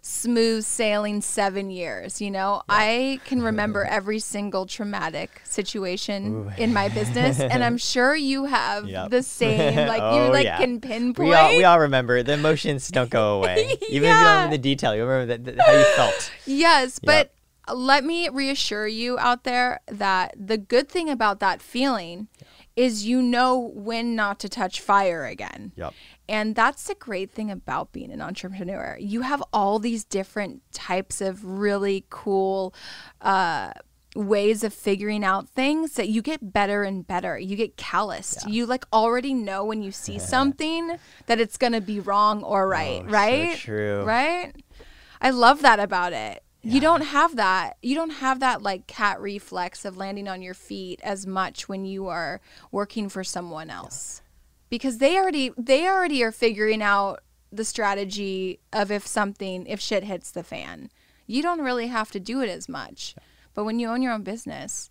smooth 0.08 0.64
sailing 0.64 1.20
seven 1.20 1.72
years. 1.72 2.22
You 2.22 2.30
know, 2.30 2.62
I 2.70 3.20
can 3.26 3.42
remember 3.52 3.84
every 3.86 4.20
single 4.20 4.68
traumatic 4.68 5.42
situation 5.44 6.54
in 6.60 6.74
my 6.74 6.90
business, 6.90 7.40
and 7.40 7.64
I'm 7.64 7.78
sure 7.94 8.16
you 8.16 8.46
have 8.46 8.86
Yep. 8.88 9.10
the 9.10 9.24
same. 9.24 9.76
Like 9.88 10.02
you 10.02 10.22
Oh, 10.28 10.32
like 10.32 10.46
yeah. 10.46 10.58
can 10.58 10.80
pinpoint. 10.80 11.28
We 11.30 11.34
all, 11.34 11.50
we 11.58 11.64
all 11.64 11.80
remember 11.80 12.22
the 12.22 12.34
emotions 12.34 12.88
don't 12.90 13.10
go 13.10 13.38
away. 13.40 13.66
Even 13.66 13.82
if 13.82 13.92
you 13.92 14.02
don't 14.02 14.20
remember 14.20 14.52
the 14.52 14.58
detail, 14.62 14.96
you 14.96 15.06
remember 15.06 15.38
the, 15.52 15.64
how 15.64 15.72
you 15.72 15.86
felt. 15.96 16.32
Yes, 16.46 17.00
Yep. 17.02 17.32
but 17.68 17.76
let 17.76 18.04
me 18.04 18.30
reassure 18.30 18.88
you 18.88 19.18
out 19.18 19.44
there 19.44 19.80
that 19.88 20.36
the 20.38 20.58
good 20.58 20.88
thing 20.88 21.10
about 21.10 21.40
that 21.40 21.64
feeling 21.64 22.28
is 22.76 23.06
you 23.06 23.22
know 23.22 23.58
when 23.74 24.16
not 24.16 24.40
to 24.40 24.50
touch 24.50 24.82
fire 24.82 25.26
again. 25.26 25.72
Yep. 25.76 25.94
And 26.28 26.56
that's 26.56 26.86
the 26.86 26.96
great 26.96 27.32
thing 27.32 27.50
about 27.52 27.92
being 27.92 28.12
an 28.12 28.22
entrepreneur. 28.22 28.98
You 29.00 29.22
have 29.22 29.44
all 29.54 29.80
these 29.80 30.04
different 30.04 30.62
types 30.72 31.22
of 31.22 31.46
really 31.46 32.06
cool 32.10 32.74
uh, 33.22 33.72
ways 34.16 34.64
of 34.64 34.74
figuring 34.74 35.24
out 35.24 35.50
things 35.50 35.94
that 35.96 36.08
you 36.10 36.22
get 36.22 36.54
better 36.54 36.84
and 36.84 37.06
better. 37.06 37.38
You 37.38 37.56
get 37.58 37.76
calloused. 37.78 38.48
You 38.50 38.66
like 38.66 38.86
already 38.94 39.34
know 39.34 39.66
when 39.66 39.84
you 39.84 39.92
see 39.92 40.20
something 40.36 40.98
that 41.28 41.40
it's 41.40 41.58
going 41.58 41.74
to 41.74 41.82
be 41.82 42.00
wrong 42.00 42.42
or 42.44 42.68
right, 42.68 43.02
Oh, 43.04 43.08
so 43.08 43.14
right? 43.14 43.58
true. 43.58 44.04
Right? 44.04 44.54
I 45.22 45.32
love 45.32 45.62
that 45.64 45.80
about 45.80 46.14
it. 46.14 46.44
You 46.66 46.82
don't 46.82 47.02
have 47.02 47.36
that. 47.36 47.78
You 47.82 47.96
don't 47.96 48.10
have 48.10 48.40
that 48.40 48.62
like 48.62 48.88
cat 48.88 49.22
reflex 49.22 49.86
of 49.86 49.98
landing 49.98 50.28
on 50.28 50.42
your 50.42 50.54
feet 50.56 51.00
as 51.04 51.28
much 51.28 51.70
when 51.70 51.86
you 51.86 52.08
are 52.08 52.42
working 52.72 53.08
for 53.10 53.24
someone 53.24 53.70
else. 53.70 54.22
Because 54.70 54.98
they 54.98 55.16
already 55.18 55.52
they 55.58 55.88
already 55.88 56.24
are 56.24 56.32
figuring 56.32 56.82
out 56.82 57.22
the 57.52 57.64
strategy 57.64 58.60
of 58.74 58.92
if 58.92 59.06
something, 59.06 59.66
if 59.68 59.80
shit 59.80 60.04
hits 60.04 60.32
the 60.32 60.44
fan. 60.44 60.90
You 61.28 61.42
don't 61.42 61.62
really 61.62 61.88
have 61.88 62.12
to 62.12 62.20
do 62.20 62.42
it 62.42 62.50
as 62.50 62.68
much. 62.68 63.16
But 63.54 63.64
when 63.64 63.80
you 63.80 63.88
own 63.90 64.02
your 64.02 64.12
own 64.14 64.24
business, 64.24 64.90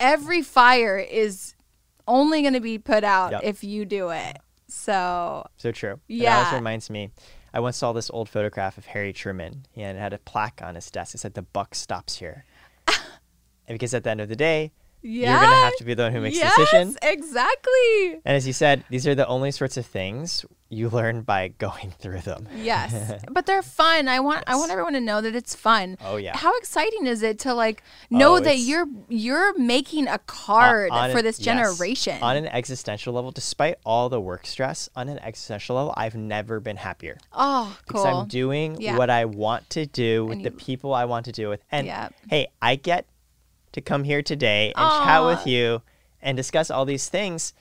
every 0.00 0.42
fire 0.42 0.98
is 0.98 1.54
only 2.06 2.40
going 2.42 2.54
to 2.54 2.60
be 2.60 2.78
put 2.78 3.04
out 3.04 3.32
Yep. 3.32 3.40
if 3.44 3.64
you 3.64 3.84
do 3.84 4.10
it. 4.10 4.38
So, 4.68 5.46
So 5.56 5.72
true. 5.72 6.00
Yeah. 6.08 6.38
always 6.38 6.52
reminds 6.54 6.88
me. 6.90 7.10
I 7.52 7.60
once 7.60 7.76
saw 7.76 7.92
this 7.92 8.10
old 8.10 8.28
photograph 8.28 8.78
of 8.78 8.86
Harry 8.86 9.12
Truman, 9.12 9.66
and 9.76 9.96
it 9.96 10.00
had 10.00 10.12
a 10.12 10.18
plaque 10.18 10.60
on 10.62 10.74
his 10.74 10.90
desk. 10.90 11.14
It 11.14 11.18
said, 11.18 11.34
"The 11.34 11.42
buck 11.42 11.74
stops 11.74 12.18
here." 12.18 12.44
and 12.86 12.96
because 13.68 13.94
at 13.94 14.04
the 14.04 14.10
end 14.10 14.20
of 14.20 14.28
the 14.28 14.36
day, 14.36 14.72
yeah. 15.02 15.32
you're 15.32 15.40
gonna 15.40 15.64
have 15.64 15.76
to 15.76 15.84
be 15.84 15.94
the 15.94 16.04
one 16.04 16.12
who 16.12 16.20
makes 16.20 16.36
yes, 16.36 16.54
the 16.56 16.62
decision. 16.62 16.96
Exactly. 17.02 18.12
And 18.24 18.36
as 18.36 18.46
you 18.46 18.52
said, 18.52 18.84
these 18.90 19.06
are 19.06 19.14
the 19.14 19.26
only 19.26 19.50
sorts 19.50 19.76
of 19.76 19.86
things 19.86 20.44
you 20.70 20.90
learn 20.90 21.22
by 21.22 21.48
going 21.48 21.90
through 21.98 22.20
them. 22.20 22.46
Yes, 22.54 23.24
but 23.30 23.46
they're 23.46 23.62
fun. 23.62 24.06
I 24.06 24.20
want 24.20 24.44
I 24.46 24.56
want 24.56 24.70
everyone 24.70 24.92
to 24.92 25.00
know 25.00 25.20
that 25.22 25.34
it's 25.34 25.54
fun. 25.54 25.96
Oh, 26.04 26.16
yeah. 26.16 26.36
How 26.36 26.56
exciting 26.58 27.06
is 27.06 27.22
it 27.22 27.38
to 27.40 27.54
like 27.54 27.82
know 28.10 28.36
Oh, 28.36 28.40
that 28.40 28.58
you're 28.58 28.86
you're 29.08 29.56
making 29.58 30.08
a 30.08 30.18
card 30.18 30.90
On 30.90 31.10
for 31.10 31.18
an- 31.18 31.24
this 31.24 31.38
yes. 31.38 31.44
generation? 31.44 32.18
On 32.22 32.36
an 32.36 32.46
existential 32.48 33.14
level, 33.14 33.30
despite 33.30 33.76
all 33.86 34.08
the 34.10 34.20
work 34.20 34.46
stress, 34.46 34.90
on 34.94 35.08
an 35.08 35.18
existential 35.20 35.76
level, 35.76 35.94
I've 35.96 36.14
never 36.16 36.60
been 36.60 36.76
happier. 36.76 37.18
oh, 37.32 37.74
because 37.86 38.02
cool. 38.02 38.20
I'm 38.22 38.28
doing 38.28 38.80
Yeah. 38.80 38.98
what 38.98 39.08
I 39.10 39.24
want 39.24 39.70
to 39.70 39.86
do 39.86 40.26
with 40.26 40.36
And 40.38 40.44
the 40.46 40.50
people 40.50 40.92
I 40.92 41.06
want 41.06 41.24
to 41.26 41.32
do 41.32 41.48
with. 41.48 41.62
And 41.72 41.86
Yep. 41.86 42.14
hey, 42.28 42.48
I 42.60 42.76
get 42.76 43.06
to 43.72 43.80
come 43.80 44.04
here 44.04 44.22
today 44.22 44.72
and 44.76 45.04
chat 45.04 45.24
with 45.24 45.46
you 45.46 45.80
and 46.20 46.36
discuss 46.36 46.70
all 46.70 46.84
these 46.84 47.08
things 47.08 47.54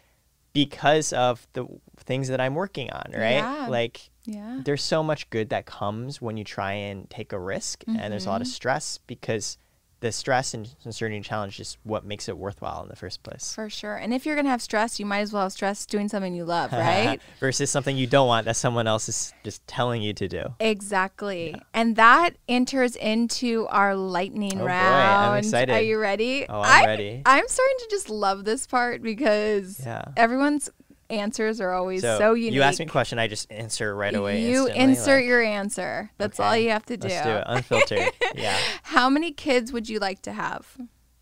because 0.54 1.14
of 1.14 1.48
the 1.54 1.66
things 2.08 2.30
that 2.30 2.42
I'm 2.42 2.56
working 2.56 2.90
on, 2.90 3.12
right? 3.14 3.34
Yeah. 3.34 3.68
Like 3.70 4.10
yeah. 4.26 4.62
there's 4.66 4.82
so 4.84 5.04
much 5.04 5.30
good 5.30 5.50
that 5.50 5.66
comes 5.68 6.20
when 6.22 6.38
you 6.38 6.44
try 6.44 6.74
and 6.74 7.08
take 7.10 7.32
a 7.34 7.40
risk 7.40 7.84
and 7.88 8.12
there's 8.12 8.26
a 8.26 8.30
lot 8.30 8.42
of 8.42 8.48
Mm-hmm. 8.48 8.54
stress 8.54 9.00
because 9.06 9.58
the 10.00 10.12
stress 10.12 10.54
and 10.54 10.70
uncertainty 10.86 11.16
and 11.18 11.26
challenge 11.26 11.60
is 11.60 11.76
what 11.84 12.06
makes 12.06 12.30
it 12.30 12.38
worthwhile 12.38 12.84
in 12.84 12.88
the 12.88 12.96
first 12.96 13.24
place. 13.24 13.56
For 13.56 13.68
sure. 13.68 13.96
And 13.96 14.14
if 14.14 14.28
you're 14.28 14.36
gonna 14.36 14.48
have 14.50 14.62
stress, 14.62 15.00
you 15.00 15.08
might 15.08 15.22
as 15.22 15.34
well 15.34 15.42
have 15.42 15.52
stress 15.54 15.88
doing 15.88 16.08
something 16.08 16.36
you 16.36 16.46
love, 16.46 16.72
right? 16.90 17.20
Versus 17.40 17.72
something 17.72 17.98
you 17.98 18.06
don't 18.06 18.28
want 18.28 18.46
that 18.46 18.56
someone 18.56 18.86
else 18.86 19.10
is 19.10 19.34
just 19.44 19.66
telling 19.66 20.04
you 20.04 20.14
to 20.14 20.28
do. 20.28 20.44
Exactly. 20.60 21.60
And 21.74 21.96
that 21.96 22.32
enters 22.48 22.96
into 22.96 23.66
our 23.70 23.96
lightning 23.96 24.62
Oh, 24.62 24.66
boy, 24.66 24.72
I'm 24.72 25.32
round. 25.32 25.38
excited. 25.46 25.74
Are 25.74 25.82
you 25.82 25.98
ready? 26.00 26.46
Oh, 26.48 26.62
I'm 26.64 26.86
ready. 26.86 27.24
I'm 27.26 27.48
starting 27.48 27.78
to 27.80 27.88
just 27.90 28.10
love 28.10 28.46
this 28.46 28.68
part 28.68 29.02
because 29.02 29.82
Yeah. 29.84 30.04
everyone's 30.16 30.70
answers 31.10 31.62
are 31.62 31.74
always 31.74 32.02
so, 32.02 32.34
unique. 32.34 32.54
You 32.54 32.62
ask 32.62 32.80
me 32.80 32.86
a 32.86 32.90
question, 32.90 33.20
I 33.20 33.28
just 33.28 33.52
answer 33.52 33.96
right 33.96 34.14
away. 34.14 34.44
You 34.44 34.68
insert 34.68 35.22
like, 35.22 35.26
your 35.26 35.42
answer. 35.42 36.12
That's 36.18 36.40
all 36.40 36.56
you 36.56 36.70
have 36.72 36.86
to 36.88 36.98
do. 36.98 37.08
Let's 37.08 37.26
do 37.26 37.32
it. 37.32 37.44
Unfiltered. 37.48 38.12
yeah. 38.36 38.58
How 38.84 39.10
many 39.10 39.32
kids 39.32 39.72
would 39.72 39.90
you 39.90 40.00
like 40.00 40.22
to 40.24 40.34
have? 40.34 40.78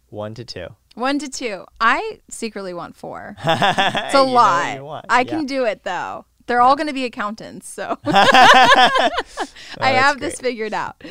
One 0.09 0.33
to 0.35 0.45
two. 0.45 0.67
One 0.95 1.19
to 1.19 1.29
two. 1.29 1.65
I 1.79 2.19
secretly 2.29 2.73
want 2.73 2.95
four. 2.95 3.35
it's 3.45 4.15
a 4.15 4.23
lot. 4.23 5.05
I 5.09 5.23
can 5.23 5.45
do 5.45 5.65
it 5.65 5.83
though. 5.83 6.25
They're 6.47 6.61
all 6.61 6.75
going 6.75 6.87
to 6.87 6.93
be 6.93 7.05
accountants, 7.05 7.67
so 7.67 7.97
I 8.05 9.09
have 9.81 10.19
this 10.19 10.39
figured 10.39 10.73
out. 10.73 11.03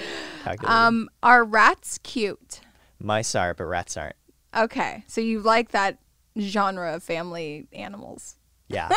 Um, 0.65 1.11
are 1.25 1.43
rats 1.43 1.99
cute? 2.05 2.61
Mice 3.01 3.35
are, 3.35 3.53
but 3.53 3.65
rats 3.65 3.97
aren't. 3.97 4.15
Okay, 4.57 5.03
so 5.09 5.21
you 5.21 5.41
like 5.41 5.73
that 5.73 5.99
genre 6.39 6.95
of 6.95 7.03
family 7.03 7.67
animals? 7.73 8.37
Yeah. 8.69 8.89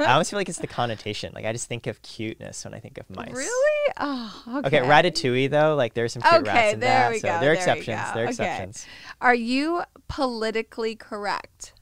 I 0.00 0.12
almost 0.12 0.30
feel 0.30 0.38
like 0.38 0.48
it's 0.48 0.58
the 0.58 0.66
connotation. 0.66 1.32
Like 1.34 1.44
I 1.44 1.52
just 1.52 1.68
think 1.68 1.86
of 1.86 2.02
cuteness 2.02 2.64
when 2.64 2.74
I 2.74 2.80
think 2.80 2.98
of 2.98 3.08
mice. 3.08 3.30
Really? 3.32 3.92
Oh, 4.00 4.42
okay. 4.64 4.80
Okay, 4.80 4.86
Ratatouille 4.88 5.48
though, 5.50 5.76
like 5.76 5.94
there's 5.94 6.12
some 6.14 6.22
cute 6.22 6.42
Okay, 6.42 6.50
rats 6.50 6.74
in 6.74 6.80
there 6.80 7.10
we 7.10 7.18
so 7.20 7.28
go, 7.28 7.40
there 7.40 7.50
are 7.50 7.54
exceptions. 7.54 8.00
There 8.14 8.24
are 8.24 8.28
Okay. 8.28 8.30
exceptions. 8.30 8.86
Are 9.20 9.34
you 9.34 9.82
politically 10.08 10.96
correct? 10.96 11.72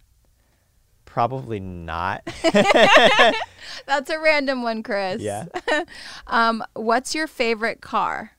Probably 1.07 1.61
not. 1.61 2.23
That's 3.87 4.11
a 4.11 4.19
random 4.19 4.63
one, 4.63 4.83
Chris. 4.83 5.21
yeah. 5.23 5.47
Um, 6.27 6.63
what's 6.75 7.15
your 7.15 7.27
favorite 7.27 7.81
car? 7.81 8.33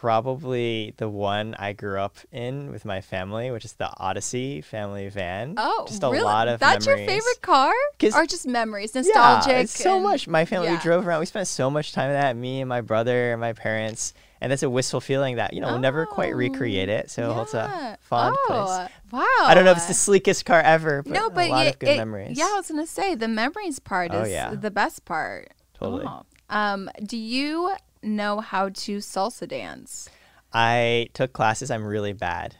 Probably 0.00 0.94
the 0.96 1.10
one 1.10 1.54
I 1.58 1.74
grew 1.74 2.00
up 2.00 2.16
in 2.32 2.72
with 2.72 2.86
my 2.86 3.02
family, 3.02 3.50
which 3.50 3.66
is 3.66 3.74
the 3.74 3.90
Odyssey 3.98 4.62
family 4.62 5.10
van. 5.10 5.56
Oh, 5.58 5.84
just 5.86 6.02
a 6.02 6.08
really? 6.08 6.24
lot 6.24 6.48
of 6.48 6.58
That's 6.58 6.86
memories. 6.86 7.06
your 7.06 7.16
favorite 7.16 7.42
car? 7.42 7.74
Or 8.14 8.24
just 8.24 8.46
memories, 8.46 8.94
nostalgic? 8.94 9.52
Yeah, 9.52 9.58
it's 9.58 9.78
so 9.78 9.96
and- 9.96 10.02
much. 10.02 10.26
My 10.26 10.46
family 10.46 10.68
yeah. 10.68 10.76
we 10.76 10.80
drove 10.80 11.06
around. 11.06 11.20
We 11.20 11.26
spent 11.26 11.48
so 11.48 11.70
much 11.70 11.92
time 11.92 12.08
in 12.08 12.14
that. 12.14 12.34
Me 12.34 12.62
and 12.62 12.68
my 12.70 12.80
brother 12.80 13.32
and 13.32 13.42
my 13.42 13.52
parents, 13.52 14.14
and 14.40 14.50
that's 14.50 14.62
a 14.62 14.70
wistful 14.70 15.02
feeling 15.02 15.36
that 15.36 15.52
you 15.52 15.60
know 15.60 15.66
we'll 15.66 15.78
never 15.80 16.06
quite 16.06 16.34
recreate 16.34 16.88
it. 16.88 17.10
So 17.10 17.38
it 17.38 17.48
Yeah. 17.52 17.92
a 17.92 17.96
fond 17.98 18.36
oh, 18.38 18.46
place. 18.46 18.90
Wow. 19.12 19.26
I 19.42 19.52
don't 19.54 19.66
know 19.66 19.72
if 19.72 19.76
it's 19.76 19.86
the 19.86 19.92
sleekest 19.92 20.46
car 20.46 20.62
ever, 20.62 21.02
but 21.02 21.12
no, 21.12 21.28
but 21.28 21.46
a 21.46 21.50
lot 21.50 21.64
yeah, 21.64 21.70
of 21.72 21.78
good 21.78 21.90
it- 21.90 21.98
memories. 21.98 22.38
Yeah, 22.38 22.44
I 22.46 22.54
was 22.56 22.70
gonna 22.70 22.86
say 22.86 23.14
the 23.16 23.28
memories 23.28 23.78
part 23.78 24.12
Oh, 24.14 24.22
is 24.22 24.30
yeah. 24.30 24.54
the 24.54 24.70
best 24.70 25.04
part. 25.04 25.50
Totally. 25.74 26.06
Oh. 26.06 26.24
Um, 26.48 26.88
do 27.04 27.18
you 27.18 27.74
know 28.02 28.40
how 28.40 28.68
to 28.70 28.98
salsa 28.98 29.46
dance? 29.48 30.08
I 30.52 31.08
took 31.14 31.32
classes. 31.32 31.70
I'm 31.70 31.84
really 31.84 32.12
bad. 32.12 32.56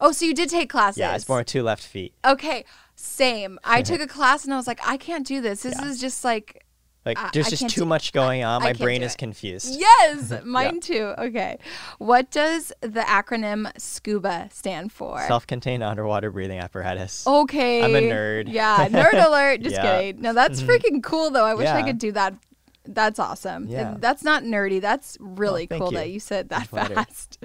Oh, 0.00 0.12
so 0.12 0.24
you 0.24 0.34
did 0.34 0.48
take 0.48 0.68
classes? 0.70 0.98
Yeah, 0.98 1.14
it's 1.14 1.28
more 1.28 1.44
two 1.44 1.62
left 1.62 1.82
feet. 1.82 2.12
Okay, 2.24 2.64
same. 2.96 3.58
I 3.64 3.82
took 3.90 4.00
a 4.00 4.06
class 4.06 4.44
and 4.44 4.52
I 4.52 4.56
was 4.56 4.66
like, 4.66 4.80
I 4.86 4.96
can't 4.96 5.26
do 5.26 5.40
this. 5.40 5.62
This 5.62 5.76
Yeah. 5.80 5.88
is 5.88 6.00
just 6.00 6.24
like 6.24 6.64
Like 7.06 7.18
I- 7.18 7.30
there's 7.32 7.48
I 7.48 7.50
just 7.50 7.68
too 7.68 7.84
much 7.84 8.12
going 8.12 8.42
on. 8.44 8.62
I 8.62 8.66
My 8.66 8.72
brain 8.72 9.02
is 9.02 9.14
confused. 9.14 9.76
yes, 9.78 10.32
mine 10.44 10.80
too. 10.80 11.14
Okay, 11.18 11.58
what 11.98 12.30
does 12.30 12.72
the 12.80 13.00
acronym 13.00 13.70
SCUBA 13.76 14.52
stand 14.52 14.90
for? 14.90 15.20
Self-contained 15.26 15.82
underwater 15.82 16.30
breathing 16.30 16.58
apparatus. 16.58 17.26
Okay. 17.26 17.82
I'm 17.82 17.94
a 17.94 18.00
nerd. 18.00 18.50
Yeah, 18.50 18.88
nerd 18.88 19.24
alert. 19.26 19.60
Just 19.60 19.76
Yeah. 19.76 19.98
kidding. 20.00 20.22
No, 20.22 20.32
that's 20.32 20.60
mm-hmm. 20.62 20.70
freaking 20.70 21.02
cool 21.02 21.30
though. 21.30 21.44
I 21.44 21.54
wish 21.54 21.68
I 21.68 21.82
could 21.82 21.98
do 21.98 22.12
that. 22.12 22.34
That's 22.84 23.18
awesome. 23.18 23.68
Yeah. 23.68 23.96
That's 23.98 24.22
not 24.22 24.42
nerdy. 24.42 24.80
That's 24.80 25.16
really 25.20 25.66
cool 25.66 25.90
you. 25.90 25.98
that 25.98 26.10
you 26.10 26.20
said 26.20 26.48
that 26.50 26.68
flattered. 26.68 26.94
fast. 26.94 27.38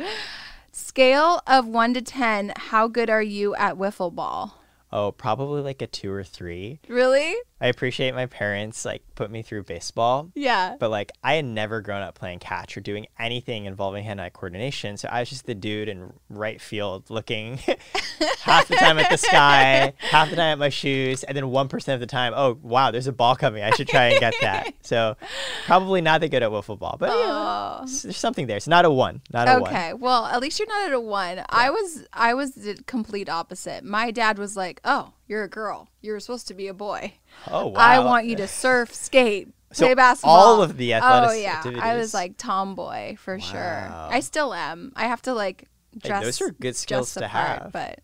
Scale 0.72 1.42
of 1.48 1.68
one 1.68 1.94
to 1.94 2.02
10, 2.02 2.54
how 2.56 2.88
good 2.88 3.10
are 3.10 3.22
you 3.22 3.56
at 3.56 3.76
wiffle 3.76 4.14
ball? 4.14 4.62
Oh, 4.92 5.12
probably 5.12 5.62
like 5.62 5.82
a 5.82 5.88
two 5.88 6.12
or 6.12 6.24
three. 6.24 6.80
Really? 6.88 7.36
I 7.62 7.68
appreciate 7.68 8.14
my 8.16 8.26
parents 8.26 8.86
like 8.86 9.04
put 9.16 9.30
me 9.30 9.42
through 9.42 9.64
baseball. 9.64 10.32
Yeah. 10.36 10.76
But 10.80 10.90
like 10.92 11.12
I 11.24 11.34
had 11.36 11.46
never 11.46 11.82
grown 11.82 12.02
up 12.02 12.16
playing 12.16 12.40
catch 12.40 12.78
or 12.78 12.82
doing 12.82 13.08
anything 13.20 13.66
involving 13.66 14.04
hand-eye 14.04 14.30
coordination, 14.30 14.98
so 14.98 15.10
I 15.12 15.20
was 15.20 15.30
just 15.30 15.46
the 15.46 15.56
dude 15.56 15.90
in 15.90 16.14
right 16.30 16.62
field 16.62 17.10
looking 17.10 17.58
half 18.42 18.68
the 18.68 18.76
time 18.76 18.98
at 19.00 19.10
the 19.10 19.18
sky, 19.18 19.94
half 19.98 20.30
the 20.30 20.36
time 20.36 20.54
at 20.54 20.60
my 20.60 20.70
shoes, 20.70 21.24
and 21.24 21.36
then 21.36 21.50
one 21.50 21.68
percent 21.68 21.96
of 21.96 22.00
the 22.00 22.08
time, 22.12 22.34
oh 22.36 22.58
wow, 22.62 22.92
there's 22.92 23.08
a 23.08 23.12
ball 23.12 23.36
coming. 23.36 23.64
I 23.64 23.72
should 23.72 23.88
try 23.88 24.06
and 24.08 24.20
get 24.20 24.34
that. 24.42 24.74
So 24.90 25.18
probably 25.66 26.02
not 26.02 26.22
that 26.22 26.30
good 26.30 26.42
at 26.42 26.50
wiffle 26.50 26.80
ball, 26.80 26.96
but 27.00 27.10
Oh. 27.14 27.82
s- 27.84 28.02
there's 28.04 28.18
something 28.18 28.48
there. 28.48 28.58
It's 28.58 28.68
not 28.68 28.86
a 28.86 28.90
one, 28.92 29.22
not 29.32 29.48
a 29.48 29.60
one. 29.60 29.70
Okay. 29.72 29.94
Well, 29.94 30.26
at 30.26 30.40
least 30.42 30.58
you're 30.58 30.68
not 30.68 30.88
at 30.88 30.94
a 30.94 31.00
one. 31.00 31.44
I 31.50 31.70
was 31.70 32.06
I 32.14 32.34
was 32.34 32.54
the 32.54 32.76
complete 32.88 33.30
opposite. 33.30 33.84
My 33.84 34.10
dad 34.12 34.40
was 34.40 34.56
like, 34.58 34.80
"Oh, 34.84 35.14
you're 35.28 35.44
a 35.44 35.50
girl. 35.50 35.90
You're 36.02 36.20
supposed 36.20 36.48
to 36.48 36.54
be 36.56 36.68
a 36.68 36.74
boy. 36.74 37.14
Oh 37.50 37.68
wow. 37.68 37.80
I 37.80 38.00
want 38.00 38.26
you 38.26 38.36
to 38.38 38.48
surf, 38.48 38.94
skate, 38.94 39.48
So 39.72 39.86
play 39.86 39.94
basketball." 39.94 40.36
all 40.36 40.62
of 40.62 40.78
the 40.78 40.94
athletic. 40.94 41.30
Oh 41.30 41.48
athletic 41.50 41.78
yeah, 41.78 41.84
I 41.86 41.96
was 41.96 42.14
like 42.14 42.38
tomboy 42.38 43.16
for 43.18 43.40
sure. 43.40 43.88
I 43.92 44.20
still 44.20 44.54
am. 44.54 44.92
I 44.96 45.08
have 45.08 45.22
to 45.24 45.34
like 45.34 45.66
Hey, 46.04 46.10
those 46.22 46.40
are 46.42 46.52
good 46.52 46.76
skills 46.76 47.14
to 47.16 47.22
the 47.22 47.28
part, 47.28 47.62
have. 47.64 47.72
But 47.72 48.00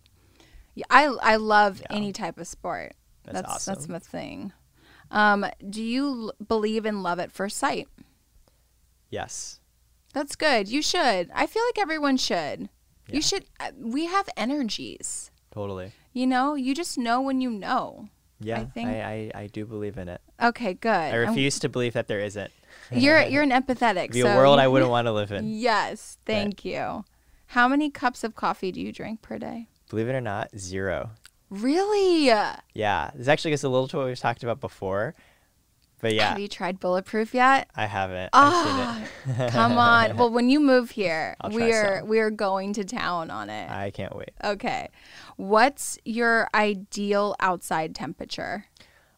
yeah, 0.73 0.85
I 0.89 1.05
I 1.05 1.35
love 1.35 1.79
Yeah. 1.81 1.97
any 1.97 2.11
type 2.13 2.37
of 2.39 2.47
sport. 2.47 2.93
That's 3.23 3.41
that's 3.41 3.65
that's 3.65 3.87
my 3.89 3.99
thing. 3.99 4.53
Um, 5.11 5.45
do 5.69 5.83
you 5.83 6.07
l- 6.07 6.33
believe 6.47 6.85
in 6.85 7.03
love 7.03 7.19
at 7.19 7.31
first 7.31 7.57
sight? 7.57 7.87
Yes. 9.09 9.59
That's 10.13 10.35
good. 10.35 10.67
You 10.67 10.81
should. 10.81 11.29
I 11.33 11.45
feel 11.45 11.63
like 11.67 11.77
everyone 11.77 12.17
should. 12.17 12.69
Yeah. 13.07 13.15
You 13.15 13.21
should. 13.21 13.45
uh, 13.59 13.71
We 13.77 14.05
have 14.05 14.27
energies. 14.37 15.29
Totally. 15.51 15.91
You 16.13 16.25
know, 16.27 16.55
you 16.55 16.73
just 16.73 16.97
know 16.97 17.21
when 17.21 17.39
you 17.41 17.49
know. 17.51 18.09
Yeah, 18.39 18.65
think- 18.65 18.89
I, 18.89 19.31
I, 19.33 19.41
I 19.43 19.47
do 19.47 19.65
believe 19.65 19.97
in 19.97 20.09
it. 20.09 20.21
Okay, 20.41 20.73
good. 20.73 20.89
I 20.89 21.09
I'm- 21.11 21.29
refuse 21.29 21.59
to 21.59 21.69
believe 21.69 21.93
that 21.93 22.07
there 22.07 22.19
isn't. 22.19 22.51
You're 22.91 23.21
you're 23.27 23.43
an 23.43 23.51
empathetic. 23.51 24.11
Be 24.11 24.21
so 24.21 24.27
a 24.27 24.35
world 24.35 24.59
I 24.59 24.67
wouldn't 24.69 24.91
want 24.91 25.07
to 25.07 25.11
live 25.11 25.31
in. 25.31 25.47
Yes, 25.47 26.17
thank 26.25 26.65
you. 26.65 27.05
How 27.47 27.67
many 27.67 27.89
cups 27.89 28.23
of 28.23 28.35
coffee 28.35 28.71
do 28.71 28.81
you 28.81 28.91
drink 28.91 29.21
per 29.21 29.37
day? 29.37 29.67
Believe 29.89 30.09
it 30.09 30.13
or 30.13 30.21
not, 30.21 30.49
zero. 30.57 31.11
Really? 31.49 32.25
Yeah, 32.25 33.11
this 33.15 33.27
actually 33.27 33.51
gets 33.51 33.63
a 33.63 33.69
little 33.69 33.87
to 33.89 33.97
what 33.97 34.07
we 34.07 34.15
talked 34.15 34.43
about 34.43 34.59
before, 34.59 35.15
but 36.05 36.13
yeah, 36.13 36.29
Have 36.29 36.39
you 36.39 36.47
tried 36.47 36.79
bulletproof 36.79 37.33
yet? 37.33 37.67
I 37.75 37.87
haven't. 37.87 38.17
It. 38.17 38.29
Ah, 38.33 39.01
come 39.49 39.79
on. 39.79 40.15
Well, 40.17 40.29
when 40.29 40.49
you 40.49 40.59
move 40.59 40.91
here, 40.91 41.35
we're 41.49 42.03
we're 42.05 42.29
going 42.29 42.73
to 42.73 42.83
town 42.83 43.31
on 43.31 43.49
it. 43.49 43.71
I 43.71 43.89
can't 43.89 44.15
wait. 44.15 44.29
Okay. 44.43 44.89
What's 45.35 45.97
your 46.05 46.47
ideal 46.53 47.35
outside 47.39 47.95
temperature? 47.95 48.65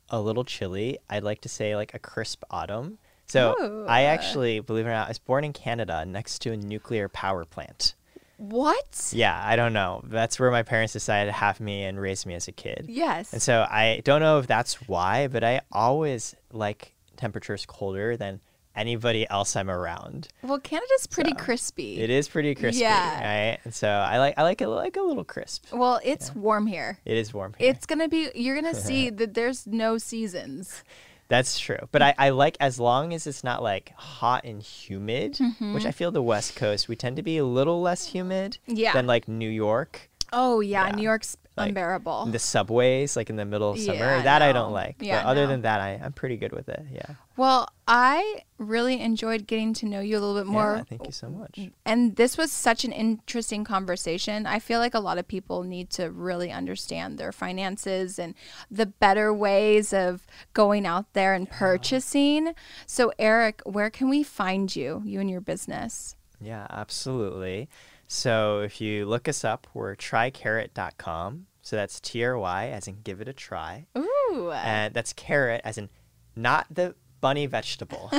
a 0.10 0.22
little 0.22 0.46
chilly. 0.46 0.98
I'd 1.10 1.24
like 1.24 1.42
to 1.42 1.50
say 1.50 1.76
like 1.76 1.94
a 1.94 2.00
crisp 2.00 2.42
autumn. 2.50 3.00
So 3.26 3.56
Ooh. 3.62 3.86
I 3.86 4.04
actually, 4.04 4.62
believe 4.62 4.86
it 4.86 4.90
or 4.90 4.94
not, 4.94 5.08
I 5.08 5.10
was 5.10 5.20
born 5.20 5.44
in 5.44 5.52
Canada 5.52 6.06
next 6.06 6.40
to 6.44 6.54
a 6.54 6.58
nuclear 6.58 7.10
power 7.10 7.44
plant. 7.44 7.96
What? 8.38 9.10
Yeah, 9.14 9.40
I 9.44 9.56
don't 9.56 9.74
know. 9.74 10.02
That's 10.06 10.40
where 10.40 10.52
my 10.52 10.64
parents 10.64 10.94
decided 10.94 11.28
to 11.28 11.34
have 11.34 11.60
me 11.60 11.84
and 11.84 12.00
raise 12.00 12.26
me 12.26 12.34
as 12.36 12.48
a 12.48 12.52
kid. 12.52 12.86
Yes. 12.88 13.34
And 13.34 13.42
so 13.42 13.66
I 13.70 14.02
don't 14.06 14.22
know 14.22 14.40
if 14.40 14.48
that's 14.48 14.88
why, 14.88 15.28
but 15.28 15.44
I 15.44 15.62
always 15.72 16.36
like 16.52 16.94
temperatures 17.16 17.66
colder 17.66 18.16
than 18.16 18.40
anybody 18.76 19.28
else 19.32 19.56
I'm 19.56 19.72
around. 19.72 20.28
well, 20.44 20.60
Canada's 20.60 21.08
pretty 21.08 21.32
So, 21.32 21.36
crispy. 21.38 22.00
It 22.00 22.12
is 22.12 22.28
pretty 22.30 22.54
crispy, 22.54 22.82
Yeah. 22.82 23.50
right? 23.50 23.60
And 23.64 23.74
so 23.74 23.90
I 23.90 24.20
like 24.20 24.36
I 24.38 24.44
like 24.44 24.62
it 24.62 24.68
like 24.68 24.98
a 24.98 25.02
little 25.02 25.24
crisp. 25.24 25.66
Well, 25.74 26.00
it's 26.04 26.36
warm 26.36 26.68
here. 26.68 27.00
It 27.04 27.18
is 27.18 27.34
warm 27.34 27.56
here. 27.58 27.72
It's 27.72 27.88
gonna 27.88 28.08
be. 28.08 28.30
You're 28.36 28.54
gonna 28.54 28.76
see 28.90 29.10
that 29.10 29.34
there's 29.34 29.66
no 29.66 29.98
seasons. 29.98 30.84
That's 31.30 31.60
true. 31.60 31.80
But 31.92 32.02
I, 32.02 32.16
I 32.18 32.30
like 32.30 32.56
as 32.60 32.80
long 32.80 33.14
as 33.14 33.28
it's 33.28 33.44
not 33.44 33.62
like 33.62 33.92
hot 33.98 34.44
and 34.46 34.62
humid, 34.64 35.34
Mm-hmm. 35.34 35.74
which 35.74 35.86
I 35.86 35.92
feel 35.92 36.12
the 36.12 36.22
West 36.24 36.56
Coast 36.56 36.88
we 36.88 36.96
tend 36.96 37.18
to 37.18 37.24
be 37.24 37.38
a 37.38 37.46
little 37.46 37.82
less 37.82 38.08
humid 38.08 38.58
Yeah. 38.66 38.94
than 38.94 39.08
like 39.08 39.28
New 39.28 39.50
York. 39.50 40.10
Oh 40.32 40.60
yeah, 40.62 40.88
Yeah. 40.88 40.96
New 40.96 41.04
York's 41.04 41.36
Like, 41.58 41.70
unbearable. 41.70 42.28
The 42.28 42.40
subways, 42.40 43.16
like 43.18 43.30
in 43.30 43.36
the 43.36 43.46
middle 43.46 43.72
of 43.72 43.80
summer, 43.80 43.98
Yeah, 43.98 44.22
that 44.22 44.42
I 44.42 44.52
don't 44.54 44.72
like. 44.72 44.98
Yeah, 45.00 45.24
but 45.24 45.30
other 45.30 45.42
no. 45.42 45.48
than 45.48 45.62
that, 45.64 45.82
I, 45.82 46.00
I'm 46.04 46.14
pretty 46.14 46.38
good 46.38 46.52
with 46.52 46.70
it. 46.70 46.86
Yeah. 46.94 47.16
well, 47.36 47.68
I 47.88 48.42
really 48.60 49.00
enjoyed 49.02 49.48
getting 49.48 49.74
to 49.76 49.86
know 49.86 50.00
you 50.00 50.18
a 50.18 50.20
little 50.20 50.36
bit 50.36 50.46
more. 50.46 50.76
yeah 50.78 50.84
thank 50.84 51.06
you 51.06 51.12
so 51.12 51.30
much. 51.30 51.60
And 51.86 52.16
this 52.16 52.38
was 52.38 52.52
such 52.52 52.84
an 52.84 52.92
interesting 52.92 53.64
conversation. 53.64 54.46
I 54.46 54.60
feel 54.60 54.80
like 54.80 54.94
a 54.94 55.00
lot 55.00 55.18
of 55.18 55.28
people 55.28 55.64
need 55.64 55.90
to 55.92 56.12
really 56.12 56.52
understand 56.52 57.18
their 57.18 57.32
finances 57.32 58.20
and 58.20 58.36
the 58.70 58.86
better 58.86 59.34
ways 59.34 59.94
of 59.94 60.28
going 60.54 60.86
out 60.86 61.14
there 61.14 61.34
and 61.34 61.50
purchasing. 61.50 62.54
So, 62.86 63.12
Eric, 63.18 63.62
where 63.66 63.90
can 63.90 64.10
we 64.10 64.22
find 64.24 64.76
you, 64.76 65.02
you 65.06 65.20
and 65.20 65.30
your 65.30 65.42
business? 65.42 66.16
Yeah, 66.40 66.68
absolutely. 66.70 67.68
So 68.08 68.62
if 68.62 68.80
you 68.80 69.06
look 69.06 69.28
us 69.28 69.44
up, 69.44 69.68
we're 69.74 69.96
trykarat.com. 69.96 71.48
So 71.62 71.76
that's 71.76 72.00
T 72.00 72.24
R 72.24 72.38
Y 72.38 72.68
as 72.70 72.88
in 72.88 73.02
give 73.04 73.20
it 73.20 73.28
a 73.28 73.34
try. 73.34 73.88
Ooh. 73.98 74.52
And 74.54 74.94
that's 74.94 75.12
carrot 75.12 75.62
as 75.66 75.78
in 75.78 75.90
not 76.36 76.66
the 76.72 76.96
bunny 77.20 77.46
vegetable, 77.46 78.12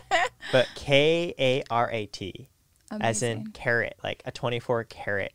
but 0.52 0.66
K 0.74 1.32
A 1.38 1.62
R 1.70 1.90
A 1.92 2.06
T 2.06 2.48
as 3.00 3.22
in 3.22 3.48
karat, 3.48 3.96
like 4.02 4.22
a 4.24 4.32
24 4.32 4.84
carat 4.84 5.32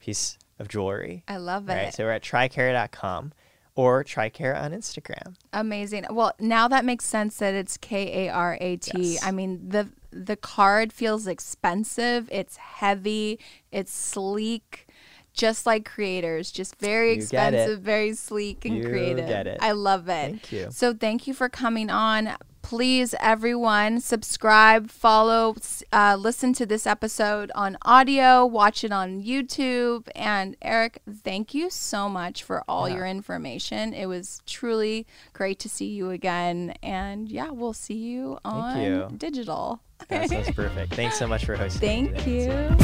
piece 0.00 0.38
of 0.58 0.68
jewelry. 0.68 1.24
I 1.28 1.36
love 1.36 1.68
it. 1.68 1.74
Right. 1.74 1.94
So 1.94 2.04
we're 2.04 2.12
at 2.12 2.22
trykarat.com 2.22 3.32
or 3.74 4.04
trykarat 4.04 4.60
on 4.60 4.72
Instagram. 4.72 5.36
Amazing. 5.52 6.06
Well, 6.10 6.32
now 6.38 6.68
that 6.68 6.84
makes 6.84 7.04
sense 7.04 7.38
that 7.38 7.54
it's 7.54 7.76
K 7.76 8.26
A 8.26 8.32
R 8.32 8.58
A 8.60 8.76
T. 8.76 8.90
Yes. 9.14 9.24
I 9.24 9.30
mean, 9.30 9.68
the 9.68 9.88
the 10.10 10.36
card 10.36 10.92
feels 10.92 11.26
expensive. 11.26 12.28
It's 12.30 12.56
heavy. 12.56 13.38
It's 13.70 13.92
sleek. 13.92 14.86
Just 15.34 15.64
like 15.64 15.84
creators, 15.84 16.50
just 16.52 16.76
very 16.76 17.12
expensive, 17.12 17.80
very 17.80 18.12
sleek 18.14 18.64
and 18.66 18.76
You 18.76 18.84
creative. 18.88 19.26
get 19.26 19.46
it. 19.46 19.58
I 19.62 19.72
love 19.72 20.08
it. 20.08 20.30
Thank 20.30 20.52
you. 20.52 20.68
So 20.70 20.92
thank 20.92 21.26
you 21.26 21.32
for 21.34 21.48
coming 21.48 21.88
on. 21.90 22.36
Please, 22.60 23.14
everyone, 23.18 24.00
subscribe, 24.00 24.88
follow, 24.88 25.56
uh, 25.92 26.16
listen 26.18 26.52
to 26.54 26.64
this 26.64 26.86
episode 26.86 27.50
on 27.56 27.76
audio, 27.82 28.46
watch 28.46 28.84
it 28.84 28.92
on 28.92 29.20
YouTube. 29.22 30.06
And 30.14 30.56
Eric, 30.62 31.00
thank 31.24 31.54
you 31.54 31.70
so 31.70 32.08
much 32.08 32.42
for 32.44 32.62
all 32.68 32.88
Yeah. 32.88 32.96
your 32.98 33.06
information. 33.06 33.92
It 33.92 34.06
was 34.06 34.40
truly 34.46 35.06
great 35.32 35.58
to 35.60 35.68
see 35.68 35.86
you 35.86 36.10
again. 36.10 36.74
And 36.82 37.28
yeah, 37.28 37.50
we'll 37.50 37.72
see 37.74 37.94
you 37.96 38.38
on 38.44 38.80
you. 38.80 39.08
digital. 39.16 39.80
That 40.08 40.28
sounds 40.28 40.50
perfect. 40.52 40.94
Thanks 40.94 41.18
so 41.18 41.26
much 41.26 41.44
for 41.44 41.56
hosting. 41.56 42.14
Thank 42.14 42.26
you. 42.28 42.76